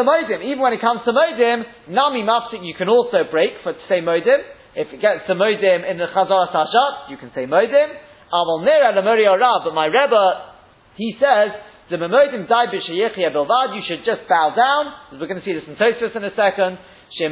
when 0.62 0.74
it 0.74 0.80
comes 0.80 1.02
to 1.04 1.12
Modim, 1.12 1.64
Nami 1.90 2.22
Mafsik 2.22 2.64
you 2.64 2.76
can 2.78 2.88
also 2.88 3.26
break 3.30 3.52
for 3.64 3.74
to 3.74 3.80
say 3.90 4.00
Modim. 4.00 4.40
If 4.76 4.94
it 4.94 5.02
gets 5.02 5.28
to 5.28 5.34
Modim 5.34 5.90
in 5.90 5.98
the 5.98 6.06
Chazar 6.06 6.54
Tashat, 6.54 7.10
you 7.10 7.18
can 7.18 7.32
say 7.36 7.46
Modim. 7.46 7.90
Aval 8.32 8.64
Nera 8.64 8.96
Rav, 8.96 9.62
but 9.66 9.74
my 9.74 9.88
Rebbe 9.88 10.51
he 10.96 11.16
says, 11.20 11.52
the 11.90 11.98
Memodim 11.98 12.48
Dai 12.48 12.66
Bilvad, 12.68 13.76
you 13.76 13.82
should 13.88 14.06
just 14.06 14.28
bow 14.28 14.56
down, 14.56 14.94
we're 15.20 15.28
going 15.28 15.40
to 15.40 15.46
see 15.46 15.54
this 15.54 15.64
in 15.68 15.76
Tosfos 15.76 16.16
in 16.16 16.24
a 16.24 16.32
second. 16.36 16.80
If 17.12 17.32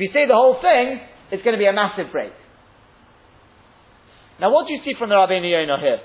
you 0.00 0.08
say 0.14 0.26
the 0.26 0.34
whole 0.34 0.56
thing, 0.62 1.00
it's 1.30 1.42
going 1.44 1.52
to 1.52 1.58
be 1.58 1.66
a 1.66 1.72
massive 1.72 2.10
break. 2.10 2.32
Now, 4.40 4.50
what 4.52 4.66
do 4.66 4.72
you 4.72 4.80
see 4.84 4.94
from 4.98 5.10
the 5.10 5.16
Rabbeinu 5.16 5.50
Yonah 5.50 5.80
here? 5.80 6.00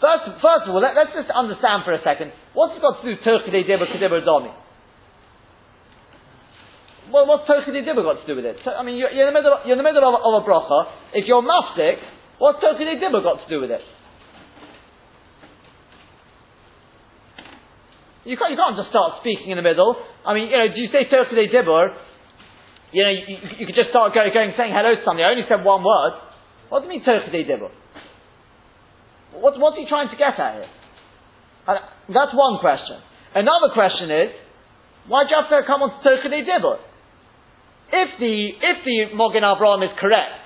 First, 0.00 0.24
first 0.40 0.64
of 0.64 0.74
all, 0.74 0.80
let, 0.80 0.96
us 0.96 1.08
just 1.12 1.30
understand 1.30 1.84
for 1.84 1.92
a 1.92 2.00
second. 2.04 2.32
What's 2.54 2.76
it 2.76 2.80
got 2.80 3.02
to 3.02 3.04
do 3.04 3.16
with 3.16 3.20
Dibba 3.20 3.84
Kedibba 3.90 4.24
Domi? 4.24 4.50
What's 7.10 7.50
Tochid 7.50 7.74
Dibba 7.74 8.06
got 8.06 8.22
to 8.22 8.26
do 8.26 8.36
with 8.38 8.46
it? 8.46 8.56
I 8.66 8.82
mean, 8.86 8.96
you're, 8.96 9.10
you're, 9.10 9.26
in 9.26 9.34
the 9.34 9.38
middle, 9.38 9.58
of, 9.58 9.66
in 9.66 9.76
the 9.76 9.82
middle 9.82 10.06
of, 10.06 10.14
of 10.14 10.32
a 10.38 10.42
bracha. 10.46 10.94
If 11.12 11.26
you're 11.26 11.42
maftik, 11.42 11.98
what's 12.38 12.62
Tochid 12.62 12.86
Dibba 12.86 13.22
got 13.22 13.42
to 13.42 13.48
do 13.50 13.60
with 13.60 13.70
it? 13.70 13.82
You 18.24 18.38
can't, 18.38 18.54
you 18.54 18.56
can't 18.56 18.78
just 18.78 18.94
start 18.94 19.18
speaking 19.26 19.50
in 19.50 19.58
the 19.58 19.66
middle. 19.66 19.98
I 20.22 20.34
mean, 20.34 20.54
you 20.54 20.56
know, 20.56 20.70
do 20.70 20.78
you 20.78 20.88
say 20.94 21.10
Tochid 21.10 21.34
Dibba? 21.50 21.98
You 22.92 23.02
know, 23.02 23.10
you, 23.10 23.36
you, 23.58 23.66
could 23.66 23.74
just 23.74 23.90
start 23.90 24.14
going, 24.14 24.30
going 24.30 24.54
saying 24.54 24.70
hello 24.70 24.94
to 24.94 25.02
somebody. 25.02 25.26
I 25.26 25.34
only 25.34 25.46
said 25.50 25.66
one 25.66 25.82
word. 25.82 26.14
What 26.70 26.80
do 26.80 26.86
you 26.86 26.94
mean 26.94 27.02
Tochid 27.02 27.34
Dibba? 27.34 27.74
What, 29.34 29.58
what's 29.58 29.78
he 29.78 29.86
trying 29.90 30.10
to 30.10 30.16
get 30.16 30.38
at 30.38 30.62
here? 30.62 30.70
And 31.66 32.14
that's 32.14 32.30
one 32.38 32.62
question. 32.62 33.02
Another 33.34 33.74
question 33.74 34.10
is, 34.10 34.30
why 35.10 35.24
do 35.26 35.34
you 35.34 35.38
have 35.42 35.50
to 35.50 35.66
come 35.66 35.82
on 35.82 35.90
to 35.90 36.06
Tochid? 36.06 36.89
If 37.90 38.08
the, 38.22 38.34
if 38.54 38.76
the 38.86 38.96
Mogen 39.18 39.42
Abraham 39.42 39.82
is 39.82 39.90
correct, 39.98 40.38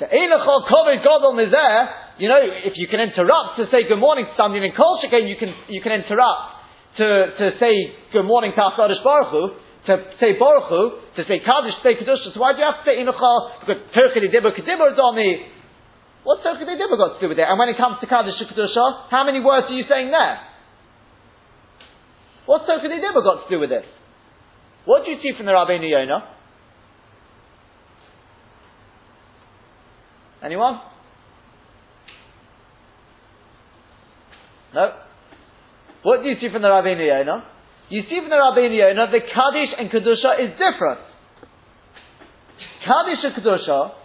the 0.00 0.08
Einachol 0.08 0.64
Kovid 0.64 1.04
Godel 1.04 1.36
Mizeh, 1.36 2.18
you 2.18 2.28
know, 2.28 2.40
if 2.40 2.74
you 2.80 2.88
can 2.88 3.00
interrupt 3.00 3.60
to 3.60 3.68
say 3.70 3.84
good 3.84 4.00
morning 4.00 4.24
to 4.24 4.34
somebody 4.40 4.64
in 4.64 4.72
Kol 4.72 4.96
you 5.04 5.36
can, 5.36 5.52
you 5.68 5.80
can 5.84 5.92
interrupt 5.92 6.58
to, 6.96 7.06
to 7.36 7.44
say 7.60 7.74
good 8.10 8.24
morning 8.24 8.56
to 8.56 8.60
HaKadosh 8.60 9.04
Baruch 9.04 9.30
Hu, 9.30 9.42
to 9.86 9.92
say 10.18 10.38
Baruch 10.38 10.68
Hu, 10.72 10.82
to 11.14 11.22
say 11.28 11.44
Kaddish, 11.44 11.76
to 11.78 11.82
say 11.84 11.94
Kedusha. 12.00 12.32
So 12.32 12.40
why 12.40 12.56
do 12.56 12.64
you 12.64 12.66
have 12.66 12.80
to 12.80 12.86
say 12.88 12.96
Inucha? 12.98 13.62
Because 13.62 13.80
Turkey 13.92 14.26
Dibber 14.32 14.56
Kedibber 14.56 14.96
Domi. 14.96 15.44
What's 16.24 16.42
Turkey 16.42 16.64
Dibber 16.64 16.96
got 16.96 17.16
to 17.16 17.20
do 17.20 17.28
with 17.28 17.38
it? 17.38 17.46
And 17.46 17.58
when 17.58 17.68
it 17.68 17.76
comes 17.76 18.00
to 18.00 18.06
Kaddish 18.06 18.38
Kedusha, 18.38 19.12
how 19.12 19.28
many 19.28 19.44
words 19.44 19.66
are 19.68 19.76
you 19.76 19.84
saying 19.84 20.08
there? 20.08 20.40
What's 22.46 22.64
Turkey 22.64 22.88
Dibber 22.88 23.20
got 23.20 23.44
to 23.44 23.48
do 23.50 23.60
with 23.60 23.70
this? 23.70 23.86
What 24.86 25.04
do 25.04 25.10
you 25.10 25.18
see 25.20 25.36
from 25.36 25.44
the 25.44 25.52
Rabbeinu 25.52 25.84
Yonah? 25.84 26.37
Anyone? 30.42 30.80
No? 34.74 34.92
What 36.02 36.22
do 36.22 36.28
you 36.28 36.36
see 36.40 36.48
from 36.52 36.62
the 36.62 36.68
Rabbeinu 36.68 37.02
Yonah? 37.02 37.44
You 37.90 38.02
see 38.06 38.20
from 38.20 38.30
the 38.30 38.38
Rabbeinu 38.38 38.76
Yonah, 38.76 39.10
the 39.10 39.24
Kaddish 39.24 39.72
and 39.78 39.90
Kedusha 39.90 40.38
is 40.44 40.50
different. 40.54 41.00
Kaddish 42.84 43.22
and 43.24 43.34
Kedusha, 43.34 43.98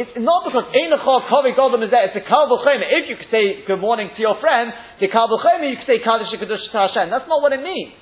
it's 0.00 0.16
not 0.16 0.48
because 0.48 0.72
Einachal 0.72 1.28
Kovi 1.28 1.54
Golden 1.54 1.82
is 1.82 1.90
there, 1.90 2.06
it's 2.08 2.16
a 2.16 2.24
Kal 2.24 2.48
If 2.48 3.04
you 3.10 3.16
could 3.16 3.30
say 3.30 3.66
good 3.66 3.80
morning 3.80 4.08
to 4.16 4.20
your 4.20 4.40
friend, 4.40 4.72
the 5.00 5.08
Kal 5.08 5.28
you 5.28 5.76
could 5.76 5.86
say 5.86 6.00
Kaddish 6.00 6.32
and 6.32 6.40
Kedusha 6.40 6.72
to 6.72 6.78
Hashem. 6.88 7.10
That's 7.10 7.28
not 7.28 7.42
what 7.42 7.52
it 7.52 7.60
means. 7.60 7.92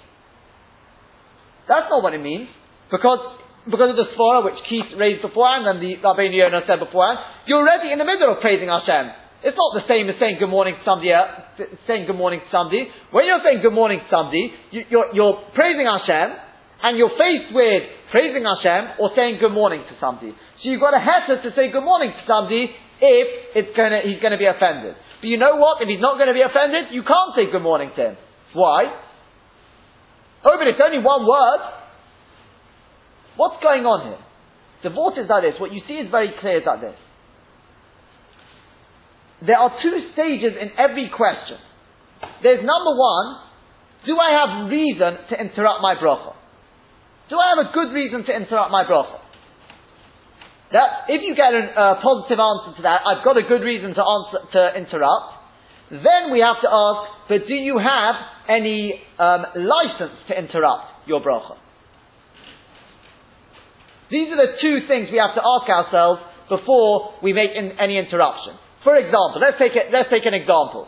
That's 1.66 1.90
not 1.90 2.02
what 2.02 2.14
it 2.14 2.22
means. 2.22 2.48
Because 2.90 3.18
because 3.66 3.90
of 3.90 3.98
the 3.98 4.08
svara 4.14 4.46
which 4.46 4.58
Keith 4.70 4.94
raised 4.94 5.22
beforehand 5.22 5.66
and 5.66 5.82
the 5.82 5.98
Rabbeinu 5.98 6.38
Yonah 6.38 6.62
said 6.66 6.78
beforehand, 6.78 7.18
you're 7.50 7.60
already 7.60 7.90
in 7.90 7.98
the 7.98 8.06
middle 8.06 8.30
of 8.30 8.40
praising 8.40 8.70
Hashem. 8.70 9.10
It's 9.42 9.58
not 9.58 9.76
the 9.76 9.86
same 9.86 10.08
as 10.08 10.16
saying 10.18 10.38
good 10.40 10.50
morning 10.50 10.74
to 10.78 10.82
somebody, 10.86 11.12
uh, 11.12 11.66
saying 11.86 12.06
good 12.06 12.18
morning 12.18 12.40
to 12.40 12.50
somebody. 12.50 12.88
When 13.10 13.26
you're 13.26 13.42
saying 13.44 13.60
good 13.62 13.74
morning 13.74 14.00
to 14.00 14.08
somebody, 14.08 14.50
you, 14.70 14.82
you're, 14.88 15.10
you're 15.12 15.36
praising 15.54 15.86
Hashem, 15.86 16.46
and 16.82 16.98
you're 16.98 17.14
faced 17.14 17.54
with 17.54 17.82
praising 18.10 18.44
Hashem 18.44 19.00
or 19.00 19.10
saying 19.16 19.38
good 19.40 19.52
morning 19.52 19.82
to 19.88 19.94
somebody. 19.98 20.32
So 20.62 20.70
you've 20.70 20.80
got 20.80 20.94
a 20.94 21.02
heter 21.02 21.42
to 21.42 21.50
say 21.56 21.72
good 21.72 21.84
morning 21.84 22.12
to 22.12 22.22
somebody 22.26 22.70
if 23.00 23.28
it's 23.56 23.72
gonna, 23.76 24.00
he's 24.04 24.20
going 24.20 24.32
to 24.32 24.40
be 24.40 24.48
offended. 24.48 24.96
But 25.20 25.28
you 25.28 25.36
know 25.36 25.56
what? 25.56 25.80
If 25.80 25.88
he's 25.88 26.00
not 26.00 26.16
going 26.16 26.28
to 26.28 26.36
be 26.36 26.44
offended, 26.44 26.92
you 26.92 27.02
can't 27.02 27.32
say 27.36 27.50
good 27.50 27.64
morning 27.64 27.92
to 27.96 28.02
him. 28.12 28.16
Why? 28.52 28.88
Oh, 30.44 30.56
but 30.56 30.68
it's 30.68 30.80
only 30.80 31.00
one 31.00 31.26
word. 31.26 31.60
What's 33.36 33.62
going 33.62 33.84
on 33.84 34.08
here? 34.08 34.22
Vault 34.90 35.18
is 35.18 35.26
like 35.28 35.42
this. 35.42 35.58
What 35.58 35.72
you 35.72 35.82
see 35.88 35.94
is 35.94 36.10
very 36.10 36.30
clear 36.40 36.58
is 36.58 36.64
this. 36.64 36.98
There 39.44 39.58
are 39.58 39.70
two 39.82 39.96
stages 40.14 40.56
in 40.56 40.70
every 40.78 41.10
question. 41.10 41.58
There's 42.42 42.64
number 42.64 42.94
one, 42.96 43.26
do 44.06 44.16
I 44.16 44.30
have 44.32 44.70
reason 44.70 45.12
to 45.28 45.34
interrupt 45.34 45.82
my 45.82 45.94
bracha? 45.98 46.32
Do 47.28 47.36
I 47.36 47.52
have 47.56 47.66
a 47.66 47.70
good 47.74 47.92
reason 47.92 48.24
to 48.24 48.32
interrupt 48.32 48.70
my 48.70 48.84
bracha? 48.84 49.18
That, 50.72 51.10
if 51.10 51.22
you 51.22 51.34
get 51.34 51.52
a 51.52 51.62
uh, 51.74 52.02
positive 52.02 52.38
answer 52.38 52.76
to 52.78 52.82
that, 52.82 53.02
I've 53.06 53.24
got 53.24 53.36
a 53.36 53.42
good 53.42 53.62
reason 53.62 53.94
to 53.94 54.02
answer, 54.02 54.38
to 54.54 54.60
interrupt, 54.78 55.34
then 55.90 56.32
we 56.32 56.40
have 56.40 56.58
to 56.62 56.68
ask, 56.70 57.28
but 57.28 57.46
do 57.46 57.54
you 57.54 57.78
have 57.78 58.14
any 58.48 58.98
um, 59.18 59.46
license 59.54 60.18
to 60.28 60.38
interrupt 60.38 61.06
your 61.06 61.20
bracha? 61.20 61.65
These 64.10 64.30
are 64.30 64.38
the 64.38 64.54
two 64.62 64.86
things 64.86 65.10
we 65.10 65.18
have 65.18 65.34
to 65.34 65.42
ask 65.42 65.66
ourselves 65.66 66.22
before 66.48 67.18
we 67.22 67.32
make 67.34 67.50
in, 67.54 67.74
any 67.78 67.98
interruption. 67.98 68.54
For 68.86 68.94
example, 68.94 69.42
let's 69.42 69.58
take, 69.58 69.74
it, 69.74 69.90
let's 69.90 70.10
take 70.10 70.26
an 70.26 70.34
example. 70.34 70.86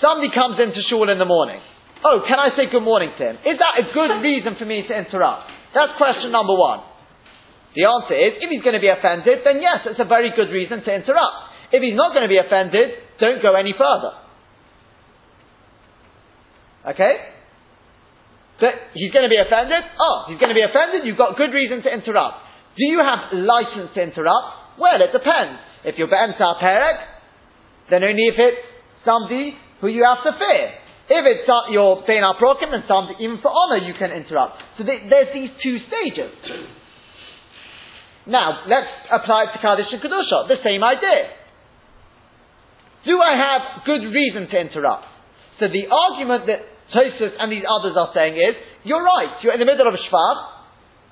Somebody 0.00 0.32
comes 0.32 0.56
into 0.56 0.80
shul 0.88 1.08
in 1.12 1.20
the 1.20 1.28
morning. 1.28 1.60
Oh, 2.00 2.24
can 2.24 2.40
I 2.40 2.52
say 2.56 2.72
good 2.72 2.84
morning 2.84 3.12
to 3.12 3.22
him? 3.22 3.36
Is 3.44 3.60
that 3.60 3.74
a 3.80 3.84
good 3.92 4.12
reason 4.26 4.56
for 4.56 4.64
me 4.64 4.84
to 4.88 4.92
interrupt? 4.96 5.52
That's 5.76 5.92
question 6.00 6.32
number 6.32 6.56
one. 6.56 6.80
The 7.76 7.84
answer 7.84 8.16
is, 8.16 8.40
if 8.40 8.48
he's 8.48 8.64
going 8.64 8.76
to 8.76 8.80
be 8.80 8.88
offended, 8.88 9.44
then 9.44 9.60
yes, 9.60 9.84
it's 9.84 10.00
a 10.00 10.08
very 10.08 10.32
good 10.32 10.48
reason 10.48 10.80
to 10.80 10.90
interrupt. 10.96 11.36
If 11.76 11.84
he's 11.84 11.96
not 11.96 12.16
going 12.16 12.24
to 12.24 12.32
be 12.32 12.40
offended, 12.40 13.20
don't 13.20 13.44
go 13.44 13.52
any 13.52 13.76
further. 13.76 14.16
Okay? 16.96 17.14
But 18.56 18.96
he's 18.96 19.12
going 19.12 19.28
to 19.28 19.32
be 19.32 19.36
offended? 19.36 19.84
Oh, 20.00 20.24
he's 20.32 20.40
going 20.40 20.48
to 20.48 20.56
be 20.56 20.64
offended, 20.64 21.04
you've 21.04 21.20
got 21.20 21.36
good 21.36 21.52
reason 21.52 21.84
to 21.84 21.92
interrupt. 21.92 22.45
Do 22.76 22.84
you 22.84 23.00
have 23.00 23.32
license 23.32 23.90
to 23.96 24.00
interrupt? 24.02 24.78
Well, 24.78 25.00
it 25.00 25.12
depends. 25.12 25.60
If 25.84 25.96
you're 25.96 26.08
Be'emta 26.08 26.60
Perek, 26.60 26.98
then 27.90 28.04
only 28.04 28.28
if 28.28 28.36
it's 28.36 28.60
somebody 29.04 29.56
who 29.80 29.88
you 29.88 30.04
have 30.04 30.20
to 30.24 30.36
fear. 30.36 30.76
If 31.08 31.22
it's 31.24 31.48
your 31.70 32.02
Bein 32.06 32.26
Prokim 32.36 32.74
and 32.74 32.84
somebody 32.88 33.22
even 33.22 33.38
for 33.40 33.48
honor 33.48 33.78
you 33.78 33.94
can 33.94 34.10
interrupt. 34.10 34.58
So 34.76 34.84
there's 34.84 35.32
these 35.32 35.50
two 35.62 35.78
stages. 35.86 36.34
Now, 38.26 38.66
let's 38.66 38.90
apply 39.06 39.46
it 39.46 39.50
to 39.54 39.58
Kaddish 39.62 39.86
and 39.92 40.02
Kedusha. 40.02 40.48
The 40.50 40.58
same 40.66 40.82
idea. 40.82 41.30
Do 43.06 43.22
I 43.22 43.38
have 43.38 43.86
good 43.86 44.02
reason 44.02 44.50
to 44.50 44.56
interrupt? 44.58 45.06
So 45.62 45.70
the 45.70 45.86
argument 45.86 46.50
that 46.50 46.66
Tosfos 46.90 47.38
and 47.38 47.52
these 47.52 47.62
others 47.62 47.94
are 47.94 48.10
saying 48.12 48.34
is, 48.34 48.58
you're 48.82 49.02
right, 49.02 49.38
you're 49.42 49.54
in 49.54 49.60
the 49.60 49.64
middle 49.64 49.86
of 49.86 49.94
a 49.94 50.02
shvach, 50.02 50.55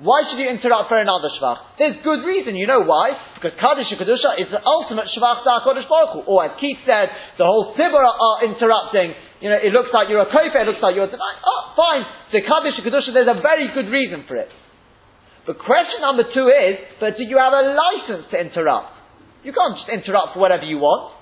why 0.02 0.26
should 0.26 0.42
you 0.42 0.50
interrupt 0.50 0.90
for 0.90 0.98
another 0.98 1.30
shvach? 1.38 1.78
There's 1.78 1.94
good 2.02 2.26
reason. 2.26 2.58
You 2.58 2.66
know 2.66 2.82
why? 2.82 3.14
Because 3.38 3.54
Kaddish 3.62 3.94
Kedusha 3.94 4.42
is 4.42 4.50
the 4.50 4.58
ultimate 4.58 5.06
shvach 5.14 5.46
to 5.46 5.62
Kodesh 5.62 5.86
Baruch 5.86 6.18
Hu. 6.18 6.20
Or 6.26 6.50
as 6.50 6.58
Keith 6.58 6.82
said, 6.82 7.14
the 7.38 7.46
whole 7.46 7.78
Tzibur 7.78 8.02
are 8.02 8.38
interrupting. 8.42 9.14
You 9.38 9.54
know, 9.54 9.60
it 9.62 9.70
looks 9.70 9.94
like 9.94 10.10
you're 10.10 10.24
a 10.24 10.26
kofer, 10.26 10.66
it 10.66 10.66
looks 10.66 10.82
like 10.82 10.98
you're 10.98 11.06
a 11.06 11.14
divine. 11.14 11.38
Oh, 11.46 11.78
fine. 11.78 12.02
The 12.34 12.42
Kaddish 12.42 12.82
Kedusha, 12.82 13.14
there's 13.14 13.30
a 13.30 13.38
very 13.38 13.70
good 13.70 13.86
reason 13.86 14.26
for 14.26 14.34
it. 14.34 14.50
But 15.46 15.62
question 15.62 16.02
number 16.02 16.26
two 16.26 16.50
is, 16.50 16.74
but 16.98 17.14
do 17.14 17.22
you 17.22 17.38
have 17.38 17.54
a 17.54 17.76
license 17.78 18.26
to 18.34 18.36
interrupt? 18.40 18.90
You 19.46 19.54
can't 19.54 19.78
just 19.78 19.92
interrupt 19.94 20.34
for 20.34 20.40
whatever 20.40 20.66
you 20.66 20.82
want. 20.82 21.14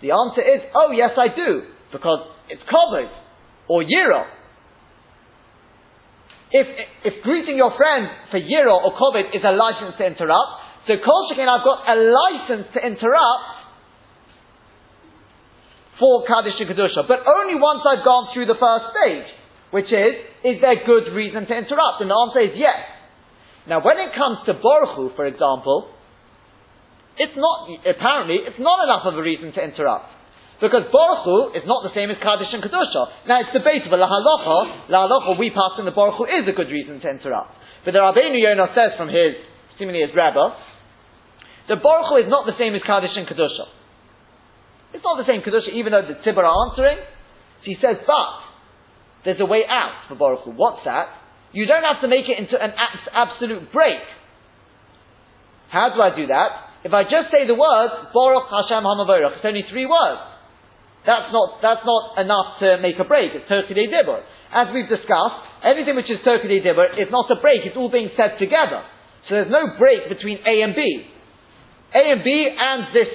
The 0.00 0.16
answer 0.16 0.40
is, 0.40 0.64
oh 0.72 0.96
yes 0.96 1.12
I 1.18 1.28
do. 1.28 1.68
Because 1.92 2.24
it's 2.48 2.62
covered. 2.64 3.12
Or 3.68 3.84
Yiro. 3.84 4.39
If, 6.50 6.66
if 7.04 7.22
greeting 7.22 7.56
your 7.56 7.70
friend 7.78 8.10
for 8.30 8.38
Yiro 8.38 8.74
or 8.74 8.90
COVID 8.98 9.30
is 9.34 9.42
a 9.46 9.54
license 9.54 9.94
to 9.98 10.04
interrupt, 10.06 10.50
so 10.86 10.98
Kol 10.98 11.30
Shekin, 11.30 11.46
I've 11.46 11.62
got 11.62 11.86
a 11.86 11.94
license 11.94 12.66
to 12.74 12.80
interrupt 12.82 13.60
for 16.00 16.24
Kaddish 16.26 16.58
and 16.58 16.66
Kedusha, 16.66 17.06
but 17.06 17.22
only 17.28 17.54
once 17.54 17.86
I've 17.86 18.02
gone 18.02 18.32
through 18.34 18.46
the 18.46 18.58
first 18.58 18.90
stage, 18.96 19.28
which 19.70 19.92
is, 19.92 20.12
is 20.42 20.56
there 20.58 20.82
good 20.82 21.14
reason 21.14 21.46
to 21.46 21.54
interrupt? 21.54 22.00
And 22.00 22.10
the 22.10 22.18
answer 22.18 22.40
is 22.40 22.58
yes. 22.58 22.82
Now, 23.68 23.84
when 23.84 24.00
it 24.00 24.10
comes 24.16 24.42
to 24.46 24.54
Baruch 24.58 24.96
Hu, 24.96 25.10
for 25.14 25.26
example, 25.26 25.92
it's 27.20 27.36
not, 27.36 27.68
apparently, 27.86 28.42
it's 28.42 28.58
not 28.58 28.82
enough 28.82 29.04
of 29.04 29.14
a 29.14 29.22
reason 29.22 29.52
to 29.52 29.60
interrupt. 29.62 30.08
Because 30.60 30.92
Baruch 30.92 31.24
Hu 31.24 31.56
is 31.56 31.64
not 31.64 31.80
the 31.80 31.92
same 31.96 32.12
as 32.12 32.20
Kaddish 32.20 32.52
and 32.52 32.60
Kedusha. 32.60 33.24
Now 33.24 33.40
it's 33.40 33.52
debatable. 33.56 33.96
La 33.96 34.04
halacha, 34.12 34.92
la 34.92 35.08
halacha, 35.08 35.40
we 35.40 35.48
pass 35.48 35.80
in 35.80 35.88
the 35.88 35.96
Baruch 35.96 36.20
Hu 36.20 36.28
is 36.28 36.44
a 36.44 36.52
good 36.52 36.68
reason 36.68 37.00
to 37.00 37.08
interrupt. 37.08 37.56
But 37.84 37.96
the 37.96 38.04
Rabbeinu 38.04 38.36
Yonah 38.36 38.76
says 38.76 38.92
from 39.00 39.08
his, 39.08 39.40
seemingly 39.80 40.04
his 40.04 40.12
Rebbe, 40.12 40.44
the 41.72 41.80
Baruch 41.80 42.12
Hu 42.12 42.16
is 42.20 42.28
not 42.28 42.44
the 42.44 42.52
same 42.60 42.76
as 42.76 42.84
Kaddish 42.84 43.16
and 43.16 43.24
Kedusha. 43.24 43.72
It's 44.92 45.04
not 45.04 45.16
the 45.16 45.24
same 45.24 45.40
Kedusha, 45.40 45.72
even 45.72 45.96
though 45.96 46.04
the 46.04 46.20
Tzibur 46.20 46.44
are 46.44 46.56
answering. 46.68 47.00
So 47.64 47.66
he 47.72 47.80
says, 47.80 47.96
but 48.04 48.30
there's 49.24 49.40
a 49.40 49.48
way 49.48 49.64
out 49.64 50.12
for 50.12 50.14
Baruch 50.14 50.44
Hu. 50.44 50.52
What's 50.52 50.84
that? 50.84 51.08
You 51.56 51.64
don't 51.64 51.88
have 51.88 52.04
to 52.04 52.08
make 52.08 52.28
it 52.28 52.36
into 52.36 52.60
an 52.60 52.76
absolute 53.16 53.72
break. 53.72 54.04
How 55.72 55.88
do 55.94 56.02
I 56.02 56.14
do 56.14 56.26
that? 56.28 56.84
If 56.84 56.92
I 56.92 57.04
just 57.04 57.32
say 57.32 57.46
the 57.46 57.56
words, 57.56 58.12
Baruch 58.12 58.48
Hashem 58.52 58.84
Hamavorach, 58.84 59.40
it's 59.40 59.46
only 59.46 59.64
three 59.70 59.86
words. 59.86 60.20
That's 61.06 61.32
not, 61.32 61.64
that's 61.64 61.84
not 61.84 62.20
enough 62.20 62.60
to 62.60 62.76
make 62.84 63.00
a 63.00 63.08
break. 63.08 63.32
It's 63.32 63.48
Toch 63.48 63.64
Kedei 63.64 63.88
Dibur. 63.88 64.20
As 64.52 64.68
we've 64.74 64.88
discussed, 64.88 65.64
everything 65.64 65.96
which 65.96 66.12
is 66.12 66.20
Toch 66.24 66.44
Kedei 66.44 66.60
Dibur 66.60 67.00
is 67.00 67.08
not 67.08 67.30
a 67.32 67.40
break. 67.40 67.64
It's 67.64 67.76
all 67.76 67.90
being 67.90 68.12
said 68.16 68.36
together. 68.36 68.84
So 69.28 69.40
there's 69.40 69.52
no 69.52 69.78
break 69.80 70.12
between 70.12 70.44
A 70.44 70.60
and 70.60 70.76
B. 70.76 70.82
A 71.94 72.02
and 72.12 72.20
B 72.24 72.30
and 72.52 72.92
this 72.92 73.08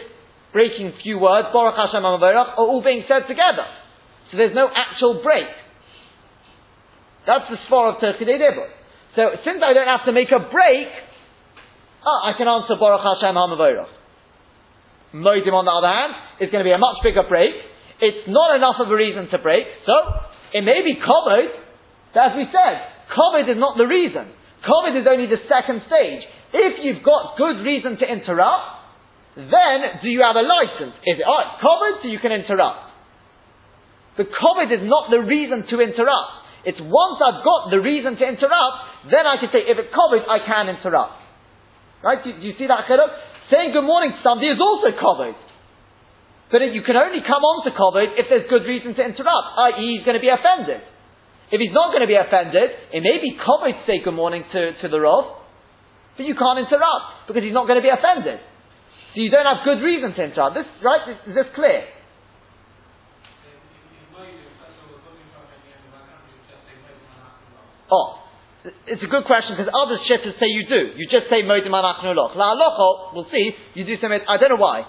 breaking 0.52 0.94
few 1.04 1.20
words, 1.20 1.50
Baruch 1.54 1.76
Hashem 1.78 2.02
Amavorach, 2.02 2.58
are 2.58 2.66
all 2.66 2.82
being 2.82 3.04
said 3.08 3.28
together. 3.28 3.68
So 4.32 4.38
there's 4.38 4.56
no 4.56 4.66
actual 4.66 5.22
break. 5.22 5.52
That's 7.28 7.46
the 7.50 7.58
sphere 7.70 7.94
of 7.94 8.02
Toch 8.02 8.18
Kedei 8.18 8.42
Dibur. 8.42 8.70
So 9.16 9.22
since 9.46 9.62
I 9.62 9.74
don't 9.78 9.88
have 9.88 10.06
to 10.10 10.14
make 10.14 10.34
a 10.34 10.42
break, 10.42 10.90
oh, 12.02 12.20
I 12.26 12.34
can 12.38 12.48
answer 12.50 12.76
Baruch 12.80 13.06
Hashem 13.06 13.38
Hamavorach. 13.38 13.94
Modim 15.14 15.54
on 15.54 15.64
the 15.64 15.72
other 15.72 15.88
hand 15.88 16.14
is 16.44 16.52
going 16.52 16.60
to 16.60 16.68
be 16.68 16.76
a 16.76 16.82
much 16.82 17.00
bigger 17.04 17.24
break, 17.24 17.56
it's 18.02 18.28
not 18.28 18.56
enough 18.56 18.76
of 18.80 18.92
a 18.92 18.96
reason 18.96 19.30
to 19.32 19.38
break. 19.40 19.66
So, 19.86 19.94
it 20.54 20.64
may 20.64 20.84
be 20.84 20.96
covered, 21.00 21.52
but 22.14 22.32
as 22.32 22.34
we 22.36 22.48
said, 22.52 22.76
covered 23.12 23.52
is 23.52 23.60
not 23.60 23.78
the 23.78 23.88
reason. 23.88 24.32
Covered 24.64 24.96
is 24.98 25.06
only 25.08 25.28
the 25.28 25.40
second 25.48 25.84
stage. 25.88 26.24
If 26.56 26.82
you've 26.84 27.04
got 27.04 27.38
good 27.38 27.62
reason 27.62 28.00
to 28.00 28.06
interrupt, 28.08 28.86
then 29.36 30.00
do 30.00 30.08
you 30.08 30.24
have 30.24 30.40
a 30.40 30.46
license? 30.48 30.96
Is 31.04 31.20
it, 31.20 31.28
oh, 31.28 31.44
covered 31.60 32.02
so 32.02 32.08
you 32.08 32.20
can 32.24 32.32
interrupt. 32.32 32.96
The 34.16 34.24
covered 34.24 34.72
is 34.72 34.84
not 34.88 35.12
the 35.12 35.20
reason 35.20 35.68
to 35.68 35.76
interrupt. 35.84 36.32
It's 36.64 36.80
once 36.80 37.20
I've 37.20 37.44
got 37.44 37.70
the 37.70 37.84
reason 37.84 38.16
to 38.16 38.24
interrupt, 38.26 39.12
then 39.12 39.28
I 39.28 39.38
can 39.38 39.52
say, 39.52 39.68
if 39.68 39.76
it's 39.76 39.92
covered, 39.92 40.24
I 40.24 40.40
can 40.42 40.72
interrupt. 40.72 41.20
Right? 42.02 42.24
Do, 42.24 42.32
do 42.32 42.42
you 42.48 42.56
see 42.58 42.66
that? 42.72 42.88
Saying 43.52 43.76
good 43.76 43.86
morning 43.86 44.16
to 44.16 44.20
somebody 44.24 44.50
is 44.50 44.58
also 44.58 44.90
covered. 44.98 45.38
But 46.56 46.72
you 46.72 46.88
can 46.88 46.96
only 46.96 47.20
come 47.20 47.44
on 47.44 47.68
to 47.68 47.72
covered 47.76 48.16
if 48.16 48.32
there's 48.32 48.48
good 48.48 48.64
reason 48.64 48.96
to 48.96 49.04
interrupt, 49.04 49.48
i.e. 49.76 50.00
he's 50.00 50.08
going 50.08 50.16
to 50.16 50.24
be 50.24 50.32
offended. 50.32 50.80
If 51.52 51.60
he's 51.60 51.76
not 51.76 51.92
going 51.92 52.00
to 52.00 52.08
be 52.08 52.16
offended, 52.16 52.96
it 52.96 53.04
may 53.04 53.20
be 53.20 53.36
covered 53.36 53.76
to 53.76 53.84
say 53.84 54.00
good 54.00 54.16
morning 54.16 54.48
to, 54.56 54.72
to 54.80 54.88
the 54.88 54.96
Rav, 54.96 55.36
but 56.16 56.24
you 56.24 56.32
can't 56.32 56.64
interrupt 56.64 57.28
because 57.28 57.44
he's 57.44 57.52
not 57.52 57.68
going 57.68 57.76
to 57.76 57.84
be 57.84 57.92
offended. 57.92 58.40
So 58.40 59.20
you 59.20 59.28
don't 59.36 59.44
have 59.44 59.68
good 59.68 59.84
reason 59.84 60.16
to 60.16 60.22
interrupt. 60.32 60.56
This, 60.56 60.64
right? 60.80 61.04
Is 61.28 61.36
this 61.36 61.52
clear? 61.60 61.92
Oh, 67.92 68.24
it's 68.88 69.04
a 69.04 69.12
good 69.12 69.28
question 69.28 69.60
because 69.60 69.68
other 69.76 70.00
shittahs 70.08 70.40
say 70.40 70.48
you 70.48 70.72
do. 70.72 70.96
You 70.96 71.04
just 71.12 71.28
say 71.28 71.44
modim 71.44 71.76
anachnu 71.76 72.16
loch. 72.16 72.32
La 72.40 72.56
locho, 72.56 73.12
we'll 73.12 73.28
see. 73.28 73.52
You 73.76 73.84
do 73.84 74.00
something. 74.00 74.24
I 74.24 74.40
don't 74.40 74.56
know 74.56 74.64
why. 74.64 74.88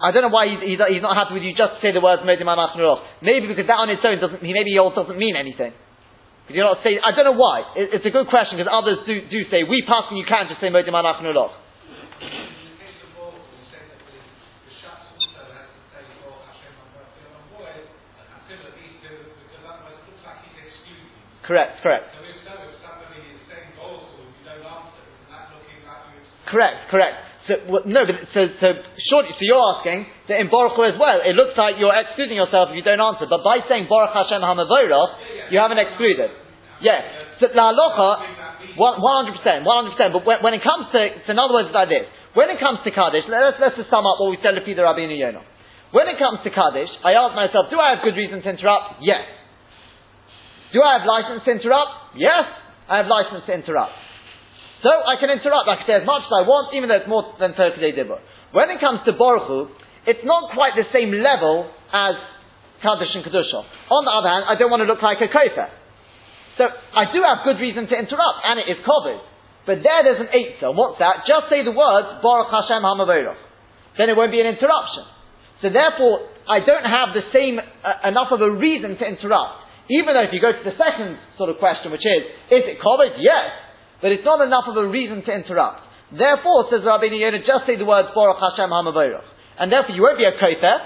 I 0.00 0.16
don't 0.16 0.24
know 0.24 0.32
why 0.32 0.48
he's, 0.48 0.60
he's, 0.64 0.80
he's 0.80 1.04
not 1.04 1.12
happy 1.12 1.36
with 1.36 1.44
you 1.44 1.52
just 1.52 1.76
say 1.84 1.92
the 1.92 2.00
words 2.00 2.24
modim 2.24 2.48
anachnu 2.48 2.80
loch. 2.80 3.04
Maybe 3.20 3.52
because 3.52 3.68
that 3.68 3.76
on 3.76 3.92
its 3.92 4.00
own 4.00 4.16
doesn't. 4.16 4.40
he 4.40 4.56
Maybe 4.56 4.72
also 4.80 5.04
doesn't 5.04 5.20
mean 5.20 5.36
anything. 5.36 5.76
But 6.48 6.56
you're 6.56 6.64
not 6.64 6.80
saying. 6.80 7.04
I 7.04 7.12
don't 7.12 7.28
know 7.28 7.36
why. 7.36 7.68
It, 7.76 8.00
it's 8.00 8.06
a 8.08 8.14
good 8.14 8.32
question 8.32 8.56
because 8.56 8.72
others 8.72 9.04
do, 9.04 9.20
do 9.28 9.44
say 9.52 9.60
we 9.68 9.84
pass 9.84 10.08
and 10.08 10.16
you 10.16 10.24
can 10.24 10.48
just 10.48 10.60
say 10.60 10.72
modim 10.72 10.96
anachnu 10.96 11.36
loch. 11.36 11.52
Correct, 21.44 21.82
correct. 21.82 22.06
Correct, 26.50 26.90
correct. 26.90 27.29
So 27.48 27.56
no, 27.88 28.00
but 28.04 28.16
so 28.36 28.40
so 28.60 28.68
shortly, 29.08 29.32
so 29.32 29.42
you're 29.44 29.64
asking 29.80 30.04
that 30.28 30.44
in 30.44 30.52
Baruch 30.52 30.76
Hu 30.76 30.84
as 30.84 30.96
well, 31.00 31.24
it 31.24 31.32
looks 31.32 31.56
like 31.56 31.80
you're 31.80 31.94
excluding 31.94 32.36
yourself 32.36 32.68
if 32.68 32.76
you 32.76 32.84
don't 32.84 33.00
answer. 33.00 33.24
But 33.24 33.40
by 33.40 33.64
saying 33.64 33.88
Baruch 33.88 34.12
Hashem 34.12 34.44
Hamavoros, 34.44 35.48
you 35.48 35.56
haven't 35.56 35.80
excluded. 35.80 36.28
Yeah. 36.84 37.00
So 37.40 37.48
la 37.56 37.72
one 38.76 39.16
hundred 39.24 39.40
percent, 39.40 39.64
one 39.64 39.84
hundred 39.84 39.96
percent. 39.96 40.12
But 40.12 40.28
when, 40.28 40.38
when, 40.44 40.54
it 40.54 40.62
comes 40.62 40.92
to, 40.92 41.00
so 41.24 41.32
in 41.32 41.38
other 41.40 41.56
words, 41.56 41.72
like 41.72 41.88
this. 41.88 42.04
When 42.36 42.46
it 42.52 42.60
comes 42.62 42.78
to 42.86 42.90
Kaddish, 42.94 43.26
let's 43.26 43.58
let's 43.58 43.74
just 43.74 43.90
sum 43.90 44.06
up 44.06 44.20
what 44.20 44.30
we 44.30 44.38
said 44.38 44.54
to 44.54 44.62
Peter 44.62 44.84
Rabbi 44.84 45.02
Yonah. 45.02 45.42
When 45.90 46.06
it 46.06 46.20
comes 46.20 46.38
to 46.46 46.50
Kaddish, 46.54 46.92
I 47.02 47.18
ask 47.18 47.34
myself, 47.34 47.66
do 47.72 47.80
I 47.80 47.96
have 47.96 48.06
good 48.06 48.14
reason 48.14 48.38
to 48.44 48.48
interrupt? 48.48 49.02
Yes. 49.02 49.26
Do 50.70 50.78
I 50.78 51.02
have 51.02 51.04
license 51.08 51.42
to 51.42 51.50
interrupt? 51.50 52.14
Yes, 52.14 52.46
I 52.86 53.02
have 53.02 53.10
license 53.10 53.42
to 53.50 53.52
interrupt. 53.52 53.90
So 54.80 54.88
I 54.88 55.20
can 55.20 55.28
interrupt, 55.28 55.68
I 55.68 55.76
can 55.76 55.86
say 55.86 55.96
as 56.00 56.08
much 56.08 56.24
as 56.24 56.32
I 56.32 56.42
want, 56.48 56.72
even 56.72 56.88
though 56.88 56.96
it's 56.96 57.10
more 57.10 57.36
than 57.36 57.52
30 57.52 57.80
day 57.80 57.92
dibur. 57.92 58.16
When 58.52 58.72
it 58.72 58.80
comes 58.80 59.04
to 59.04 59.12
Baruch 59.12 59.76
it's 60.08 60.24
not 60.24 60.56
quite 60.56 60.72
the 60.72 60.88
same 60.96 61.12
level 61.12 61.68
as 61.92 62.16
Kaddish 62.80 63.12
and 63.12 63.20
Kedusha. 63.20 63.60
On 63.92 64.02
the 64.08 64.14
other 64.16 64.30
hand, 64.32 64.48
I 64.48 64.56
don't 64.56 64.72
want 64.72 64.80
to 64.80 64.88
look 64.88 65.04
like 65.04 65.20
a 65.20 65.28
kofer. 65.28 65.68
So 66.56 66.64
I 66.66 67.12
do 67.12 67.20
have 67.20 67.44
good 67.44 67.60
reason 67.60 67.84
to 67.88 67.94
interrupt, 67.96 68.40
and 68.44 68.56
it 68.60 68.68
is 68.72 68.80
covered. 68.80 69.20
But 69.68 69.84
there 69.84 70.00
there's 70.00 70.24
an 70.24 70.32
eitzah. 70.32 70.72
What's 70.72 70.96
that? 71.04 71.28
Just 71.28 71.52
say 71.52 71.60
the 71.60 71.76
words, 71.76 72.24
Baruch 72.24 72.48
Hashem 72.48 72.80
HaMavorach. 72.80 73.36
Then 74.00 74.08
it 74.08 74.16
won't 74.16 74.32
be 74.32 74.40
an 74.40 74.48
interruption. 74.48 75.04
So 75.60 75.68
therefore, 75.68 76.24
I 76.48 76.64
don't 76.64 76.88
have 76.88 77.12
the 77.12 77.28
same, 77.36 77.60
uh, 77.60 78.08
enough 78.08 78.32
of 78.32 78.40
a 78.40 78.48
reason 78.48 78.96
to 78.96 79.04
interrupt. 79.04 79.68
Even 79.92 80.16
though 80.16 80.24
if 80.24 80.32
you 80.32 80.40
go 80.40 80.56
to 80.56 80.64
the 80.64 80.76
second 80.80 81.20
sort 81.36 81.52
of 81.52 81.60
question, 81.60 81.92
which 81.92 82.04
is, 82.04 82.22
is 82.48 82.64
it 82.64 82.80
covered? 82.80 83.20
Yes. 83.20 83.69
But 84.00 84.12
it's 84.12 84.24
not 84.24 84.40
enough 84.40 84.64
of 84.68 84.76
a 84.76 84.86
reason 84.88 85.22
to 85.24 85.30
interrupt. 85.32 85.84
Therefore, 86.10 86.66
says 86.72 86.82
Rabbi 86.82 87.12
Yonah, 87.12 87.44
just 87.46 87.68
say 87.68 87.76
the 87.76 87.86
words 87.86 88.08
Baruch 88.16 88.40
Hashem 88.40 88.72
HaMavorach. 88.72 89.28
And 89.60 89.70
therefore 89.70 89.94
you 89.94 90.02
won't 90.02 90.18
be 90.18 90.24
a 90.24 90.34
kofer, 90.34 90.76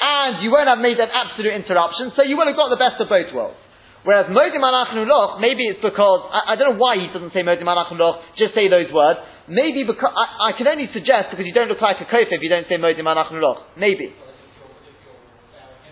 and 0.00 0.42
you 0.42 0.50
won't 0.50 0.66
have 0.66 0.80
made 0.80 0.96
an 0.96 1.12
absolute 1.12 1.52
interruption, 1.54 2.10
so 2.16 2.24
you 2.24 2.34
will 2.40 2.48
have 2.48 2.56
got 2.56 2.72
the 2.72 2.80
best 2.80 2.96
of 2.98 3.12
both 3.12 3.28
worlds. 3.36 3.60
Whereas 4.02 4.32
Modim 4.32 4.64
Anachnu 4.64 5.04
Loch, 5.04 5.44
maybe 5.44 5.68
it's 5.68 5.84
because, 5.84 6.24
I, 6.32 6.52
I, 6.52 6.56
don't 6.56 6.72
know 6.72 6.80
why 6.80 6.96
he 6.96 7.12
doesn't 7.12 7.36
say 7.36 7.44
Modim 7.44 7.68
Anachnu 7.68 8.00
Loch, 8.00 8.24
just 8.40 8.56
say 8.56 8.72
those 8.72 8.88
words. 8.88 9.20
Maybe 9.44 9.84
because, 9.84 10.08
I, 10.08 10.50
I 10.50 10.50
can 10.56 10.64
only 10.72 10.88
suggest 10.96 11.28
because 11.28 11.44
you 11.44 11.52
don't 11.52 11.68
look 11.68 11.84
like 11.84 12.00
a 12.00 12.08
kofer 12.08 12.32
if 12.32 12.40
you 12.40 12.48
don't 12.48 12.64
say 12.64 12.80
Modim 12.80 13.04
Anachnu 13.04 13.44
Loch. 13.44 13.76
Maybe. 13.76 14.08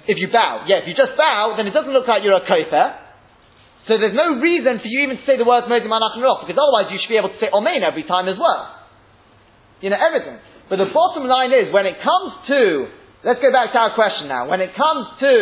If 0.08 0.16
you 0.16 0.32
bow. 0.32 0.64
Yeah, 0.64 0.80
if 0.80 0.88
you 0.88 0.96
just 0.96 1.20
bow, 1.20 1.52
then 1.60 1.68
it 1.68 1.76
doesn't 1.76 1.92
look 1.92 2.08
like 2.08 2.24
you're 2.24 2.40
a 2.40 2.48
kofer. 2.48 3.07
So 3.88 3.96
there's 3.96 4.14
no 4.14 4.36
reason 4.36 4.84
for 4.84 4.88
you 4.88 5.08
even 5.08 5.16
to 5.16 5.24
say 5.24 5.40
the 5.40 5.48
words 5.48 5.64
Modim 5.64 5.88
Anachim 5.88 6.20
because 6.44 6.60
otherwise 6.60 6.92
you 6.92 7.00
should 7.00 7.08
be 7.08 7.16
able 7.16 7.32
to 7.32 7.40
say 7.40 7.48
Omein 7.48 7.80
every 7.80 8.04
time 8.04 8.28
as 8.28 8.36
well. 8.36 8.68
You 9.80 9.88
know, 9.88 9.96
everything. 9.96 10.36
But 10.68 10.76
the 10.76 10.92
bottom 10.92 11.24
line 11.24 11.56
is, 11.56 11.72
when 11.72 11.88
it 11.88 11.96
comes 11.96 12.30
to, 12.52 12.60
let's 13.24 13.40
go 13.40 13.48
back 13.48 13.72
to 13.72 13.78
our 13.80 13.96
question 13.96 14.28
now, 14.28 14.44
when 14.44 14.60
it 14.60 14.76
comes 14.76 15.08
to 15.24 15.32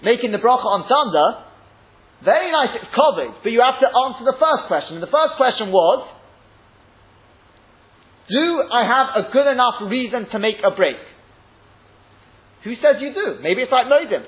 making 0.00 0.32
the 0.32 0.40
bracha 0.40 0.64
on 0.64 0.88
thunder, 0.88 1.44
very 2.24 2.48
nice, 2.48 2.80
it's 2.80 2.88
covered, 2.96 3.36
but 3.44 3.52
you 3.52 3.60
have 3.60 3.76
to 3.84 3.88
answer 3.90 4.24
the 4.24 4.38
first 4.40 4.64
question. 4.72 4.96
And 4.96 5.04
the 5.04 5.12
first 5.12 5.36
question 5.36 5.68
was, 5.68 6.08
do 8.32 8.44
I 8.72 8.88
have 8.88 9.08
a 9.20 9.22
good 9.28 9.50
enough 9.50 9.84
reason 9.84 10.32
to 10.32 10.38
make 10.40 10.64
a 10.64 10.72
break? 10.72 10.96
Who 12.64 12.72
says 12.80 13.02
you 13.04 13.12
do? 13.12 13.42
Maybe 13.42 13.60
it's 13.60 13.74
like 13.74 13.92
Modim. 13.92 14.24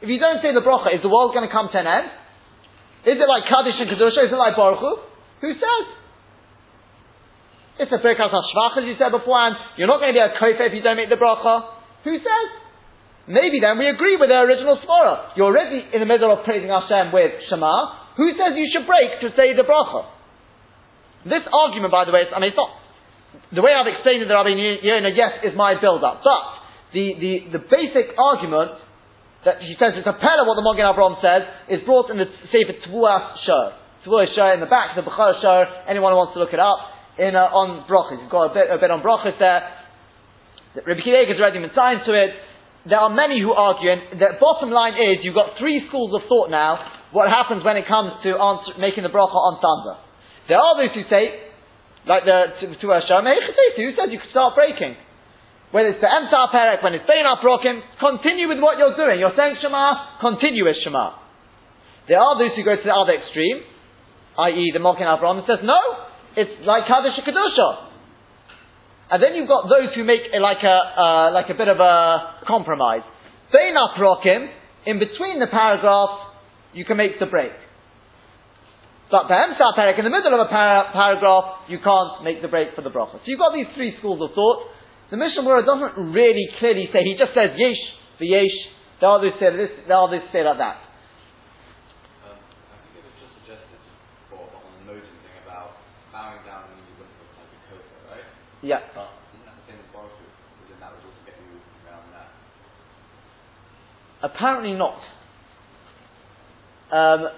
If 0.00 0.08
you 0.08 0.16
don't 0.16 0.40
say 0.40 0.54
the 0.56 0.64
bracha, 0.64 0.94
is 0.94 1.02
the 1.02 1.12
world 1.12 1.36
going 1.36 1.44
to 1.44 1.52
come 1.52 1.68
to 1.68 1.76
an 1.76 1.84
end? 1.84 2.08
Is 3.06 3.14
it 3.14 3.28
like 3.30 3.46
Kaddish 3.46 3.78
and 3.78 3.86
Kedusha? 3.86 4.26
Is 4.26 4.32
it 4.34 4.36
like 4.36 4.58
Baruch 4.58 4.82
Hu? 4.82 4.92
Who 5.46 5.50
says? 5.54 5.84
It's 7.78 7.92
a 7.92 8.00
Birkas 8.02 8.32
HaShvach, 8.32 8.82
as 8.82 8.84
you 8.88 8.96
said 8.98 9.14
beforehand. 9.14 9.54
You're 9.76 9.86
not 9.86 10.00
going 10.02 10.10
to 10.10 10.18
be 10.18 10.24
a 10.24 10.34
kofer 10.34 10.66
if 10.66 10.74
you 10.74 10.82
don't 10.82 10.96
make 10.96 11.12
the 11.12 11.20
bracha. 11.20 11.76
Who 12.02 12.18
says? 12.18 12.48
Maybe 13.28 13.60
then 13.60 13.76
we 13.78 13.86
agree 13.86 14.16
with 14.16 14.30
the 14.30 14.38
original 14.38 14.80
Svara. 14.80 15.36
You're 15.36 15.50
already 15.52 15.84
in 15.92 16.00
the 16.00 16.08
middle 16.08 16.32
of 16.32 16.42
praising 16.42 16.72
Hashem 16.72 17.12
with 17.12 17.46
Shema. 17.50 18.16
Who 18.16 18.32
says 18.32 18.56
you 18.56 18.66
should 18.72 18.88
break 18.88 19.20
to 19.20 19.28
say 19.36 19.52
the 19.52 19.62
bracha? 19.62 20.08
This 21.28 21.44
argument, 21.52 21.92
by 21.92 22.06
the 22.06 22.14
way, 22.14 22.24
I 22.26 22.38
mean, 22.40 22.54
it's 22.54 22.58
not, 22.58 22.70
the 23.52 23.60
way 23.60 23.74
I've 23.74 23.90
explained 23.90 24.22
it, 24.22 24.30
the 24.30 24.38
Rabbi 24.38 24.54
Yonah, 24.56 25.10
yes, 25.12 25.42
is 25.44 25.52
my 25.58 25.78
build-up. 25.78 26.22
But, 26.22 26.42
the, 26.94 27.04
the, 27.18 27.58
the 27.58 27.62
basic 27.66 28.14
argument 28.16 28.78
that 29.46 29.62
he 29.62 29.78
says 29.78 29.94
it's 29.94 30.10
a 30.10 30.18
pella 30.18 30.42
what 30.42 30.58
the 30.58 30.66
Magen 30.66 30.82
Avraham 30.82 31.22
says 31.22 31.46
is 31.70 31.86
brought 31.86 32.10
in 32.10 32.18
the 32.18 32.26
Sefer 32.50 32.74
Tvuas 32.82 33.46
Shor. 33.46 33.78
Tvuas 34.02 34.34
Shor 34.34 34.52
in 34.52 34.60
the 34.60 34.66
back, 34.66 34.98
the 34.98 35.06
Bechor 35.06 35.38
Shor, 35.38 35.86
anyone 35.86 36.10
who 36.12 36.18
wants 36.18 36.34
to 36.34 36.42
look 36.42 36.50
it 36.50 36.58
up, 36.58 36.82
in, 37.16 37.32
uh, 37.38 37.48
on 37.48 37.86
Brachas. 37.86 38.20
You've 38.20 38.30
got 38.30 38.50
a 38.50 38.54
bit, 38.54 38.66
a 38.68 38.76
bit 38.76 38.90
on 38.90 39.00
Brachas 39.00 39.38
there. 39.38 39.62
Rabbi 40.82 41.00
Kiddeg 41.00 41.30
has 41.32 41.38
already 41.40 41.62
been 41.62 41.72
signed 41.72 42.04
to 42.04 42.12
it. 42.12 42.34
There 42.90 42.98
are 42.98 43.08
many 43.08 43.40
who 43.40 43.54
argue, 43.54 43.88
and 43.88 44.20
the 44.20 44.36
bottom 44.38 44.70
line 44.70 44.98
is 44.98 45.22
you've 45.22 45.38
got 45.38 45.56
three 45.58 45.86
schools 45.88 46.12
of 46.12 46.28
thought 46.28 46.50
now, 46.50 47.08
what 47.14 47.30
happens 47.30 47.64
when 47.64 47.78
it 47.78 47.86
comes 47.86 48.12
to 48.26 48.34
answer, 48.34 48.76
making 48.78 49.06
the 49.06 49.14
bracha 49.14 49.34
on 49.34 49.62
thunder. 49.62 49.96
There 50.50 50.58
are 50.58 50.74
those 50.78 50.94
who 50.94 51.02
say, 51.08 51.54
like 52.06 52.26
the 52.26 52.66
Tvuas 52.82 53.08
Shor, 53.08 53.22
who 53.22 53.90
says 53.94 54.10
you 54.10 54.18
could 54.20 54.30
start 54.30 54.54
breaking. 54.54 54.94
Whether 55.72 55.98
it's 55.98 56.00
the 56.00 56.06
Emsa 56.06 56.52
Perek, 56.54 56.82
when 56.82 56.94
it's 56.94 57.06
Bein 57.06 57.26
Prokim, 57.42 57.82
continue 57.98 58.48
with 58.48 58.60
what 58.60 58.78
you're 58.78 58.94
doing. 58.94 59.18
You're 59.18 59.34
saying 59.36 59.56
Shema, 59.60 60.20
continue 60.20 60.64
with 60.64 60.76
Shema. 60.84 61.18
There 62.08 62.18
are 62.18 62.38
those 62.38 62.54
who 62.54 62.62
go 62.62 62.76
to 62.76 62.86
the 62.86 62.94
other 62.94 63.18
extreme, 63.18 63.66
i.e. 64.38 64.70
the 64.72 64.78
Magen 64.78 65.10
Avraham, 65.10 65.42
says, 65.42 65.58
no, 65.66 65.78
it's 66.36 66.62
like 66.62 66.86
Kaddish 66.86 67.18
Kedusha. 67.26 67.90
And 69.10 69.22
then 69.22 69.34
you've 69.34 69.50
got 69.50 69.66
those 69.66 69.94
who 69.94 70.04
make 70.04 70.22
a, 70.34 70.38
like 70.38 70.62
a, 70.62 70.78
uh, 70.98 71.32
like 71.34 71.50
a 71.50 71.54
bit 71.54 71.68
of 71.68 71.78
a 71.78 72.42
compromise. 72.46 73.02
Bein 73.52 73.74
Prokim, 73.98 74.46
in 74.86 74.98
between 74.98 75.40
the 75.40 75.46
paragraphs, 75.50 76.30
you 76.74 76.84
can 76.84 76.96
make 76.96 77.18
the 77.18 77.26
break. 77.26 77.52
But 79.10 79.30
Behemsa 79.30 79.74
Perek, 79.78 79.98
in 79.98 80.04
the 80.04 80.10
middle 80.10 80.34
of 80.34 80.46
a 80.46 80.50
para- 80.50 80.90
paragraph, 80.92 81.68
you 81.68 81.78
can't 81.78 82.24
make 82.24 82.42
the 82.42 82.48
break 82.48 82.74
for 82.74 82.82
the 82.82 82.90
bracha. 82.90 83.22
So 83.22 83.26
you've 83.26 83.38
got 83.38 83.54
these 83.54 83.70
three 83.74 83.94
schools 83.98 84.20
of 84.20 84.34
thought. 84.34 84.66
The 85.10 85.16
Mishnah 85.16 85.46
Berurah 85.46 85.62
doesn't 85.62 86.10
really 86.10 86.50
clearly 86.58 86.90
say, 86.90 87.06
he 87.06 87.14
just 87.14 87.30
says 87.30 87.54
yesh, 87.54 87.78
the 88.18 88.26
yesh, 88.26 88.56
the 88.98 89.06
others 89.06 89.38
say 89.38 89.54
this, 89.54 89.70
the 89.86 89.94
others 89.94 90.26
say 90.34 90.42
like 90.42 90.58
that. 90.58 90.82
Um, 92.26 92.34
I 92.34 92.74
think 92.82 92.98
it 92.98 93.06
was 93.06 93.14
just 93.22 93.32
suggested 93.38 93.78
for, 94.26 94.42
on 94.42 94.72
the 94.82 94.90
noting 94.90 95.14
thing 95.22 95.36
about 95.46 95.78
bowing 96.10 96.42
down 96.42 96.74
when 96.74 96.82
you 96.90 96.94
wouldn't 96.98 97.14
look 97.22 97.30
like 97.38 97.46
a 97.54 97.60
kofer, 97.70 98.18
right? 98.18 98.26
Yeah. 98.66 98.82
But 98.98 99.14
isn't 99.30 99.46
that 99.46 99.54
the 99.62 99.66
same 99.70 99.78
as 99.78 99.86
Baruch 99.94 100.10
Hu? 100.10 100.26
that 100.74 100.90
would 100.90 101.06
also 101.06 101.22
get 101.22 101.38
you 101.38 101.54
around 101.86 102.10
that? 102.10 102.28
Apparently 104.26 104.74
not. 104.74 104.98
Um, 106.90 107.30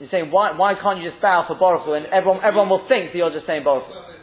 you're 0.00 0.08
saying, 0.08 0.32
why, 0.32 0.56
why 0.56 0.80
can't 0.80 0.96
you 0.96 1.12
just 1.12 1.20
bow 1.20 1.44
for 1.44 1.60
Baruch 1.60 1.84
and 1.92 2.08
everyone, 2.08 2.40
everyone 2.40 2.72
will 2.72 2.88
think 2.88 3.12
that 3.12 3.20
you're 3.20 3.36
just 3.36 3.44
saying 3.44 3.68
Baruch 3.68 4.13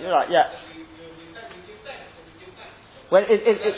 You're 0.00 0.12
right, 0.12 0.30
yeah. 0.30 0.46
When 3.08 3.24
it, 3.24 3.40
it, 3.40 3.56
it, 3.56 3.74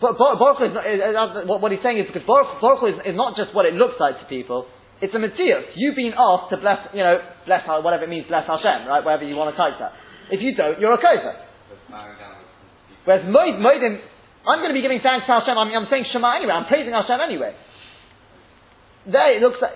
but 0.00 0.18
Bar- 0.18 0.34
Baruch 0.34 0.66
is 0.66 0.74
not, 0.74 1.46
what, 1.46 1.70
he's 1.70 1.84
saying 1.84 2.02
is 2.02 2.10
because 2.10 2.26
Baruch, 2.26 2.58
Baruch 2.58 2.82
is, 2.90 3.12
is 3.12 3.16
not 3.16 3.36
just 3.36 3.54
what 3.54 3.66
it 3.66 3.74
looks 3.78 4.00
like 4.00 4.18
to 4.18 4.26
people. 4.26 4.66
It's 4.98 5.14
a 5.14 5.18
mitzvah. 5.18 5.78
You've 5.78 5.94
been 5.94 6.14
asked 6.16 6.50
to 6.50 6.58
bless, 6.58 6.90
you 6.90 7.06
know, 7.06 7.22
bless 7.46 7.62
whatever 7.66 8.04
it 8.04 8.10
means, 8.10 8.26
bless 8.26 8.46
Hashem, 8.46 8.88
right? 8.88 9.04
Whatever 9.04 9.28
you 9.28 9.36
want 9.36 9.54
to 9.54 9.56
type 9.58 9.78
that. 9.78 9.92
If 10.30 10.40
you 10.40 10.54
don't, 10.56 10.80
you're 10.80 10.94
a 10.94 10.98
people. 10.98 11.34
Whereas 13.04 13.26
Moed, 13.26 13.58
Moedim, 13.62 13.98
I'm 14.46 14.58
going 14.58 14.70
to 14.70 14.78
be 14.78 14.82
giving 14.82 15.02
thanks 15.02 15.26
to 15.26 15.38
Hashem. 15.38 15.54
I'm, 15.54 15.70
I'm 15.70 15.86
saying 15.90 16.06
Shema 16.10 16.34
anyway. 16.38 16.54
I'm 16.54 16.66
praising 16.66 16.94
Hashem 16.94 17.18
anyway. 17.22 17.54
There 19.06 19.36
it 19.36 19.42
looks 19.42 19.58
like, 19.60 19.74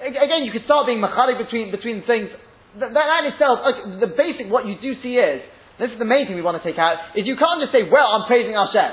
again, 0.00 0.42
you 0.44 0.52
could 0.52 0.64
start 0.64 0.86
being 0.86 0.98
machalik 0.98 1.38
between, 1.38 1.70
between 1.70 2.02
things. 2.08 2.32
That, 2.80 2.92
that 2.94 3.06
in 3.24 3.32
itself, 3.32 3.60
okay, 3.60 4.00
the 4.00 4.10
basic, 4.10 4.48
what 4.48 4.66
you 4.66 4.80
do 4.80 4.96
see 5.02 5.20
is, 5.20 5.42
this 5.78 5.92
is 5.92 5.98
the 5.98 6.08
main 6.08 6.26
thing 6.26 6.36
we 6.36 6.42
want 6.42 6.60
to 6.60 6.64
take 6.64 6.78
out, 6.78 7.16
is 7.16 7.26
you 7.26 7.36
can't 7.36 7.60
just 7.60 7.72
say, 7.72 7.88
well, 7.88 8.06
I'm 8.06 8.26
praising 8.26 8.54
Hashem. 8.56 8.92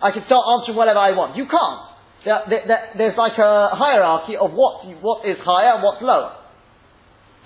I 0.00 0.10
can 0.14 0.22
start 0.26 0.44
answering 0.46 0.76
whatever 0.76 1.00
I 1.00 1.12
want. 1.12 1.36
You 1.36 1.46
can't. 1.50 1.80
There, 2.24 2.42
there, 2.50 2.64
there, 2.66 2.82
there's 2.98 3.18
like 3.18 3.38
a 3.38 3.70
hierarchy 3.74 4.36
of 4.36 4.52
what, 4.52 4.86
what 5.02 5.26
is 5.26 5.38
higher 5.42 5.78
and 5.78 5.82
what's 5.82 6.02
lower. 6.02 6.34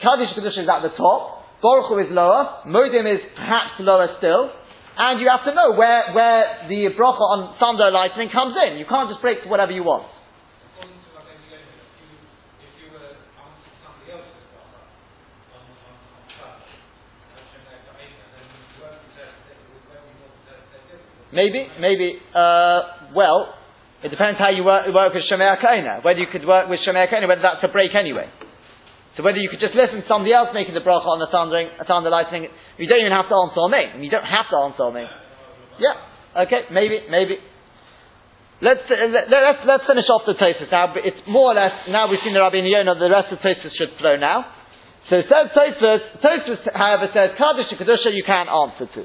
Kaddish 0.03 0.35
Kaddish 0.35 0.59
is 0.59 0.69
at 0.69 0.83
the 0.83 0.91
top, 0.99 1.47
Baruch 1.63 1.89
Hu 1.89 1.99
is 2.03 2.11
lower, 2.11 2.67
Modim 2.67 3.07
is 3.07 3.23
perhaps 3.37 3.79
lower 3.79 4.09
still, 4.19 4.51
and 4.99 5.21
you 5.21 5.31
have 5.31 5.47
to 5.47 5.55
know 5.55 5.79
where, 5.79 6.11
where 6.13 6.67
the 6.69 6.91
bracha 6.99 7.23
on 7.23 7.55
thunder 7.63 7.89
lightning 7.95 8.29
comes 8.29 8.57
in. 8.67 8.77
You 8.83 8.85
can't 8.85 9.09
just 9.09 9.23
break 9.23 9.41
to 9.45 9.49
whatever 9.49 9.71
you 9.71 9.85
want. 9.87 10.11
According 10.75 10.99
to 10.99 11.11
what 11.15 11.25
David 11.31 11.49
Leonard, 11.55 11.79
if 11.79 11.97
you, 12.03 12.19
if 12.67 12.73
you 12.83 12.89
were 12.91 13.15
answering 13.15 13.79
somebody 13.79 14.11
else's 14.11 14.43
bracha 14.51 14.83
on, 15.55 15.65
on, 15.71 15.95
on 16.03 16.25
Shabbos, 16.35 16.67
Hashem 17.39 17.63
there 17.63 17.79
to 17.79 17.93
Amen, 17.95 18.27
then 18.35 18.45
you 18.51 18.83
won't 18.83 18.99
be 18.99 19.07
interpreted, 19.15 19.55
it 19.55 19.87
won't 19.87 20.03
be 20.03 20.19
more 20.19 20.35
interpreted 20.35 20.83
differently. 20.91 21.22
Maybe, 21.33 21.65
maybe, 21.81 22.21
uh, 22.35 23.13
well, 23.17 23.55
it 24.05 24.11
depends 24.11 24.39
how 24.39 24.51
you 24.51 24.65
work, 24.65 24.85
work 24.93 25.15
with 25.15 25.25
Shomea 25.31 25.57
K'oneh. 25.63 26.05
Whether 26.05 26.21
you 26.21 26.27
could 26.31 26.45
work 26.45 26.69
with 26.69 26.81
Shomea 26.87 27.09
K'oneh, 27.09 27.29
whether 27.29 27.41
that's 27.41 27.65
a 27.65 27.73
break 27.73 27.95
anyway. 27.95 28.29
So 29.17 29.23
whether 29.23 29.39
you 29.39 29.49
could 29.49 29.61
just 29.61 29.77
listen 29.77 30.03
to 30.03 30.09
somebody 30.09 30.33
else 30.33 30.53
making 30.53 30.75
the 30.75 30.81
bracha 30.81 31.05
on 31.05 31.21
the 31.21 31.29
thundering, 31.33 31.69
a 31.81 31.85
thunder 31.85 32.09
lightning, 32.09 32.49
you 32.77 32.89
don't 32.89 33.01
even 33.01 33.13
have 33.13 33.29
to 33.29 33.37
answer 33.37 33.65
me. 33.69 34.05
You 34.05 34.11
don't 34.11 34.29
have 34.29 34.49
to 34.49 34.57
answer 34.57 34.89
me. 34.93 35.05
Yeah, 35.81 36.45
okay, 36.45 36.69
maybe, 36.73 37.05
maybe. 37.09 37.37
Let's, 38.61 38.85
uh, 38.89 39.09
let, 39.13 39.29
let's, 39.29 39.63
let's 39.67 39.87
finish 39.89 40.09
off 40.09 40.23
the 40.25 40.37
Tosfos 40.39 40.71
now. 40.71 40.95
It's 40.97 41.19
more 41.29 41.53
or 41.53 41.57
less, 41.57 41.89
now 41.89 42.09
we've 42.09 42.21
seen 42.25 42.33
the 42.33 42.41
Rabbi 42.41 42.61
Yonah, 42.61 42.95
the 42.97 43.11
rest 43.11 43.33
of 43.33 43.41
the 43.41 43.45
Tosfos 43.45 43.73
should 43.77 43.97
flow 44.01 44.17
now. 44.17 44.49
So 45.11 45.21
says 45.29 45.53
Tosfos, 45.53 46.25
Tosfos 46.25 46.61
however 46.73 47.09
says, 47.13 47.37
Kaddish 47.37 47.69
and 47.69 47.79
Kedusha 47.81 48.13
you 48.17 48.25
can't 48.25 48.49
answer 48.49 48.87
to. 48.97 49.03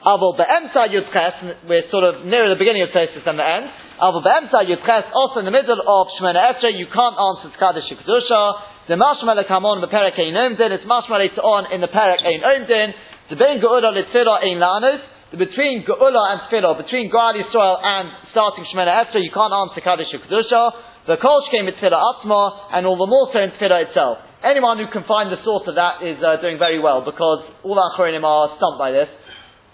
Avol 0.00 0.32
be'emsa 0.32 0.88
yudches, 0.88 1.68
we're 1.68 1.84
sort 1.92 2.08
of 2.08 2.24
nearer 2.24 2.48
the 2.48 2.56
beginning 2.56 2.80
of 2.80 2.88
Tosis 2.88 3.20
than 3.20 3.36
the 3.36 3.44
end. 3.44 3.68
Avol 4.00 4.24
be'emsa 4.24 4.64
yudches, 4.64 5.04
also 5.12 5.40
in 5.40 5.44
the 5.44 5.52
middle 5.52 5.76
of 5.76 6.08
Shemona 6.16 6.56
Esrei, 6.56 6.72
you 6.72 6.88
can't 6.88 7.20
answer 7.20 7.52
to 7.52 7.58
Kaddish 7.60 7.84
Kedusha. 7.92 8.88
The 8.88 8.96
mashma 8.96 9.36
lekamon 9.36 9.84
beperek 9.84 10.16
ein 10.16 10.32
omdin, 10.32 10.72
it's 10.72 10.88
mashma 10.88 11.20
later 11.20 11.44
on 11.44 11.68
in 11.76 11.84
the 11.84 11.92
perek 11.92 12.24
ein 12.24 12.40
omdin. 12.40 12.96
The 13.28 13.36
bein 13.36 13.60
geula 13.60 13.92
litfila 13.92 14.40
ein 14.40 14.56
lanos. 14.56 15.04
The 15.32 15.36
between 15.36 15.84
geula 15.84 16.32
and 16.32 16.40
tefillah, 16.48 16.80
between 16.80 17.12
Ga'al 17.12 17.36
Yisrael 17.36 17.76
and 17.84 18.08
starting 18.32 18.64
Shemona 18.72 19.04
Esrei, 19.04 19.20
you 19.20 19.30
can't 19.36 19.52
answer 19.52 19.84
Kaddish 19.84 20.08
Kedusha. 20.16 20.80
The 21.08 21.20
kol 21.20 21.44
came 21.52 21.66
with 21.66 21.76
tefillah 21.76 22.00
atma, 22.00 22.72
and 22.72 22.86
all 22.86 22.96
the 22.96 23.04
more 23.04 23.28
so 23.34 23.38
in 23.38 23.52
tefillah 23.52 23.92
itself. 23.92 24.16
Anyone 24.42 24.80
who 24.80 24.88
can 24.88 25.04
find 25.04 25.28
the 25.28 25.36
source 25.44 25.68
of 25.68 25.76
that 25.76 26.00
is 26.00 26.16
uh, 26.24 26.40
doing 26.40 26.56
very 26.56 26.80
well 26.80 27.04
because 27.04 27.44
all 27.62 27.76
our 27.76 27.92
Achronim 27.92 28.24
are 28.24 28.56
stumped 28.56 28.80
by 28.80 28.92
this. 28.96 29.12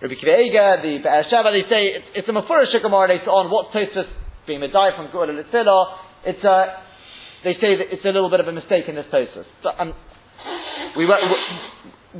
Rabbi 0.03 0.15
Kiva 0.21 0.85
the 0.85 0.99
Be'er 1.01 1.25
Sheva, 1.33 1.49
they 1.57 1.65
say 1.73 1.83
it's, 1.97 2.09
it's 2.21 2.29
a 2.29 2.33
Mefurish 2.33 2.69
Gemara 2.83 3.09
later 3.09 3.33
on. 3.33 3.49
What's 3.49 3.73
Tosfos 3.73 4.05
being 4.47 4.61
a 4.63 4.69
Medai 4.69 4.93
from 4.93 5.09
Geula 5.09 5.33
Litfilah? 5.33 5.85
It's 6.29 6.45
a, 6.45 6.85
they 7.45 7.55
say 7.57 7.81
that 7.81 7.89
it's 7.97 8.05
a 8.05 8.13
little 8.13 8.29
bit 8.29 8.41
of 8.41 8.49
a 8.49 8.53
mistake 8.53 8.85
in 8.89 8.95
this 8.95 9.09
Tosfos. 9.09 9.49
Um, 9.65 9.95
we, 11.01 11.07
were- 11.09 11.17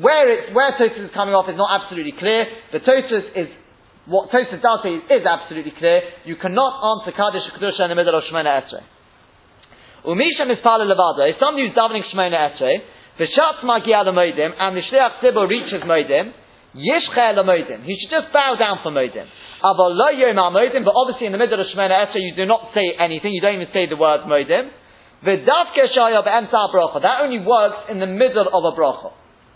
where 0.01 0.25
it's, 0.33 0.57
where 0.57 0.73
Tosfos 0.81 1.05
is 1.05 1.13
coming 1.13 1.37
off 1.37 1.53
is 1.53 1.57
not 1.61 1.69
absolutely 1.85 2.17
clear. 2.17 2.49
The 2.73 2.81
Tosfos 2.81 3.29
is, 3.37 3.49
what 4.09 4.33
Tosfos 4.33 4.57
does 4.65 4.81
say 4.81 4.97
is 4.97 5.29
absolutely 5.29 5.77
clear. 5.77 6.01
You 6.25 6.41
cannot 6.41 6.81
answer 6.81 7.13
Kaddish 7.13 7.45
Kedusha 7.61 7.85
in 7.85 7.93
the 7.93 7.99
middle 8.01 8.17
of 8.17 8.25
Shemona 8.25 8.65
Esrei. 8.65 8.89
Umisha 10.09 10.49
mispala 10.49 10.89
levado, 10.89 11.29
if 11.29 11.37
somebody 11.37 11.69
who's 11.69 11.77
davening 11.77 12.09
Shemona 12.09 12.57
Esrei, 12.57 12.81
v'shatz 13.21 13.61
magia 13.69 14.01
moedim, 14.09 14.57
and 14.57 14.77
the 14.77 14.81
shliach 14.81 15.21
tzibur 15.21 15.45
reaches 15.45 15.83
moedim, 15.85 16.33
yishche 16.77 17.35
moedim. 17.41 17.85
He 17.85 17.97
should 17.99 18.11
just 18.11 18.33
bow 18.33 18.57
down 18.59 18.79
for 18.83 18.93
moedim. 18.93 19.27
But 19.63 20.95
obviously 20.95 21.27
in 21.27 21.33
the 21.33 21.39
middle 21.39 21.61
of 21.61 21.67
Shemona 21.75 22.07
Esrei 22.07 22.21
you 22.21 22.37
do 22.37 22.45
not 22.47 22.71
say 22.75 22.93
anything, 23.01 23.33
you 23.33 23.41
don't 23.41 23.55
even 23.57 23.73
say 23.73 23.87
the 23.89 23.97
word 23.97 24.21
moedim. 24.29 24.71
That 25.25 27.19
only 27.23 27.41
works 27.41 27.77
in 27.91 27.99
the 27.99 28.07
middle 28.07 28.47
of 28.53 28.65
a 28.65 28.73
bracha. 28.77 29.13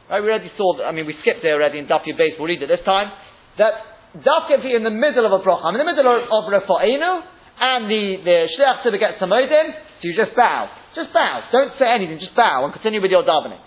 Right, 0.09 0.23
we 0.23 0.29
already 0.29 0.51
saw 0.57 0.79
that, 0.79 0.85
I 0.85 0.93
mean 0.93 1.07
we 1.07 1.15
skipped 1.21 1.45
it 1.45 1.53
already 1.53 1.79
in 1.79 1.87
Daf 1.87 2.03
Beis, 2.03 2.39
we'll 2.39 2.49
read 2.49 2.63
it 2.63 2.67
this 2.67 2.85
time. 2.85 3.13
That 3.59 3.75
Dafke 4.17 4.75
in 4.75 4.83
the 4.83 4.91
middle 4.91 5.27
of 5.27 5.33
a 5.33 5.39
bracha. 5.45 5.65
I'm 5.65 5.75
in 5.75 5.87
the 5.87 5.93
middle 5.93 6.11
of, 6.11 6.45
Rafa'inu, 6.51 7.23
and 7.61 7.87
the, 7.87 8.17
the 8.25 8.49
Shliach 8.59 8.83
Tzibur 8.83 8.99
gets 8.99 9.21
to 9.21 9.29
so 9.29 10.09
you 10.09 10.17
just 10.17 10.35
bow. 10.35 10.69
Just 10.97 11.13
bow. 11.13 11.45
Don't 11.53 11.73
say 11.79 11.87
anything, 11.87 12.19
just 12.19 12.35
bow 12.35 12.65
and 12.65 12.73
continue 12.73 13.01
with 13.01 13.13
your 13.13 13.23
davening. 13.23 13.61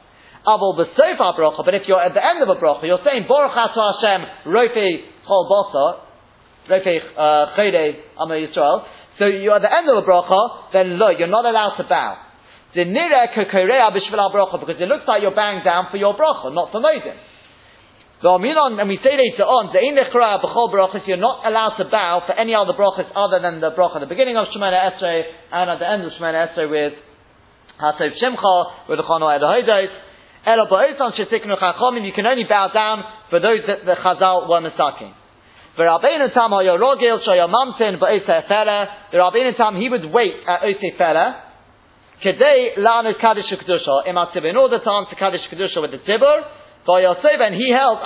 Avol 0.46 0.76
b'sofa 0.76 1.40
bracha, 1.40 1.64
but 1.64 1.74
if 1.74 1.84
you're 1.88 2.02
at 2.02 2.14
the 2.14 2.20
end 2.20 2.44
of 2.44 2.50
a 2.50 2.60
bracha, 2.60 2.84
you're 2.84 3.00
saying 3.06 3.26
Baruch 3.28 3.56
Atah 3.56 3.96
Hashem 3.96 4.52
Rofi 4.52 5.08
Chol 5.24 5.48
Bosa, 5.48 6.04
Rofi 6.68 7.00
uh, 7.00 7.56
Chode 7.56 7.96
Amo 8.20 8.36
Yisrael. 8.36 8.86
So 9.20 9.26
you're 9.26 9.56
at 9.56 9.62
the 9.62 9.72
end 9.72 9.88
of 9.88 10.04
a 10.04 10.06
bracha, 10.06 10.74
then 10.74 11.00
lo, 11.00 11.10
you're 11.16 11.32
not 11.32 11.46
allowed 11.46 11.78
to 11.78 11.88
bow. 11.88 12.18
The 12.76 12.84
nire 12.84 13.32
kokorea 13.32 13.88
b'shvil 13.96 14.34
bracha 14.36 14.60
because 14.60 14.82
it 14.82 14.88
looks 14.92 15.08
like 15.08 15.22
you're 15.22 15.36
bowing 15.36 15.64
down 15.64 15.88
for 15.90 15.98
your 15.98 16.14
bracha, 16.14 16.54
not 16.54 16.72
for 16.72 16.82
moedim. 16.82 17.16
The 18.24 18.28
Aminon, 18.28 18.80
and 18.80 18.88
we 18.88 19.00
say 19.04 19.16
later 19.16 19.44
on, 19.44 19.72
the 19.72 19.80
in 19.80 19.96
lechra 19.96 20.44
b'chol 20.44 20.72
brachas, 20.72 21.08
you're 21.08 21.20
not 21.20 21.48
allowed 21.48 21.76
to 21.80 21.86
bow 21.88 22.24
for 22.28 22.32
any 22.32 22.56
other 22.56 22.74
brachas 22.74 23.08
other 23.16 23.40
than 23.40 23.60
the 23.60 23.72
bracha 23.72 24.00
at 24.00 24.00
the 24.00 24.12
beginning 24.12 24.36
of 24.36 24.48
Shemana 24.52 24.92
Esrei 24.92 25.24
and 25.52 25.70
at 25.72 25.80
the 25.80 25.88
end 25.88 26.04
of 26.04 26.12
Shemana 26.20 26.52
Esrei 26.52 26.72
with 26.72 27.00
Hasov 27.80 28.12
Shimcha, 28.20 28.90
with 28.90 29.00
the 29.00 29.04
Chano 29.04 29.28
Edahodos. 29.28 29.92
You 30.46 32.12
can 32.16 32.26
only 32.26 32.44
bow 32.44 32.68
down 32.74 33.04
for 33.30 33.40
those 33.40 33.60
that 33.68 33.86
the 33.86 33.96
Chazal 33.96 34.50
were 34.50 34.62
misaking. 34.62 35.14
The 35.78 35.84
Rabbeinu 35.84 36.34
Tam 36.34 36.52
hayo 36.52 36.78
rogil 36.78 37.20
shayo 37.26 37.48
mamtin 37.50 37.98
ba'oseh 37.98 38.48
fela. 38.48 38.88
The 39.12 39.18
Rabbeinu 39.18 39.56
Tam, 39.58 39.76
he 39.76 39.90
would 39.90 40.06
wait 40.12 40.36
at 40.48 40.62
Oseh 40.62 40.98
fela. 41.00 41.40
Kedei 42.24 42.78
la'anus 42.78 43.20
kaddish 43.20 43.52
imatzib. 43.52 44.46
In 44.46 44.56
order 44.58 44.80
to 44.80 44.90
answer 44.90 45.16
kaddish 45.18 45.42
kedusha 45.52 45.82
with 45.82 45.92
the 45.92 45.98
tibur, 45.98 46.44
Vayosef, 46.86 47.40
and 47.40 47.56
he 47.56 47.72
held. 47.72 48.00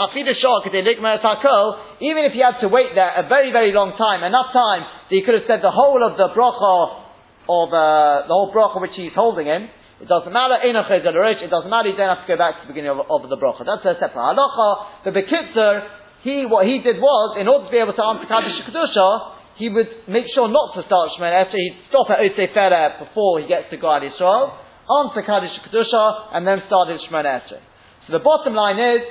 Even 2.00 2.24
if 2.24 2.34
he 2.34 2.40
had 2.40 2.60
to 2.62 2.68
wait 2.68 2.94
there 2.94 3.12
a 3.18 3.28
very 3.28 3.52
very 3.52 3.74
long 3.74 3.98
time, 3.98 4.24
enough 4.24 4.54
time 4.54 4.82
that 4.82 5.16
he 5.16 5.24
could 5.24 5.34
have 5.34 5.44
said 5.48 5.62
the 5.62 5.72
whole 5.72 6.06
of 6.06 6.16
the 6.16 6.30
bracha 6.30 7.04
of 7.50 7.74
uh, 7.74 8.28
the 8.28 8.34
whole 8.34 8.54
bracha 8.54 8.80
which 8.80 8.92
he's 8.96 9.14
holding 9.16 9.48
in. 9.48 9.70
It 9.98 10.08
doesn't 10.08 10.30
matter, 10.30 10.62
It 10.62 10.74
doesn't 10.74 11.70
matter, 11.70 11.89
you 11.89 11.98
don't 11.98 12.14
have 12.14 12.22
to 12.22 12.30
go 12.30 12.38
back 12.38 12.62
to 12.62 12.70
the 12.70 12.74
beginning 12.74 12.93
of, 12.93 13.02
of 13.10 13.26
the 13.30 13.38
bracha. 13.38 13.66
That's 13.66 13.82
a 13.82 13.98
separate 13.98 14.22
halacha. 14.22 15.10
The 15.10 15.12
Bekitzer, 15.12 15.74
he, 16.22 16.45
what 16.45 16.70
he 16.70 16.86
did 16.86 17.02
was, 17.02 17.38
in 17.41 17.48
order 17.50 17.66
to 17.66 17.72
be 17.74 17.82
able 17.82 17.98
to 17.98 18.06
answer 18.06 18.30
Kaddish 18.30 18.62
Kedusha, 18.70 19.58
he 19.58 19.70
would 19.74 19.89
make 20.06 20.30
sure 20.38 20.45
not 20.54 20.78
to 20.78 20.86
start 20.86 21.18
Shemon 21.18 21.34
Esrei. 21.34 21.58
He'd 21.58 21.89
stop 21.89 22.14
at 22.14 22.22
Oseh 22.22 22.54
Fele 22.54 23.10
before 23.10 23.41
he 23.41 23.50
gets 23.50 23.74
to 23.74 23.78
Ga'al 23.82 24.06
Yisrael, 24.06 24.54
answer 24.86 25.26
Kaddish 25.26 25.58
Kedusha, 25.66 26.38
and 26.38 26.45
then 26.45 26.62
start 26.70 26.93
his 26.93 27.02
Esrei. 27.02 27.58
So 28.06 28.14
the 28.14 28.22
bottom 28.22 28.54
line 28.54 28.78
is, 28.78 29.02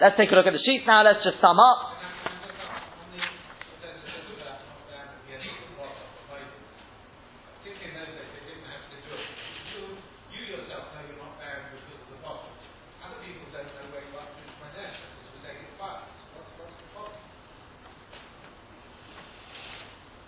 let's 0.00 0.16
take 0.16 0.30
a 0.30 0.34
look 0.38 0.46
at 0.46 0.54
the 0.54 0.62
sheet 0.62 0.86
now, 0.86 1.02
let's 1.02 1.26
just 1.26 1.42
sum 1.42 1.58
up. 1.58 1.93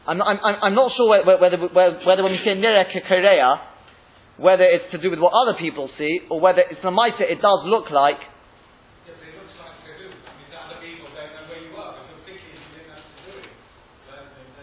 I'm, 0.06 0.22
I'm, 0.22 0.38
I'm 0.38 0.56
I'm 0.62 0.74
not 0.74 0.92
sure 0.96 1.10
whether, 1.10 1.38
whether, 1.40 1.58
whether, 1.58 2.22
when 2.22 2.32
we 2.32 2.38
say 2.44 2.54
Nira 2.54 2.86
Korea, 3.08 3.60
whether 4.38 4.62
it's 4.62 4.90
to 4.92 4.98
do 4.98 5.10
with 5.10 5.18
what 5.18 5.32
other 5.34 5.58
people 5.58 5.90
see, 5.98 6.20
or 6.30 6.40
whether 6.40 6.62
it's 6.62 6.80
the 6.82 6.90
Maita, 6.90 7.26
it 7.26 7.42
does 7.42 7.66
look 7.66 7.90
like 7.90 8.22
Yes, 9.06 9.16
it 9.18 9.34
looks 9.34 9.54
like 9.58 9.74
they 9.82 9.98
do. 9.98 10.10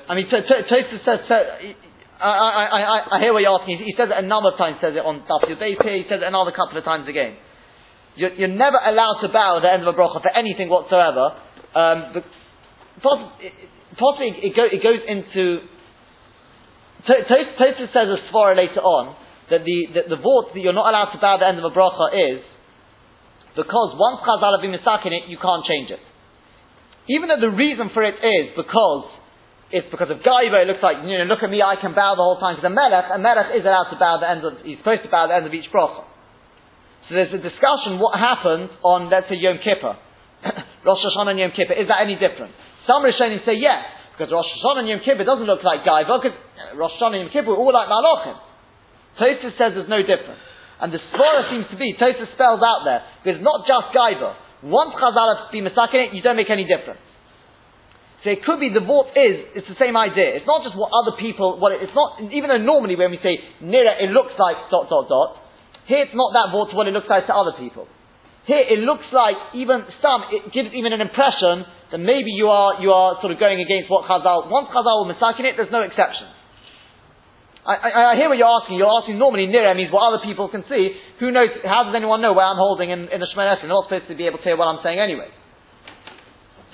I 0.04 0.16
mean, 0.16 0.28
Tosfos 0.28 1.06
says, 1.06 1.20
so, 1.28 1.36
I, 2.24 2.28
I, 2.28 2.80
I, 2.80 3.18
I 3.18 3.20
hear 3.20 3.34
what 3.34 3.40
you're 3.40 3.60
asking. 3.60 3.80
He 3.84 3.96
says 3.98 4.08
it 4.12 4.20
a 4.20 4.28
number 4.28 4.52
of 4.52 4.58
times, 4.58 4.78
says 4.80 4.96
it 4.96 5.04
on 5.04 5.28
Daf 5.28 5.44
Yud 5.48 5.60
Beis 5.60 5.80
here, 5.84 5.96
he 5.96 6.08
says 6.08 6.24
it 6.24 6.28
another 6.28 6.52
couple 6.52 6.78
of 6.78 6.84
times 6.84 7.08
again. 7.08 7.36
You're, 8.16 8.34
you're 8.36 8.52
never 8.52 8.78
allowed 8.78 9.20
to 9.24 9.30
bow 9.32 9.58
at 9.58 9.64
the 9.64 9.72
end 9.72 9.84
of 9.84 9.90
a 9.90 9.98
bracha 9.98 10.22
for 10.22 10.32
anything 10.32 10.70
whatsoever. 10.70 11.36
Um, 11.76 12.14
the, 12.14 12.22
possibly 13.98 14.34
it, 14.42 14.56
go, 14.56 14.66
it 14.66 14.82
goes 14.82 15.02
into. 15.08 15.66
To- 17.08 17.24
To- 17.28 17.54
Tosfos 17.60 17.92
says 17.92 18.08
a 18.08 18.20
svara 18.32 18.56
later 18.56 18.80
on 18.80 19.16
that 19.50 19.66
the 19.66 19.78
that 19.96 20.06
the 20.10 20.16
vort 20.16 20.54
that 20.54 20.62
you're 20.62 20.74
not 20.74 20.88
allowed 20.88 21.12
to 21.12 21.20
bow 21.20 21.36
at 21.36 21.40
the 21.44 21.48
end 21.48 21.60
of 21.60 21.66
a 21.68 21.74
bracha 21.76 22.16
is 22.16 22.42
because 23.56 23.90
once 24.00 24.24
Chazal 24.26 24.56
have 24.58 24.64
been 24.64 24.74
in 24.74 25.14
it, 25.14 25.30
you 25.30 25.38
can't 25.38 25.66
change 25.66 25.92
it. 25.92 26.02
Even 27.10 27.30
though 27.30 27.42
the 27.42 27.54
reason 27.54 27.92
for 27.94 28.02
it 28.02 28.16
is 28.18 28.56
because 28.56 29.12
it's 29.74 29.90
because 29.90 30.10
of 30.14 30.22
Gaiva, 30.22 30.64
it 30.64 30.68
looks 30.70 30.86
like, 30.86 31.02
you 31.02 31.18
know, 31.18 31.26
look 31.26 31.42
at 31.42 31.50
me, 31.50 31.62
I 31.62 31.76
can 31.82 31.98
bow 31.98 32.14
the 32.14 32.22
whole 32.22 32.38
time. 32.38 32.56
Because 32.56 32.70
a 32.70 32.74
melech, 32.74 33.10
a 33.10 33.18
melech 33.18 33.58
is 33.58 33.66
allowed 33.66 33.90
to 33.90 33.98
bow 33.98 34.22
the 34.22 34.30
end 34.30 34.46
of, 34.46 34.62
he's 34.62 34.78
supposed 34.78 35.02
to 35.02 35.10
bow 35.10 35.26
the 35.28 35.34
end 35.34 35.50
of 35.50 35.54
each 35.54 35.66
bracha. 35.74 36.06
So 37.10 37.18
there's 37.18 37.34
a 37.34 37.42
discussion 37.42 37.98
what 37.98 38.14
happens 38.16 38.70
on, 38.86 39.10
let's 39.10 39.28
say, 39.28 39.36
Yom 39.36 39.58
Kippur. 39.60 39.98
Rosh 40.86 41.02
Hashanah 41.02 41.34
and 41.36 41.40
Yom 41.42 41.52
Kippur, 41.58 41.74
is 41.74 41.90
that 41.90 42.06
any 42.06 42.16
different? 42.16 42.54
Some 42.88 43.04
Rishonim 43.04 43.46
say 43.46 43.56
yes, 43.60 43.86
because 44.14 44.32
Rosh 44.32 44.48
Hashanah 44.60 44.84
and 44.84 44.90
Yom 44.90 45.02
Kippur 45.06 45.24
doesn't 45.24 45.48
look 45.48 45.64
like 45.64 45.88
Gaiva, 45.88 46.20
because 46.20 46.36
Rosh 46.76 46.92
Hashanah 47.00 47.16
and 47.20 47.24
Yom 47.28 47.34
Kippur 47.34 47.56
are 47.56 47.62
all 47.62 47.74
like 47.74 47.88
Malachim. 47.88 48.38
Tosfos 49.20 49.56
says 49.56 49.78
there's 49.78 49.92
no 49.92 50.02
difference. 50.02 50.42
And 50.82 50.92
the 50.92 51.00
Svara 51.14 51.48
seems 51.54 51.70
to 51.72 51.78
be, 51.78 51.96
Tosfos 51.96 52.34
spells 52.36 52.60
out 52.60 52.84
there, 52.84 53.02
because 53.24 53.40
it's 53.40 53.48
not 53.48 53.64
just 53.64 53.96
Gaiva. 53.96 54.36
Once 54.64 54.96
Chazal 54.96 55.52
been 55.52 55.64
mistaken 55.64 56.08
it, 56.08 56.16
you 56.16 56.22
don't 56.22 56.36
make 56.36 56.50
any 56.50 56.64
difference. 56.64 57.00
So 58.24 58.32
it 58.32 58.40
could 58.48 58.60
be 58.64 58.72
the 58.72 58.80
vort 58.80 59.12
is, 59.20 59.52
it's 59.52 59.68
the 59.68 59.76
same 59.76 60.00
idea. 60.00 60.40
It's 60.40 60.48
not 60.48 60.64
just 60.64 60.80
what 60.80 60.96
other 60.96 61.20
people, 61.20 61.60
what 61.60 61.76
it, 61.76 61.84
it's 61.84 61.92
not, 61.92 62.24
even 62.32 62.48
though 62.48 62.64
normally 62.64 62.96
when 62.96 63.12
we 63.12 63.20
say 63.20 63.36
nira, 63.60 64.00
it 64.00 64.16
looks 64.16 64.32
like 64.40 64.72
dot 64.72 64.88
dot 64.88 65.12
dot, 65.12 65.44
here 65.92 66.08
it's 66.08 66.16
not 66.16 66.32
that 66.32 66.56
vort 66.56 66.72
to 66.72 66.76
what 66.80 66.88
it 66.88 66.96
looks 66.96 67.12
like 67.12 67.28
to 67.28 67.36
other 67.36 67.52
people. 67.60 67.84
Here 68.46 68.60
it 68.60 68.80
looks 68.84 69.08
like 69.16 69.40
even 69.56 69.88
some, 70.04 70.28
it 70.28 70.52
gives 70.52 70.76
even 70.76 70.92
an 70.92 71.00
impression 71.00 71.64
that 71.96 72.02
maybe 72.04 72.36
you 72.36 72.52
are, 72.52 72.82
you 72.84 72.92
are 72.92 73.16
sort 73.24 73.32
of 73.32 73.40
going 73.40 73.64
against 73.64 73.88
what 73.88 74.04
Chazal, 74.04 74.52
once 74.52 74.68
Chazal 74.68 75.00
will 75.00 75.08
mistaken 75.08 75.48
it, 75.48 75.56
there's 75.56 75.72
no 75.72 75.84
exception. 75.88 76.28
I, 77.64 77.80
I, 77.80 77.90
I 78.12 78.14
hear 78.20 78.28
what 78.28 78.36
you're 78.36 78.52
asking. 78.52 78.76
You're 78.76 78.92
asking 78.92 79.16
normally 79.16 79.48
nira 79.48 79.72
means 79.72 79.88
what 79.88 80.04
other 80.04 80.20
people 80.20 80.52
can 80.52 80.68
see. 80.68 80.92
Who 81.24 81.32
knows? 81.32 81.48
How 81.64 81.88
does 81.88 81.96
anyone 81.96 82.20
know 82.20 82.36
where 82.36 82.44
I'm 82.44 82.60
holding 82.60 82.92
in, 82.92 83.08
in 83.08 83.24
the 83.24 83.28
Shemon 83.32 83.48
Esrei? 83.48 83.64
They're 83.64 83.72
not 83.72 83.88
supposed 83.88 84.12
to 84.12 84.20
be 84.20 84.28
able 84.28 84.44
to 84.44 84.44
hear 84.44 84.60
what 84.60 84.68
I'm 84.68 84.84
saying 84.84 85.00
anyway. 85.00 85.32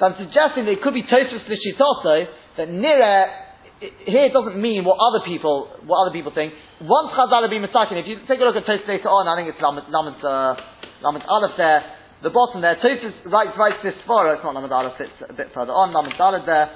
So 0.01 0.09
I'm 0.09 0.17
suggesting 0.17 0.65
that 0.65 0.73
it 0.73 0.81
could 0.81 0.97
be 0.97 1.05
Tosfos 1.05 1.45
Lishitoso 1.45 2.25
that 2.57 2.67
nira 2.73 3.45
here 3.79 4.25
it 4.27 4.33
doesn't 4.33 4.59
mean 4.59 4.83
what 4.83 4.97
other 4.97 5.23
people 5.23 5.69
what 5.85 6.09
other 6.09 6.13
people 6.15 6.33
think. 6.33 6.57
Once 6.81 7.13
Chazal 7.13 7.45
have 7.45 7.53
been 7.53 7.63
if 7.63 8.07
you 8.09 8.25
take 8.25 8.41
a 8.41 8.43
look 8.43 8.57
at 8.57 8.65
Tosfos 8.65 8.87
later 8.89 9.13
on, 9.13 9.29
I 9.29 9.37
think 9.37 9.53
it's 9.53 9.61
Lamed 9.61 9.85
Lamed 9.93 10.19
uh, 10.25 10.57
Lamed 11.03 11.23
Aleph 11.27 11.55
there, 11.57 11.81
the 12.23 12.29
bottom 12.29 12.61
there. 12.61 12.75
Tosfos 12.75 13.15
writes 13.31 13.55
writes 13.57 13.79
this 13.83 13.95
far. 14.05 14.33
It's 14.33 14.43
not 14.43 14.55
Lamed 14.55 14.71
Aleph. 14.71 14.99
It's 14.99 15.21
a 15.29 15.33
bit 15.33 15.49
further 15.53 15.71
on. 15.71 15.93
Lamed 15.93 16.19
Aleph 16.19 16.45
there. 16.45 16.69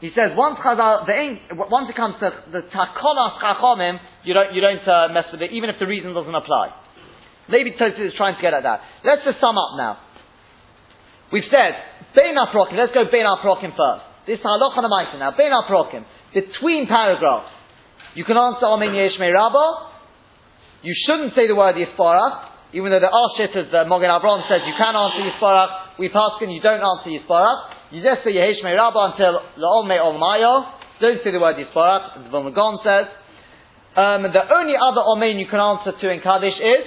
He 0.00 0.10
says 0.12 0.36
once 0.36 0.58
Chazal, 0.60 1.08
once 1.70 1.88
it 1.88 1.96
comes 1.96 2.14
to 2.20 2.28
the 2.52 2.62
takonas 2.68 3.40
chachomim, 3.40 3.98
you 4.24 4.34
don't 4.34 4.54
you 4.54 4.60
don't 4.60 4.86
uh, 4.86 5.08
mess 5.12 5.24
with 5.32 5.42
it, 5.42 5.52
even 5.52 5.70
if 5.70 5.76
the 5.78 5.86
reason 5.86 6.14
doesn't 6.14 6.34
apply. 6.34 6.74
Maybe 7.48 7.72
Tosfos 7.72 8.06
is 8.06 8.14
trying 8.16 8.36
to 8.36 8.42
get 8.42 8.54
at 8.54 8.62
that. 8.62 8.80
Let's 9.04 9.24
just 9.24 9.40
sum 9.40 9.56
up 9.58 9.76
now. 9.76 9.98
We've 11.32 11.48
said 11.50 11.74
Bein 12.14 12.36
Prokim. 12.52 12.76
Let's 12.76 12.92
go 12.94 13.04
Bein 13.10 13.26
Prokim 13.42 13.74
first. 13.74 14.04
This 14.26 14.38
is 14.38 14.44
halacha 14.44 14.80
namaisa 14.80 15.18
now. 15.18 15.32
Bein 15.36 15.52
Prokim. 15.68 16.04
Between 16.32 16.86
paragraphs, 16.86 17.50
you 18.14 18.24
can 18.24 18.36
answer 18.36 18.66
Amen 18.66 18.94
Yesh 18.94 19.18
Rabba. 19.18 19.90
You 20.82 20.94
shouldn't 21.06 21.34
say 21.34 21.46
the 21.48 21.54
word 21.54 21.76
Yisborach, 21.76 22.53
even 22.74 22.90
though 22.90 23.00
there 23.00 23.14
are 23.14 23.30
shittas 23.38 23.70
that 23.70 23.86
Mogen 23.86 24.10
Avram 24.10 24.42
says 24.50 24.66
you 24.66 24.74
can 24.76 24.92
answer 24.92 25.22
Yisborach. 25.22 25.96
We 25.98 26.10
pass 26.10 26.42
and 26.42 26.52
you 26.52 26.60
don't 26.60 26.82
answer 26.82 27.08
Yisborach. 27.08 27.94
You 27.94 28.02
just 28.02 28.26
say 28.26 28.34
Yehesh 28.34 28.60
Rabba 28.66 29.14
until 29.14 29.40
La'ol 29.62 29.86
Me 29.86 29.94
Olmayo. 29.94 30.74
Don't 31.00 31.22
say 31.22 31.30
the 31.30 31.38
word 31.38 31.54
Yisborach, 31.56 32.28
the 32.30 32.50
Gaon 32.50 32.78
says. 32.82 33.06
Um, 33.94 34.26
the 34.26 34.42
only 34.42 34.74
other 34.74 35.06
Amen 35.06 35.38
you 35.38 35.46
can 35.46 35.62
answer 35.62 35.94
to 35.94 36.10
in 36.10 36.18
Kaddish 36.20 36.58
is 36.58 36.84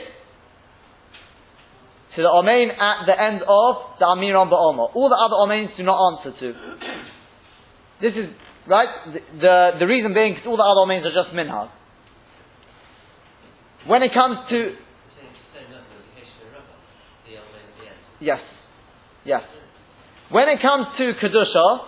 to 2.18 2.24
the 2.24 2.30
Amen 2.34 2.74
at 2.74 3.06
the 3.06 3.14
end 3.14 3.42
of 3.46 3.76
the 4.02 4.06
Amiram 4.06 4.50
Ba'oma. 4.50 4.90
All 4.96 5.08
the 5.08 5.16
other 5.16 5.38
Amens 5.46 5.70
do 5.78 5.84
not 5.84 6.02
answer 6.18 6.34
to. 6.34 6.48
This 8.02 8.14
is, 8.18 8.34
right? 8.68 8.90
The, 9.14 9.20
the, 9.38 9.72
the 9.80 9.88
reason 9.88 10.14
being, 10.18 10.34
because 10.34 10.50
all 10.50 10.58
the 10.58 10.66
other 10.66 10.82
Amens 10.82 11.06
are 11.06 11.14
just 11.14 11.30
Minhag. 11.38 11.70
When 13.86 14.02
it 14.02 14.12
comes 14.18 14.50
to, 14.50 14.58
Same, 15.14 15.30
same 15.54 15.70
level 15.70 15.94
as 15.94 16.10
the 16.10 16.18
Heshbon 16.18 16.58
Rabbah, 16.58 16.82
the 17.30 17.38
Amen 17.38 17.64
at 17.70 17.76
the 17.78 17.86
end. 17.86 18.02
Yes, 18.20 18.40
yes. 19.26 19.44
When 20.30 20.50
it 20.50 20.62
comes 20.62 20.88
to 20.98 21.14
Kedusha, 21.24 21.80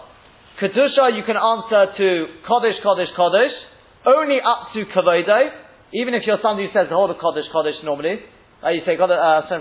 Kedusha 0.62 1.12
you 1.16 1.24
can 1.24 1.36
answer 1.36 1.88
to 1.98 2.28
Kodesh, 2.48 2.82
Kodesh, 2.84 3.14
Kodesh, 3.18 3.52
only 4.06 4.40
up 4.40 4.72
to 4.74 4.86
Kavodo, 4.96 5.50
even 5.94 6.14
if 6.14 6.24
you're 6.26 6.40
somebody 6.42 6.68
who 6.68 6.74
says 6.74 6.88
the 6.90 6.96
whole 6.96 7.12
of 7.12 7.18
Kodesh, 7.18 7.50
Kodesh 7.54 7.84
normally. 7.84 8.22
Uh, 8.64 8.70
you 8.76 8.82
say, 8.86 8.96
God, 8.98 9.08
uh, 9.08 9.42
you 9.48 9.56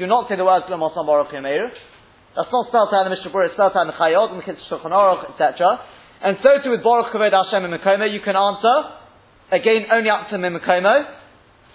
do 0.00 0.06
not 0.06 0.28
say 0.28 0.36
the 0.36 0.44
words 0.44 0.64
L'umar 0.68 0.94
Baruch. 0.96 1.32
That's 1.32 2.50
not 2.50 2.68
spelled 2.68 2.88
out 2.88 3.04
in 3.04 3.12
the 3.12 3.16
Mishnah 3.16 3.30
it's 3.44 3.52
spelled 3.52 3.76
out 3.76 3.82
in 3.84 3.92
the 3.92 3.98
Chayot, 4.00 4.32
in 4.32 4.38
the 4.40 4.44
Shulchan 4.72 4.92
etc. 5.32 5.80
And 6.24 6.38
so 6.42 6.56
too 6.64 6.72
with 6.72 6.82
Baruch 6.82 7.12
Kavod 7.12 7.32
Hashem 7.36 7.64
and 7.68 7.74
you 8.12 8.20
can 8.24 8.34
answer, 8.34 8.76
again, 9.52 9.84
only 9.92 10.08
up 10.08 10.30
to 10.30 10.36
Mekomo. 10.36 11.04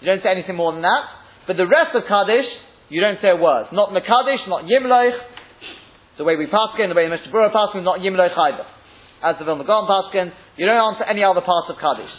You 0.01 0.07
don't 0.07 0.24
say 0.24 0.32
anything 0.32 0.55
more 0.55 0.74
than 0.74 0.82
that. 0.82 1.18
But 1.50 1.58
the 1.58 1.66
rest 1.66 1.97
of 1.97 2.06
Kaddish, 2.06 2.45
you 2.93 3.02
don't 3.02 3.18
say 3.26 3.34
a 3.34 3.36
word. 3.36 3.74
Not 3.74 3.89
Mekadesh, 3.89 4.45
not 4.45 4.70
Yimloich. 4.70 5.18
The 6.22 6.24
way 6.24 6.38
we 6.38 6.45
paskin, 6.45 6.93
the 6.93 6.93
way 6.93 7.10
Mishnah 7.10 7.34
Berurah 7.34 7.50
paskin, 7.50 7.82
not 7.82 8.06
Yimloich 8.06 8.38
either. 8.38 8.70
As 9.26 9.34
the 9.41 9.45
Vilna 9.50 9.66
Gaon 9.66 9.89
paskin, 9.89 10.30
you 10.62 10.70
don't 10.70 10.93
answer 10.93 11.10
any 11.10 11.26
other 11.26 11.41
parts 11.41 11.74
of 11.74 11.82
Kaddish. 11.82 12.14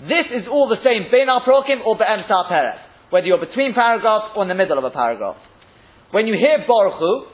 This 0.00 0.32
is 0.32 0.48
all 0.48 0.72
the 0.72 0.80
same, 0.80 1.12
Bein 1.12 1.28
Prokim 1.44 1.84
or 1.84 2.00
Be'emsa 2.00 2.48
Perek. 2.48 3.12
Whether 3.12 3.26
you're 3.26 3.44
between 3.44 3.74
paragraphs 3.74 4.32
or 4.32 4.44
in 4.44 4.48
the 4.48 4.56
middle 4.56 4.78
of 4.78 4.84
a 4.84 4.90
paragraph. 4.90 5.36
When 6.10 6.26
you 6.26 6.40
hear 6.40 6.64
Baruch 6.64 6.96
Hu, 6.96 7.26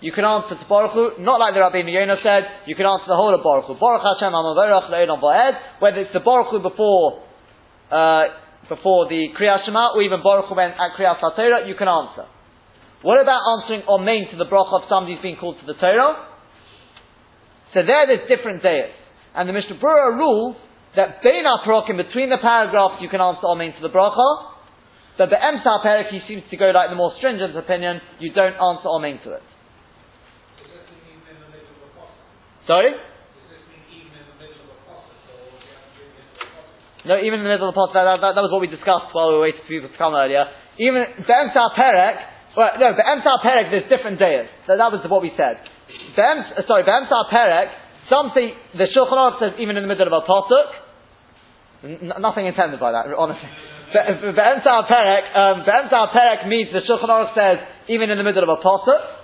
you 0.00 0.12
can 0.12 0.24
answer 0.24 0.56
to 0.56 0.64
Baruch 0.66 0.92
Hu, 0.92 1.22
not 1.22 1.36
like 1.36 1.52
the 1.52 1.60
Rabbi 1.60 1.84
Yonah 1.84 2.16
said, 2.24 2.64
you 2.64 2.76
can 2.76 2.86
answer 2.86 3.12
the 3.12 3.20
whole 3.20 3.36
of 3.36 3.44
Baruch 3.44 3.68
Hu. 3.68 3.76
Baruch 3.76 4.08
Hashem 4.08 4.32
Amavorach 4.32 4.88
Le'olam 4.88 5.20
Va'ed, 5.20 5.84
whether 5.84 6.00
it's 6.00 6.14
the 6.14 6.24
Baruch 6.24 6.48
Hu 6.48 6.60
before, 6.64 7.20
uh, 7.92 8.43
before 8.68 9.08
the 9.08 9.28
Kriyat 9.38 9.64
Shema, 9.66 9.94
or 9.94 10.02
even 10.02 10.22
Baruch 10.22 10.48
Hu 10.48 10.54
when 10.54 10.70
at 10.70 10.96
Kriyat 10.98 11.20
HaTorah, 11.20 11.68
you 11.68 11.74
can 11.74 11.88
answer. 11.88 12.26
What 13.02 13.20
about 13.20 13.40
answering 13.60 13.82
Omein 13.88 14.30
to 14.30 14.36
the 14.36 14.46
bracha 14.46 14.80
of 14.80 14.88
somebody 14.88 15.14
who's 15.14 15.22
being 15.22 15.36
called 15.36 15.60
to 15.60 15.66
the 15.66 15.74
Torah? 15.74 16.24
So 17.74 17.84
there, 17.84 18.06
there's 18.06 18.28
different 18.28 18.62
days. 18.62 18.92
And 19.34 19.48
the 19.48 19.52
Mishnah 19.52 19.76
Berurah 19.76 20.16
rules 20.16 20.56
that 20.96 21.22
Bein 21.22 21.44
HaProkim, 21.44 21.96
between 21.98 22.30
the 22.30 22.38
paragraphs, 22.40 23.02
you 23.02 23.08
can 23.08 23.20
answer 23.20 23.44
Omein 23.44 23.76
to 23.76 23.82
the 23.82 23.92
bracha, 23.92 24.54
but 25.18 25.30
the 25.30 25.36
Emsa 25.36 25.84
Perik, 25.84 26.10
he 26.10 26.20
seems 26.26 26.42
to 26.50 26.56
go 26.56 26.70
like 26.74 26.90
the 26.90 26.96
more 26.96 27.12
stringent 27.18 27.56
opinion, 27.56 28.00
you 28.18 28.32
don't 28.32 28.58
answer 28.58 28.88
Amen 28.88 29.20
to 29.22 29.30
it. 29.38 29.42
Does 30.58 30.70
this 30.74 30.90
mean 30.90 31.22
even 31.22 31.38
in 31.38 31.38
the 31.38 31.50
middle 31.54 31.70
of 31.70 31.86
a 31.86 31.90
process? 31.94 32.66
Sorry? 32.66 32.90
Does 32.90 33.46
this 33.46 33.62
mean 33.70 33.86
even 33.94 34.10
in 34.10 34.26
the 34.26 34.38
middle 34.42 34.66
of 34.66 34.74
a 34.74 34.78
process, 34.90 35.22
or 35.30 35.54
do 35.54 35.62
you 35.62 35.70
have 35.70 35.86
to 35.86 35.92
do 35.94 36.02
it 36.02 36.18
in 36.18 36.26
the 36.34 36.50
process? 36.50 36.93
No, 37.04 37.20
even 37.20 37.40
in 37.40 37.44
the 37.44 37.52
middle 37.52 37.68
of 37.68 37.76
the 37.76 37.80
podcast, 37.80 38.08
that, 38.08 38.18
that, 38.24 38.32
that 38.32 38.44
was 38.44 38.48
what 38.48 38.64
we 38.64 38.72
discussed 38.72 39.12
while 39.12 39.28
we 39.28 39.36
were 39.36 39.44
waiting 39.44 39.60
for 39.60 39.68
people 39.68 39.92
to 39.92 39.98
come 40.00 40.16
earlier. 40.16 40.48
Even 40.80 41.04
the 41.20 41.34
Emsa 41.36 41.76
Perek, 41.76 42.16
well, 42.56 42.72
no, 42.80 42.96
the 42.96 43.04
Emsa 43.04 43.44
Perek, 43.44 43.68
there's 43.68 43.88
different 43.92 44.16
days. 44.16 44.48
So 44.64 44.72
that 44.72 44.88
was 44.88 45.04
what 45.04 45.20
we 45.20 45.30
said. 45.36 45.60
Uh, 46.16 46.64
sorry, 46.64 46.88
the 46.88 46.96
Emsa 46.96 47.28
Perek, 47.28 47.68
some 48.08 48.32
say, 48.32 48.56
the 48.72 48.88
Shulchan 48.88 49.20
Aruch 49.20 49.36
says 49.36 49.52
even 49.60 49.76
in 49.76 49.84
the 49.84 49.90
middle 49.90 50.08
of 50.08 50.16
a 50.16 50.24
posuk, 50.24 50.68
N- 51.84 52.16
nothing 52.24 52.48
intended 52.48 52.80
by 52.80 52.92
that, 52.96 53.12
honestly. 53.12 53.44
The 53.92 54.32
Emsa 54.40 54.88
Perek, 54.88 55.24
um, 55.36 55.62
the 55.68 55.72
Emsa 55.76 56.08
Perek 56.16 56.48
means 56.48 56.72
the 56.72 56.80
Shulchan 56.88 57.12
Aruch 57.12 57.36
says 57.36 57.60
even 57.88 58.08
in 58.08 58.16
the 58.16 58.24
middle 58.24 58.42
of 58.42 58.48
a 58.48 58.56
posuk. 58.64 59.23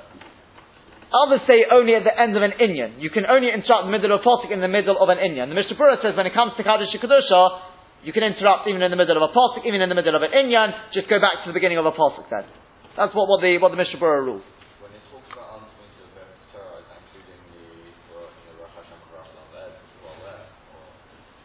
Others 1.10 1.42
say 1.50 1.66
only 1.66 1.98
at 1.98 2.06
the 2.06 2.14
end 2.14 2.38
of 2.38 2.42
an 2.46 2.54
inyan. 2.62 3.02
You 3.02 3.10
can 3.10 3.26
only 3.26 3.50
interrupt 3.50 3.90
the 3.90 3.94
middle 3.94 4.14
of 4.14 4.22
a 4.22 4.24
posuk 4.24 4.54
in 4.54 4.62
the 4.62 4.70
middle 4.70 4.94
of 4.94 5.10
an 5.10 5.18
inyan. 5.18 5.50
The 5.50 5.58
Mishnah 5.58 5.74
says 6.06 6.14
when 6.14 6.30
it 6.30 6.34
comes 6.34 6.54
to 6.54 6.62
Kaddish 6.62 6.94
Kedusha, 6.94 8.06
you 8.06 8.14
can 8.14 8.22
interrupt 8.22 8.70
even 8.70 8.78
in 8.78 8.94
the 8.94 8.96
middle 8.96 9.18
of 9.18 9.26
a 9.26 9.34
posuk, 9.34 9.66
even 9.66 9.82
in 9.82 9.90
the 9.90 9.98
middle 9.98 10.14
of 10.14 10.22
an 10.22 10.30
inyan. 10.30 10.70
Just 10.94 11.10
go 11.10 11.18
back 11.18 11.42
to 11.42 11.50
the 11.50 11.56
beginning 11.56 11.82
of 11.82 11.86
a 11.86 11.90
posuk 11.90 12.30
then. 12.30 12.46
That's 12.94 13.10
what, 13.10 13.26
what 13.26 13.42
the 13.42 13.58
what 13.58 13.74
the 13.74 13.80
Mishnah 13.82 13.98
rules. 13.98 14.46
When 14.78 14.94
it 14.94 15.02
talks 15.10 15.26
about 15.34 15.66
answering 15.66 15.90
to 15.98 16.02
the 16.14 16.22
Torah, 16.54 16.78
is 16.78 16.86
that 16.86 17.02
including 17.02 17.42
the 17.58 17.90
Baruch 18.14 18.30
and 18.30 18.46
the 18.46 18.54
Rosh 18.62 18.74
Hashem 18.78 18.98
Karas 19.10 19.30
Lamed 19.34 19.82
as 19.82 19.98
well 20.06 20.14
there? 20.22 20.46
Or 20.78 20.86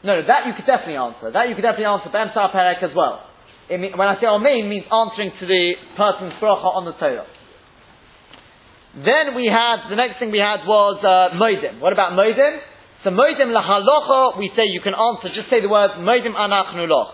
No, 0.05 0.11
no, 0.21 0.23
that 0.29 0.45
you 0.45 0.53
could 0.53 0.69
definitely 0.69 1.01
answer. 1.01 1.33
That 1.33 1.49
you 1.49 1.57
could 1.57 1.65
definitely 1.65 1.89
answer 1.89 2.13
B'emsa 2.13 2.53
Perek 2.53 2.85
as 2.85 2.93
well. 2.93 3.25
It 3.65 3.81
mean, 3.81 3.97
when 3.97 4.05
I 4.05 4.21
say 4.21 4.29
Amen, 4.29 4.69
means 4.69 4.85
answering 4.93 5.33
to 5.41 5.45
the 5.49 5.73
person's 5.97 6.37
bracha 6.37 6.69
on 6.69 6.85
the 6.85 6.93
Torah. 7.01 7.25
Then 8.95 9.35
we 9.35 9.51
had, 9.51 9.91
the 9.91 9.99
next 9.99 10.19
thing 10.19 10.31
we 10.31 10.39
had 10.39 10.63
was 10.63 11.03
uh, 11.03 11.35
Moedim. 11.35 11.83
What 11.83 11.91
about 11.91 12.15
Moedim? 12.15 12.63
So 13.03 13.11
Moedim 13.11 13.51
lahalocha, 13.51 14.39
we 14.39 14.51
say 14.55 14.63
you 14.71 14.79
can 14.79 14.95
answer, 14.95 15.35
just 15.35 15.49
say 15.51 15.59
the 15.59 15.67
word 15.67 15.99
Moedim 15.99 16.31
anachnu 16.31 16.87
loch. 16.87 17.13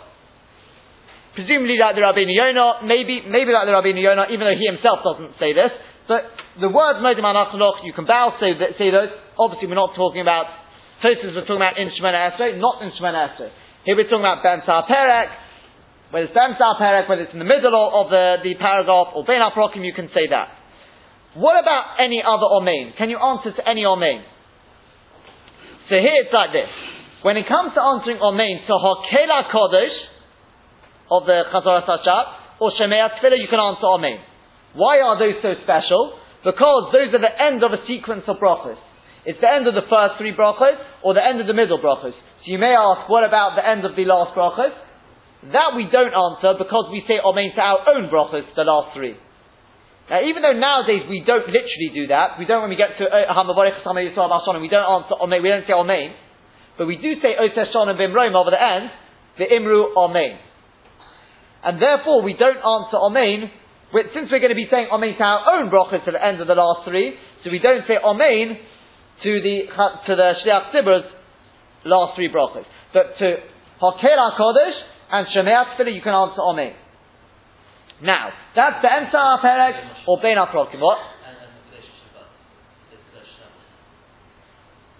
presumably 1.33 1.79
like 1.79 1.95
the 1.95 2.03
Rabbeinu 2.03 2.35
Yonah, 2.35 2.83
maybe, 2.85 3.23
maybe 3.25 3.51
like 3.55 3.65
the 3.65 3.75
Rabbeinu 3.75 3.97
Yonah, 4.03 4.29
even 4.29 4.45
though 4.45 4.57
he 4.57 4.67
himself 4.67 4.99
doesn't 5.01 5.39
say 5.39 5.57
this, 5.57 5.71
but 6.07 6.27
the 6.59 6.67
words 6.67 6.99
Modim 6.99 7.23
Anachaloch, 7.23 7.81
you 7.87 7.93
can 7.93 8.05
bow, 8.05 8.35
say, 8.39 8.51
say 8.77 8.91
those. 8.91 9.09
Obviously, 9.39 9.67
we're 9.71 9.79
not 9.79 9.95
talking 9.95 10.19
about, 10.21 10.45
Tosfos 10.99 11.33
we're 11.33 11.47
talking 11.47 11.63
about 11.63 11.79
in 11.79 11.89
Shemana 11.95 12.35
Esrei, 12.35 12.59
not 12.59 12.83
in 12.83 12.91
Shemana 12.93 13.31
Esrei. 13.31 13.49
Here 13.85 13.95
we're 13.95 14.11
talking 14.11 14.27
about 14.27 14.43
Ben 14.43 14.61
Perek, 14.61 15.29
whether 16.11 16.25
it's 16.27 16.35
Ben 16.35 16.53
Perek, 16.59 17.07
whether 17.07 17.23
it's 17.23 17.33
in 17.33 17.39
the 17.39 17.47
middle 17.47 17.73
of 17.73 18.11
the, 18.11 18.43
the 18.43 18.53
paragraph, 18.59 19.15
or 19.15 19.23
Ben 19.23 19.39
Aprokim, 19.39 19.85
you 19.85 19.93
can 19.93 20.09
say 20.13 20.27
that. 20.29 20.60
What 21.35 21.59
about 21.59 21.95
any 21.99 22.21
other 22.21 22.47
Omein? 22.47 22.97
Can 22.97 23.09
you 23.09 23.17
answer 23.17 23.55
to 23.55 23.63
any 23.67 23.83
Omein? 23.83 24.23
So 25.87 25.95
here 25.95 26.23
it's 26.23 26.33
like 26.33 26.51
this. 26.51 26.71
When 27.21 27.37
it 27.37 27.47
comes 27.47 27.71
to 27.75 27.81
answering 27.81 28.19
Omein 28.19 28.67
to 28.67 28.73
Hokela 28.73 29.51
Kodesh, 29.51 30.11
of 31.11 31.27
the 31.27 31.43
Chazor 31.51 31.83
Sashat, 31.83 32.25
or 32.63 32.71
Shemei 32.79 33.03
Tefillah, 33.03 33.35
you 33.35 33.51
can 33.51 33.59
answer 33.59 33.83
Omein. 33.83 34.23
Why 34.73 35.03
are 35.03 35.19
those 35.19 35.43
so 35.43 35.59
special? 35.63 36.15
Because 36.43 36.95
those 36.95 37.11
are 37.11 37.19
the 37.19 37.35
end 37.35 37.61
of 37.63 37.75
a 37.75 37.83
sequence 37.85 38.23
of 38.31 38.39
brachos. 38.39 38.79
It's 39.27 39.39
the 39.43 39.51
end 39.51 39.67
of 39.67 39.75
the 39.75 39.85
first 39.91 40.17
three 40.17 40.31
brachos, 40.31 40.79
or 41.03 41.13
the 41.13 41.21
end 41.21 41.43
of 41.43 41.47
the 41.47 41.53
middle 41.53 41.77
brachos. 41.77 42.15
So 42.15 42.47
you 42.47 42.57
may 42.57 42.73
ask, 42.73 43.11
what 43.11 43.27
about 43.27 43.59
the 43.59 43.67
end 43.67 43.83
of 43.83 43.99
the 43.99 44.07
last 44.07 44.33
brachos? 44.33 44.71
That 45.51 45.75
we 45.75 45.91
don't 45.91 46.15
answer 46.15 46.55
because 46.57 46.87
we 46.89 47.03
say 47.05 47.19
Omein 47.19 47.53
to 47.53 47.61
our 47.61 47.83
own 47.91 48.07
brachos, 48.07 48.47
the 48.55 48.63
last 48.63 48.95
three. 48.95 49.19
Now, 50.11 50.27
even 50.27 50.43
though 50.43 50.51
nowadays 50.51 51.07
we 51.07 51.23
don't 51.23 51.47
literally 51.47 51.91
do 51.95 52.11
that, 52.11 52.35
we 52.35 52.43
don't 52.43 52.67
when 52.67 52.69
we 52.69 52.75
get 52.75 52.99
to 52.99 53.07
uh, 53.07 53.31
Hamavarech 53.31 53.79
we 53.79 54.67
don't 54.67 54.83
answer 54.83 55.15
Omein, 55.15 55.39
we 55.39 55.47
don't 55.47 55.63
say 55.63 55.71
Omein, 55.71 56.11
but 56.77 56.85
we 56.85 56.97
do 56.99 57.15
say 57.23 57.31
Oseh 57.39 57.71
and 57.71 57.95
Bimroim 57.95 58.35
over 58.35 58.51
the 58.51 58.59
end, 58.59 58.91
the 59.39 59.47
Imru 59.47 59.95
Omein. 59.95 60.35
And 61.63 61.81
therefore 61.81 62.23
we 62.23 62.35
don't 62.35 62.59
answer 62.59 62.99
Omein, 62.99 63.55
since 64.11 64.27
we're 64.27 64.43
going 64.43 64.51
to 64.51 64.59
be 64.59 64.67
saying 64.69 64.91
Omein 64.91 65.15
to 65.15 65.23
our 65.23 65.55
own 65.55 65.71
brachas 65.71 66.03
to 66.03 66.11
the 66.11 66.19
end 66.19 66.41
of 66.41 66.47
the 66.47 66.59
last 66.59 66.83
three, 66.83 67.15
so 67.45 67.49
we 67.49 67.59
don't 67.59 67.87
say 67.87 67.95
Omein 67.95 68.59
to 69.23 69.31
the, 69.39 69.71
to 69.71 70.15
the 70.19 70.33
Shliach 70.43 70.75
Tzibur's 70.75 71.07
last 71.85 72.17
three 72.17 72.27
brachas. 72.27 72.67
But 72.91 73.15
to 73.19 73.37
Hakel 73.79 74.19
HaKodesh 74.19 74.77
and 75.09 75.27
Shemei 75.31 75.55
Tefillah 75.71 75.95
you 75.95 76.01
can 76.01 76.13
answer 76.13 76.41
Omein. 76.43 76.80
Now, 78.01 78.29
that's 78.55 78.81
the 78.81 78.89
Emsa 78.89 79.41
Perek 79.43 80.07
or 80.07 80.17
Bein 80.21 80.37
HaProkim. 80.37 80.79
What? 80.79 80.97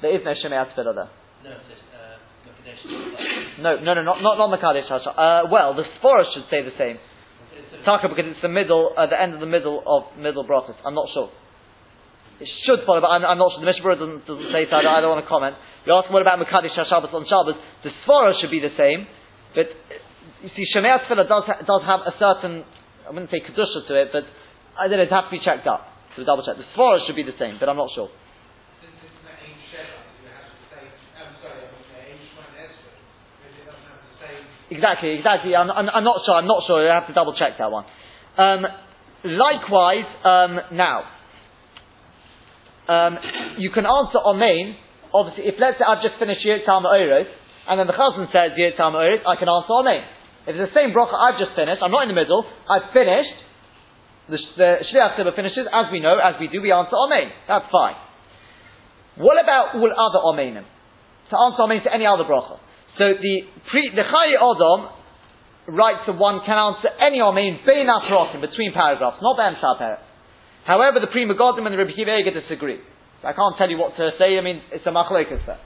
There 0.01 0.15
is 0.15 0.21
no 0.25 0.33
Shemei 0.33 0.65
there. 0.75 1.09
No, 3.59 3.77
no, 3.77 3.93
no, 3.93 4.01
not 4.01 4.21
not 4.21 4.37
not 4.37 4.49
Makadesh 4.49 4.89
Uh, 4.89 5.49
well, 5.51 5.75
the 5.75 5.83
Sforah 5.97 6.25
should 6.33 6.45
say 6.49 6.61
the 6.63 6.73
same. 6.77 6.97
Taka 7.85 8.09
because 8.09 8.25
it's 8.29 8.41
the 8.41 8.49
middle, 8.49 8.93
uh, 8.97 9.07
the 9.07 9.19
end 9.19 9.33
of 9.33 9.39
the 9.39 9.49
middle 9.49 9.81
of 9.85 10.17
middle 10.17 10.45
brachas. 10.45 10.75
I'm 10.85 10.93
not 10.93 11.07
sure. 11.13 11.29
It 12.39 12.49
should 12.65 12.85
follow, 12.85 13.01
but 13.01 13.09
I'm, 13.13 13.25
I'm 13.25 13.37
not 13.37 13.53
sure. 13.53 13.61
The 13.61 13.69
Mishnah 13.69 13.95
doesn't, 13.97 14.25
doesn't 14.25 14.49
say 14.53 14.65
so. 14.69 14.75
I 14.77 14.81
don't, 14.81 14.93
I 14.93 15.01
don't 15.01 15.13
want 15.13 15.25
to 15.25 15.29
comment. 15.29 15.55
You 15.85 15.93
ask 15.93 16.09
what 16.09 16.21
about 16.21 16.41
Makadesh 16.41 16.73
HaShabbos 16.73 17.13
on 17.13 17.25
Shabbos? 17.29 17.57
The 17.85 17.93
Sforah 18.05 18.33
should 18.41 18.49
be 18.49 18.61
the 18.61 18.73
same, 18.77 19.05
but 19.53 19.69
you 20.41 20.49
see, 20.57 20.65
Shemei 20.73 20.97
does 21.09 21.45
ha- 21.45 21.61
does 21.61 21.83
have 21.85 22.01
a 22.05 22.13
certain 22.17 22.65
I 23.07 23.11
wouldn't 23.11 23.31
say 23.31 23.41
kedusha 23.41 23.87
to 23.87 23.93
it, 24.01 24.09
but 24.11 24.23
I 24.77 24.87
don't 24.87 24.97
know, 24.97 25.03
it'd 25.03 25.13
have 25.13 25.25
to 25.25 25.31
be 25.31 25.43
checked 25.43 25.67
up. 25.67 25.87
So 26.15 26.23
double 26.23 26.43
check. 26.43 26.57
The 26.57 26.67
Sforah 26.75 27.05
should 27.07 27.15
be 27.15 27.23
the 27.23 27.37
same, 27.39 27.57
but 27.59 27.69
I'm 27.69 27.77
not 27.77 27.89
sure. 27.95 28.09
Exactly, 34.71 35.19
exactly. 35.19 35.53
I'm, 35.53 35.69
I'm, 35.69 35.89
I'm, 35.89 36.03
not 36.03 36.23
sure. 36.25 36.35
I'm 36.35 36.47
not 36.47 36.63
sure. 36.65 36.79
I 36.79 36.95
have 36.95 37.07
to 37.07 37.13
double 37.13 37.35
check 37.35 37.59
that 37.59 37.69
one. 37.69 37.83
Um, 38.37 38.63
likewise, 39.25 40.07
um, 40.23 40.59
now, 40.71 41.03
um, 42.87 43.17
you 43.59 43.69
can 43.71 43.85
answer 43.85 44.17
Omein. 44.23 44.75
Obviously, 45.13 45.51
if 45.51 45.55
let's 45.59 45.75
say 45.77 45.83
I've 45.83 46.01
just 46.01 46.15
finished 46.19 46.39
Yirtzal 46.47 46.87
Ma'oros, 46.87 47.27
and 47.67 47.79
then 47.79 47.87
the 47.87 47.93
Chazan 47.93 48.31
says 48.31 48.55
Yirtzal 48.55 48.95
Ma'oros, 48.95 49.27
I 49.27 49.35
can 49.35 49.49
answer 49.51 49.75
Omein. 49.75 50.03
If 50.47 50.57
it's 50.57 50.73
the 50.73 50.75
same 50.75 50.89
bracha 50.95 51.13
I've 51.13 51.37
just 51.37 51.53
finished, 51.53 51.81
I'm 51.81 51.91
not 51.91 52.03
in 52.03 52.09
the 52.09 52.17
middle, 52.17 52.45
I've 52.65 52.89
finished, 52.93 53.37
the, 54.29 54.37
the 54.57 54.69
Shliach 54.89 55.19
finishes, 55.35 55.69
as 55.69 55.91
we 55.91 55.99
know, 55.99 56.17
as 56.17 56.39
we 56.39 56.47
do, 56.47 56.61
we 56.61 56.71
answer 56.71 56.97
Amen. 56.97 57.29
That's 57.47 57.69
fine. 57.69 57.95
What 59.17 59.37
about 59.37 59.75
all 59.75 59.91
other 59.91 60.21
Amenim? 60.23 60.65
To 61.29 61.35
answer 61.37 61.61
Amen 61.61 61.83
to 61.85 61.93
any 61.93 62.05
other 62.05 62.23
bracha. 62.23 62.57
So 62.97 63.05
the 63.13 63.35
pre, 63.69 63.91
the 63.93 64.03
Odom 64.03 64.91
writes 65.67 66.03
that 66.07 66.17
one 66.17 66.41
can 66.45 66.57
answer 66.57 66.89
any 66.99 67.21
Amen 67.21 67.61
Bein 67.65 67.87
Aprokim, 67.87 68.41
between 68.41 68.73
paragraphs, 68.73 69.21
not 69.21 69.37
the 69.37 69.45
Emsal 69.45 69.77
paragraph. 69.77 70.07
However, 70.65 70.99
the 70.99 71.07
Pri 71.07 71.25
Megadim 71.25 71.65
and 71.65 71.73
the 71.73 71.77
Rebbe 71.77 71.93
Kiva 71.93 72.21
disagree. 72.21 72.79
I 73.23 73.33
can't 73.33 73.57
tell 73.57 73.69
you 73.69 73.77
what 73.77 73.95
to 73.97 74.11
say, 74.17 74.37
I 74.37 74.41
mean, 74.41 74.61
it's 74.71 74.85
a 74.85 74.89
machlekas 74.89 75.45
there. 75.45 75.59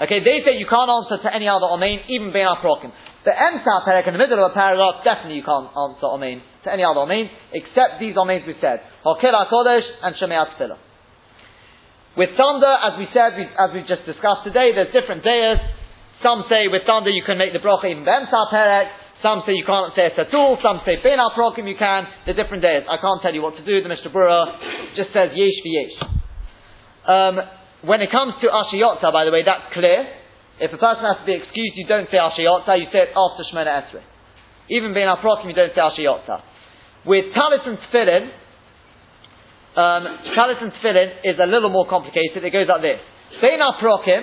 Okay, 0.00 0.20
they 0.20 0.40
say 0.46 0.58
you 0.58 0.66
can't 0.66 0.90
answer 0.90 1.22
to 1.22 1.34
any 1.34 1.48
other 1.48 1.66
Amen, 1.66 2.00
even 2.08 2.32
Bein 2.32 2.46
Aprokim. 2.46 2.92
The 3.22 3.30
Emsa 3.30 3.86
Perek 3.86 4.06
in 4.10 4.14
the 4.14 4.18
middle 4.18 4.42
of 4.42 4.50
a 4.50 4.54
paragraph, 4.54 5.06
definitely 5.06 5.38
you 5.38 5.46
can't 5.46 5.70
answer 5.70 6.10
Amen 6.10 6.42
to 6.64 6.68
any 6.72 6.82
other 6.82 7.06
Amen, 7.06 7.30
except 7.54 8.02
these 8.02 8.18
Amens 8.18 8.42
we 8.46 8.58
said. 8.58 8.82
Hokil 9.06 9.30
HaKodesh 9.30 9.86
and 10.02 10.16
Shemei 10.18 10.42
Tefillah. 10.58 10.78
With 12.18 12.34
thunder, 12.34 12.74
as 12.82 12.98
we 12.98 13.06
said, 13.14 13.38
we, 13.38 13.46
as 13.46 13.70
we 13.72 13.86
just 13.86 14.04
discussed 14.04 14.42
today, 14.42 14.74
there's 14.74 14.90
different 14.90 15.22
dayas. 15.22 15.62
Some 16.20 16.44
say 16.50 16.66
with 16.66 16.82
thunder 16.82 17.10
you 17.10 17.22
can 17.22 17.38
make 17.38 17.54
the 17.54 17.62
bracha 17.62 17.90
even 17.90 18.04
Emsa 18.04 18.50
Perek. 18.50 18.90
Some 19.22 19.46
say 19.46 19.54
you 19.54 19.64
can't 19.64 19.94
say 19.94 20.10
it 20.10 20.18
at 20.18 20.34
all. 20.34 20.58
Some 20.58 20.82
say 20.82 20.98
Ben 20.98 21.22
Prokim 21.38 21.70
you 21.70 21.78
can. 21.78 22.10
The 22.26 22.34
different 22.34 22.62
days. 22.62 22.82
I 22.90 22.98
can't 22.98 23.22
tell 23.22 23.32
you 23.32 23.40
what 23.40 23.54
to 23.54 23.64
do. 23.64 23.82
The 23.82 23.88
Mishnah 23.88 24.10
Berurah 24.10 24.98
just 24.98 25.14
says 25.14 25.30
Yesh 25.30 25.58
v'Yesh. 25.62 25.94
Um, 27.06 27.34
when 27.86 28.02
it 28.02 28.10
comes 28.10 28.34
to 28.42 28.50
Asher 28.50 28.82
Yatzar, 28.82 29.12
by 29.12 29.24
the 29.24 29.30
way, 29.30 29.42
that's 29.46 29.72
clear. 29.72 30.21
If 30.62 30.70
a 30.70 30.78
person 30.78 31.02
has 31.02 31.18
to 31.18 31.26
be 31.26 31.34
excused, 31.34 31.74
you 31.74 31.90
don't 31.90 32.06
say 32.06 32.22
Asher 32.22 32.46
Yatzar, 32.46 32.78
you 32.78 32.86
say 32.94 33.10
it 33.10 33.12
after 33.18 33.42
Shemona 33.50 33.82
Esrei. 33.82 34.06
Even 34.70 34.94
being 34.94 35.10
Aprokim, 35.10 35.50
you 35.50 35.58
don't 35.58 35.74
say 35.74 35.82
Asher 35.82 36.06
Yatzar. 36.06 36.38
With 37.02 37.34
Talis 37.34 37.66
and 37.66 37.82
Tefillin, 37.90 38.30
um, 39.74 40.02
Talis 40.38 40.62
and 40.62 40.70
Tefillin 40.78 41.26
is 41.26 41.34
a 41.42 41.50
little 41.50 41.74
more 41.74 41.90
complicated. 41.90 42.46
It 42.46 42.54
goes 42.54 42.70
like 42.70 42.82
this. 42.82 43.02
Bein 43.42 43.58
Aprokim, 43.58 44.22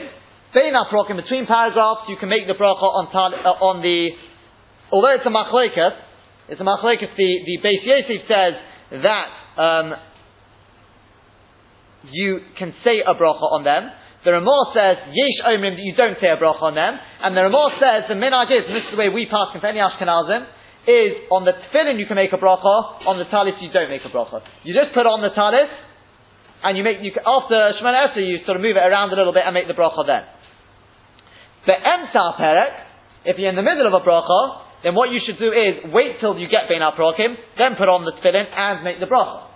Bein 0.55 0.79
Aprokim, 0.79 1.19
between 1.19 1.43
paragraphs, 1.45 2.07
you 2.07 2.15
can 2.15 2.29
make 2.29 2.47
the 2.47 2.55
bracha 2.55 2.87
on, 2.87 3.11
uh, 3.11 3.59
on 3.59 3.83
the, 3.83 4.15
although 4.95 5.11
it's 5.19 5.27
a 5.27 5.33
machlekas, 5.35 5.91
it's 6.47 6.61
a 6.61 6.63
machlekas, 6.63 7.11
the, 7.19 7.29
the 7.43 7.55
Beis 7.59 7.83
Yosef 7.83 8.23
says 8.31 8.55
that, 9.03 9.27
um, 9.59 9.93
you 12.11 12.39
can 12.57 12.73
say 12.85 13.03
a 13.05 13.13
bracha 13.13 13.43
on 13.43 13.63
them. 13.65 13.91
The 14.25 14.35
Ramah 14.35 14.75
says, 14.75 14.97
Yesh 15.15 15.39
Omrim, 15.47 15.79
that 15.79 15.83
you 15.83 15.95
don't 15.95 16.19
say 16.19 16.27
a 16.27 16.35
bracha 16.35 16.59
on 16.61 16.75
them. 16.75 16.99
And 17.23 17.31
the 17.37 17.47
Ramah 17.47 17.79
says, 17.79 18.11
the 18.11 18.19
minhag 18.19 18.51
is, 18.51 18.67
and 18.67 18.75
this 18.75 18.83
is 18.83 18.91
the 18.91 18.99
way 18.99 19.07
we 19.07 19.31
pass 19.31 19.55
in 19.55 19.63
any 19.63 19.79
Ashkenazim, 19.79 20.43
is 20.83 21.31
on 21.31 21.47
the 21.47 21.55
tefillin 21.55 21.99
you 21.99 22.05
can 22.05 22.19
make 22.19 22.35
a 22.35 22.41
bracha, 22.41 23.07
on 23.07 23.15
the 23.15 23.27
talis 23.31 23.55
you 23.63 23.71
don't 23.71 23.87
make 23.87 24.03
a 24.03 24.11
bracha. 24.11 24.43
You 24.67 24.75
just 24.75 24.91
put 24.91 25.07
on 25.07 25.23
the 25.23 25.31
talis, 25.31 25.71
and 26.63 26.75
you 26.75 26.83
make, 26.83 26.99
you, 26.99 27.15
after 27.15 27.79
Shemana 27.79 28.11
Esrei, 28.11 28.27
you 28.27 28.43
sort 28.43 28.59
of 28.59 28.63
move 28.63 28.75
it 28.75 28.83
around 28.83 29.15
a 29.15 29.15
little 29.15 29.31
bit 29.31 29.43
and 29.47 29.53
make 29.55 29.71
the 29.71 29.77
bracha 29.77 30.03
then. 30.03 30.27
The 31.67 31.75
Emsa 31.79 32.35
Perek, 32.35 32.75
if 33.23 33.39
you're 33.39 33.49
in 33.49 33.55
the 33.55 33.63
middle 33.63 33.87
of 33.87 33.95
a 33.95 34.03
bracha, 34.03 34.67
then 34.83 34.95
what 34.95 35.11
you 35.11 35.19
should 35.23 35.39
do 35.39 35.51
is 35.51 35.91
wait 35.91 36.19
till 36.19 36.35
you 36.35 36.47
get 36.47 36.67
Bein 36.67 36.83
HaProkim, 36.83 37.35
then 37.55 37.75
put 37.79 37.87
on 37.87 38.03
the 38.03 38.11
tefillin 38.19 38.47
and 38.51 38.83
make 38.83 38.99
the 38.99 39.07
bracha. 39.07 39.47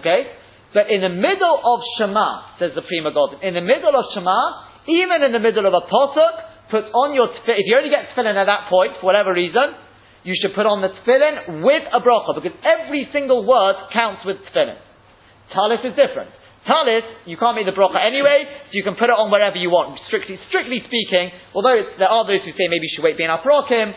Okay? 0.00 0.32
But 0.74 0.90
in 0.90 1.06
the 1.06 1.14
middle 1.14 1.54
of 1.62 1.78
Shema, 1.96 2.58
says 2.58 2.74
the 2.74 2.82
Pri 2.82 2.98
Megadim, 2.98 3.46
in 3.46 3.54
the 3.54 3.62
middle 3.62 3.94
of 3.94 4.10
Shema, 4.10 4.90
even 4.90 5.22
in 5.22 5.30
the 5.30 5.38
middle 5.38 5.64
of 5.70 5.72
a 5.72 5.86
posuk, 5.86 6.34
put 6.68 6.90
on 6.90 7.14
your 7.14 7.30
tefillin, 7.30 7.62
if 7.62 7.66
you 7.70 7.78
only 7.78 7.94
get 7.94 8.10
tefillin 8.10 8.34
at 8.34 8.50
that 8.50 8.66
point, 8.68 8.98
for 8.98 9.06
whatever 9.06 9.32
reason, 9.32 9.78
you 10.26 10.34
should 10.34 10.50
put 10.52 10.66
on 10.66 10.82
the 10.82 10.90
tefillin 10.90 11.62
with 11.62 11.86
a 11.94 12.02
bracha, 12.02 12.34
because 12.34 12.58
every 12.66 13.06
single 13.14 13.46
word 13.46 13.78
counts 13.94 14.26
with 14.26 14.42
tefillin. 14.50 14.76
Talis 15.54 15.86
is 15.86 15.94
different. 15.94 16.34
Talis, 16.66 17.06
you 17.28 17.38
can't 17.38 17.54
make 17.54 17.70
the 17.70 17.76
bracha 17.76 18.02
anyway, 18.02 18.42
so 18.66 18.72
you 18.74 18.82
can 18.82 18.98
put 18.98 19.12
it 19.12 19.16
on 19.16 19.30
wherever 19.30 19.54
you 19.54 19.70
want. 19.70 19.94
Strictly, 20.10 20.42
strictly 20.50 20.82
speaking, 20.82 21.30
although 21.54 21.76
there 22.02 22.10
are 22.10 22.26
those 22.26 22.42
who 22.42 22.50
say 22.58 22.66
maybe 22.66 22.90
you 22.90 22.92
should 22.98 23.06
wait 23.06 23.14
being 23.14 23.30
prokim, 23.30 23.94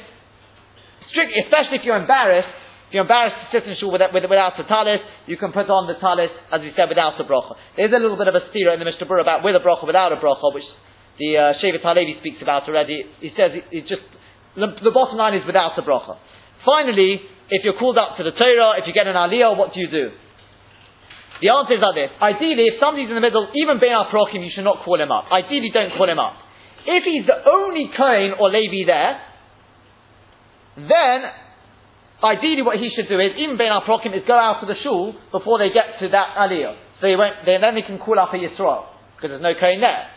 strictly, 1.09 1.41
especially 1.41 1.81
if 1.81 1.83
you're 1.87 1.97
embarrassed, 1.97 2.53
if 2.87 2.95
you're 2.95 3.03
embarrassed 3.03 3.35
to 3.43 3.45
sit 3.51 3.67
in 3.67 3.75
shul 3.75 3.91
without, 3.91 4.15
without 4.15 4.55
a 4.55 4.63
talis, 4.63 5.03
you 5.27 5.35
can 5.35 5.51
put 5.51 5.67
on 5.67 5.91
the 5.91 5.99
talis, 5.99 6.31
as 6.55 6.63
we 6.63 6.71
said, 6.71 6.87
without 6.87 7.19
a 7.19 7.25
bracha. 7.27 7.59
There's 7.75 7.91
a 7.91 7.99
little 7.99 8.15
bit 8.15 8.31
of 8.31 8.35
a 8.39 8.47
stira 8.47 8.71
in 8.71 8.79
the 8.79 8.87
Mishnah 8.87 9.03
Berurah 9.03 9.27
about 9.27 9.43
with 9.43 9.59
a 9.59 9.63
bracha, 9.63 9.83
without 9.83 10.15
a 10.15 10.19
bracha, 10.23 10.55
which 10.55 10.63
the 11.19 11.35
uh, 11.35 11.59
Shevet 11.59 11.83
Halevi 11.83 12.15
speaks 12.23 12.39
about 12.39 12.63
already. 12.63 13.03
He 13.19 13.35
says 13.35 13.51
it's 13.75 13.91
just, 13.91 14.07
the, 14.55 14.71
the, 14.79 14.95
bottom 14.95 15.19
line 15.19 15.35
is 15.35 15.43
without 15.43 15.75
a 15.75 15.83
bracha. 15.83 16.15
Finally, 16.63 17.19
if 17.51 17.67
you're 17.67 17.75
called 17.75 17.99
up 17.99 18.15
to 18.17 18.23
the 18.23 18.31
Torah, 18.31 18.79
if 18.79 18.87
you 18.87 18.95
get 18.95 19.03
an 19.03 19.19
aliyah, 19.19 19.51
what 19.59 19.75
do 19.75 19.83
you 19.83 19.91
do? 19.91 20.15
The 21.43 21.51
answer 21.51 21.75
is 21.75 21.83
this. 21.83 22.11
Ideally, 22.23 22.71
if 22.71 22.79
somebody's 22.79 23.11
in 23.11 23.19
the 23.19 23.21
middle, 23.21 23.51
even 23.51 23.83
being 23.83 23.91
our 23.91 24.07
prochim, 24.07 24.47
you 24.47 24.51
should 24.55 24.63
not 24.63 24.87
call 24.87 24.95
him 24.95 25.11
up. 25.11 25.27
Ideally, 25.27 25.75
don't 25.75 25.91
call 25.91 26.07
him 26.07 26.23
up. 26.23 26.39
If 26.87 27.03
he's 27.03 27.27
the 27.27 27.43
only 27.51 27.91
Kohen 27.91 28.39
or 28.39 28.47
Levi 28.47 28.87
there, 28.87 29.19
then 30.87 31.19
ideally 32.23 32.65
what 32.65 32.77
he 32.81 32.89
should 32.95 33.09
do 33.09 33.19
is, 33.21 33.37
even 33.37 33.57
being 33.57 33.73
Prokim, 33.85 34.15
is 34.17 34.25
go 34.25 34.37
out 34.37 34.61
of 34.61 34.67
the 34.67 34.79
shul 34.81 35.13
before 35.31 35.59
they 35.59 35.69
get 35.69 36.01
to 36.01 36.09
that 36.09 36.33
aliyah. 36.37 36.73
So 37.01 37.05
he 37.05 37.15
won't, 37.15 37.45
they, 37.45 37.61
then 37.61 37.77
they 37.77 37.85
can 37.85 38.01
call 38.01 38.17
up 38.17 38.33
a 38.33 38.39
Yisrael, 38.41 38.89
because 39.13 39.37
there's 39.37 39.45
no 39.45 39.53
Kohen 39.53 39.81
there. 39.81 40.09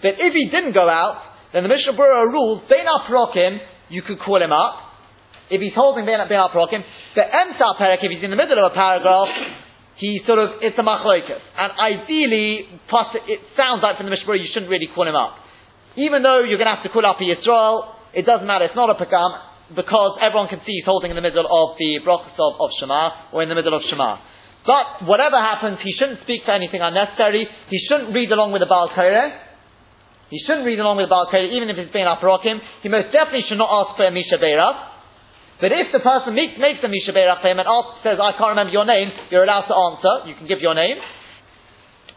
But 0.00 0.16
if 0.16 0.32
he 0.32 0.48
didn't 0.48 0.72
go 0.72 0.88
out, 0.88 1.20
then 1.52 1.62
the 1.62 1.68
Mishnah 1.68 1.92
Berurah 1.92 2.32
rules, 2.32 2.64
being 2.68 2.88
Prokim, 3.04 3.60
you 3.92 4.00
could 4.00 4.18
call 4.24 4.40
him 4.40 4.52
up. 4.52 4.96
If 5.52 5.60
he's 5.60 5.76
holding 5.76 6.08
being 6.08 6.16
Prokim, 6.16 6.80
the 7.14 7.24
Emsa 7.28 7.76
Perek, 7.76 8.00
if 8.00 8.08
he's 8.08 8.24
in 8.24 8.32
the 8.32 8.40
middle 8.40 8.56
of 8.56 8.72
a 8.72 8.74
paragraph, 8.74 9.28
he 10.00 10.24
sort 10.26 10.40
of, 10.40 10.64
it's 10.64 10.78
a 10.80 10.82
machloikas. 10.82 11.44
And 11.60 11.70
ideally, 11.76 12.64
plus 12.88 13.12
it 13.28 13.40
sounds 13.60 13.84
like 13.84 14.00
from 14.00 14.08
the 14.08 14.14
Mishnah 14.16 14.40
you 14.40 14.48
shouldn't 14.48 14.72
really 14.72 14.88
call 14.88 15.06
him 15.06 15.14
up. 15.14 15.36
Even 16.00 16.24
though 16.24 16.40
you're 16.40 16.56
going 16.56 16.72
to 16.72 16.74
have 16.80 16.82
to 16.82 16.88
call 16.88 17.04
up 17.04 17.20
a 17.20 17.26
Yisrael, 17.28 17.92
it 18.16 18.24
doesn't 18.24 18.48
matter, 18.48 18.64
it's 18.64 18.74
not 18.74 18.88
a 18.88 18.96
pagam, 18.96 19.51
because 19.74 20.18
everyone 20.20 20.48
can 20.48 20.60
see 20.64 20.78
he's 20.80 20.88
holding 20.88 21.10
in 21.10 21.16
the 21.16 21.24
middle 21.24 21.44
of 21.44 21.76
the 21.78 22.00
brachas 22.04 22.36
of, 22.38 22.60
of 22.60 22.70
Shema, 22.78 23.32
or 23.32 23.42
in 23.42 23.48
the 23.48 23.56
middle 23.56 23.74
of 23.74 23.82
Shema. 23.88 24.20
But 24.62 25.08
whatever 25.10 25.36
happens, 25.36 25.82
he 25.82 25.90
shouldn't 25.98 26.22
speak 26.22 26.46
for 26.46 26.54
anything 26.54 26.80
unnecessary. 26.80 27.48
He 27.68 27.78
shouldn't 27.88 28.14
read 28.14 28.30
along 28.30 28.52
with 28.54 28.62
the 28.62 28.70
Baal 28.70 28.94
Koreh. 28.94 29.34
He 30.30 30.38
shouldn't 30.46 30.64
read 30.64 30.78
along 30.78 31.02
with 31.02 31.10
the 31.10 31.14
Baal 31.14 31.26
Koreh, 31.26 31.50
even 31.50 31.68
if 31.68 31.76
it's 31.76 31.92
being 31.92 32.06
Aparokim. 32.06 32.62
He 32.82 32.88
most 32.88 33.10
definitely 33.10 33.44
should 33.50 33.58
not 33.58 33.68
ask 33.68 33.98
for 33.98 34.06
a 34.06 34.12
Mi 34.14 34.22
Sheberach. 34.22 34.92
But 35.58 35.70
if 35.74 35.90
the 35.90 35.98
person 35.98 36.34
makes, 36.34 36.58
makes 36.58 36.78
a 36.82 36.88
Mi 36.88 37.02
Sheberach 37.02 37.42
and 37.42 37.58
asks, 37.58 38.06
says, 38.06 38.22
I 38.22 38.38
can't 38.38 38.54
remember 38.54 38.72
your 38.72 38.86
name, 38.86 39.10
you're 39.30 39.42
allowed 39.42 39.66
to 39.66 39.74
answer. 39.74 40.30
You 40.30 40.34
can 40.38 40.46
give 40.46 40.62
your 40.62 40.74
name. 40.74 40.98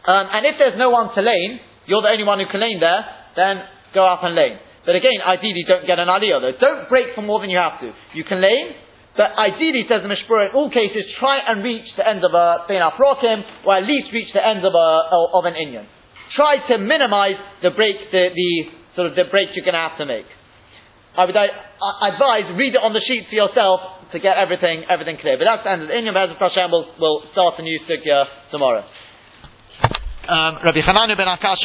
Um, 0.06 0.26
and 0.30 0.46
if 0.46 0.56
there's 0.62 0.78
no 0.78 0.94
one 0.94 1.14
to 1.18 1.22
lane, 1.22 1.60
you're 1.90 2.02
the 2.02 2.14
only 2.14 2.26
one 2.26 2.38
who 2.38 2.46
can 2.46 2.62
lane 2.62 2.78
there, 2.80 3.06
then 3.34 3.66
go 3.94 4.06
up 4.06 4.22
and 4.22 4.38
lane. 4.38 4.58
But 4.86 4.96
again, 4.96 5.18
ideally 5.26 5.66
don't 5.68 5.86
get 5.86 5.98
an 5.98 6.08
aliyah 6.08 6.42
though. 6.42 6.58
Don't 6.62 6.90
break 6.90 7.14
for 7.16 7.22
more 7.22 7.42
than 7.42 7.50
you 7.50 7.58
have 7.58 7.82
to. 7.82 7.90
You 8.14 8.24
can 8.24 8.42
lane, 8.42 8.78
but 9.16 9.32
ideally, 9.40 9.88
says 9.88 10.04
the 10.04 10.12
Mishnah 10.12 10.28
Berurah, 10.28 10.52
in 10.52 10.56
all 10.60 10.68
cases, 10.68 11.08
try 11.20 11.40
and 11.40 11.64
reach 11.64 11.88
the 11.96 12.04
end 12.04 12.28
of 12.28 12.36
a 12.36 12.68
Bein 12.68 12.84
Afrokim, 12.84 13.64
or 13.64 13.80
at 13.80 13.88
least 13.88 14.12
reach 14.12 14.28
the 14.36 14.44
end 14.44 14.60
of, 14.68 14.76
a, 14.76 14.90
of 15.32 15.48
an 15.48 15.56
Inyan. 15.56 15.88
Try 16.36 16.60
to 16.68 16.78
minimize 16.78 17.40
the 17.64 17.72
break, 17.72 17.96
the, 18.12 18.28
the 18.36 18.52
sort 18.96 19.08
of 19.08 19.16
the 19.16 19.24
break 19.32 19.56
you're 19.56 19.64
going 19.64 19.80
to 19.80 19.88
have 19.88 19.98
to 20.04 20.06
make. 20.06 20.28
I 21.16 21.24
would 21.24 21.36
I, 21.36 21.48
I 21.48 22.12
advise 22.12 22.52
read 22.60 22.76
it 22.76 22.84
on 22.84 22.92
the 22.92 23.00
sheet 23.08 23.32
for 23.32 23.40
yourself 23.40 24.12
to 24.12 24.20
get 24.20 24.36
everything 24.36 24.84
everything 24.92 25.16
clear. 25.24 25.40
But 25.40 25.48
that's 25.48 25.64
the 25.64 25.72
end 25.72 25.82
of 25.84 25.88
the 25.88 25.96
Inyan 25.96 26.12
Bezat 26.12 26.36
Hashem. 26.36 26.68
We'll, 26.68 26.92
we'll 27.00 27.24
start 27.32 27.56
a 27.56 27.64
new 27.64 27.80
sugya 27.88 28.28
tomorrow. 28.52 28.84
Um, 30.28 30.60
Rabbi 30.60 30.84
Hananu 30.84 31.16
ben 31.16 31.32
Akash 31.32 31.64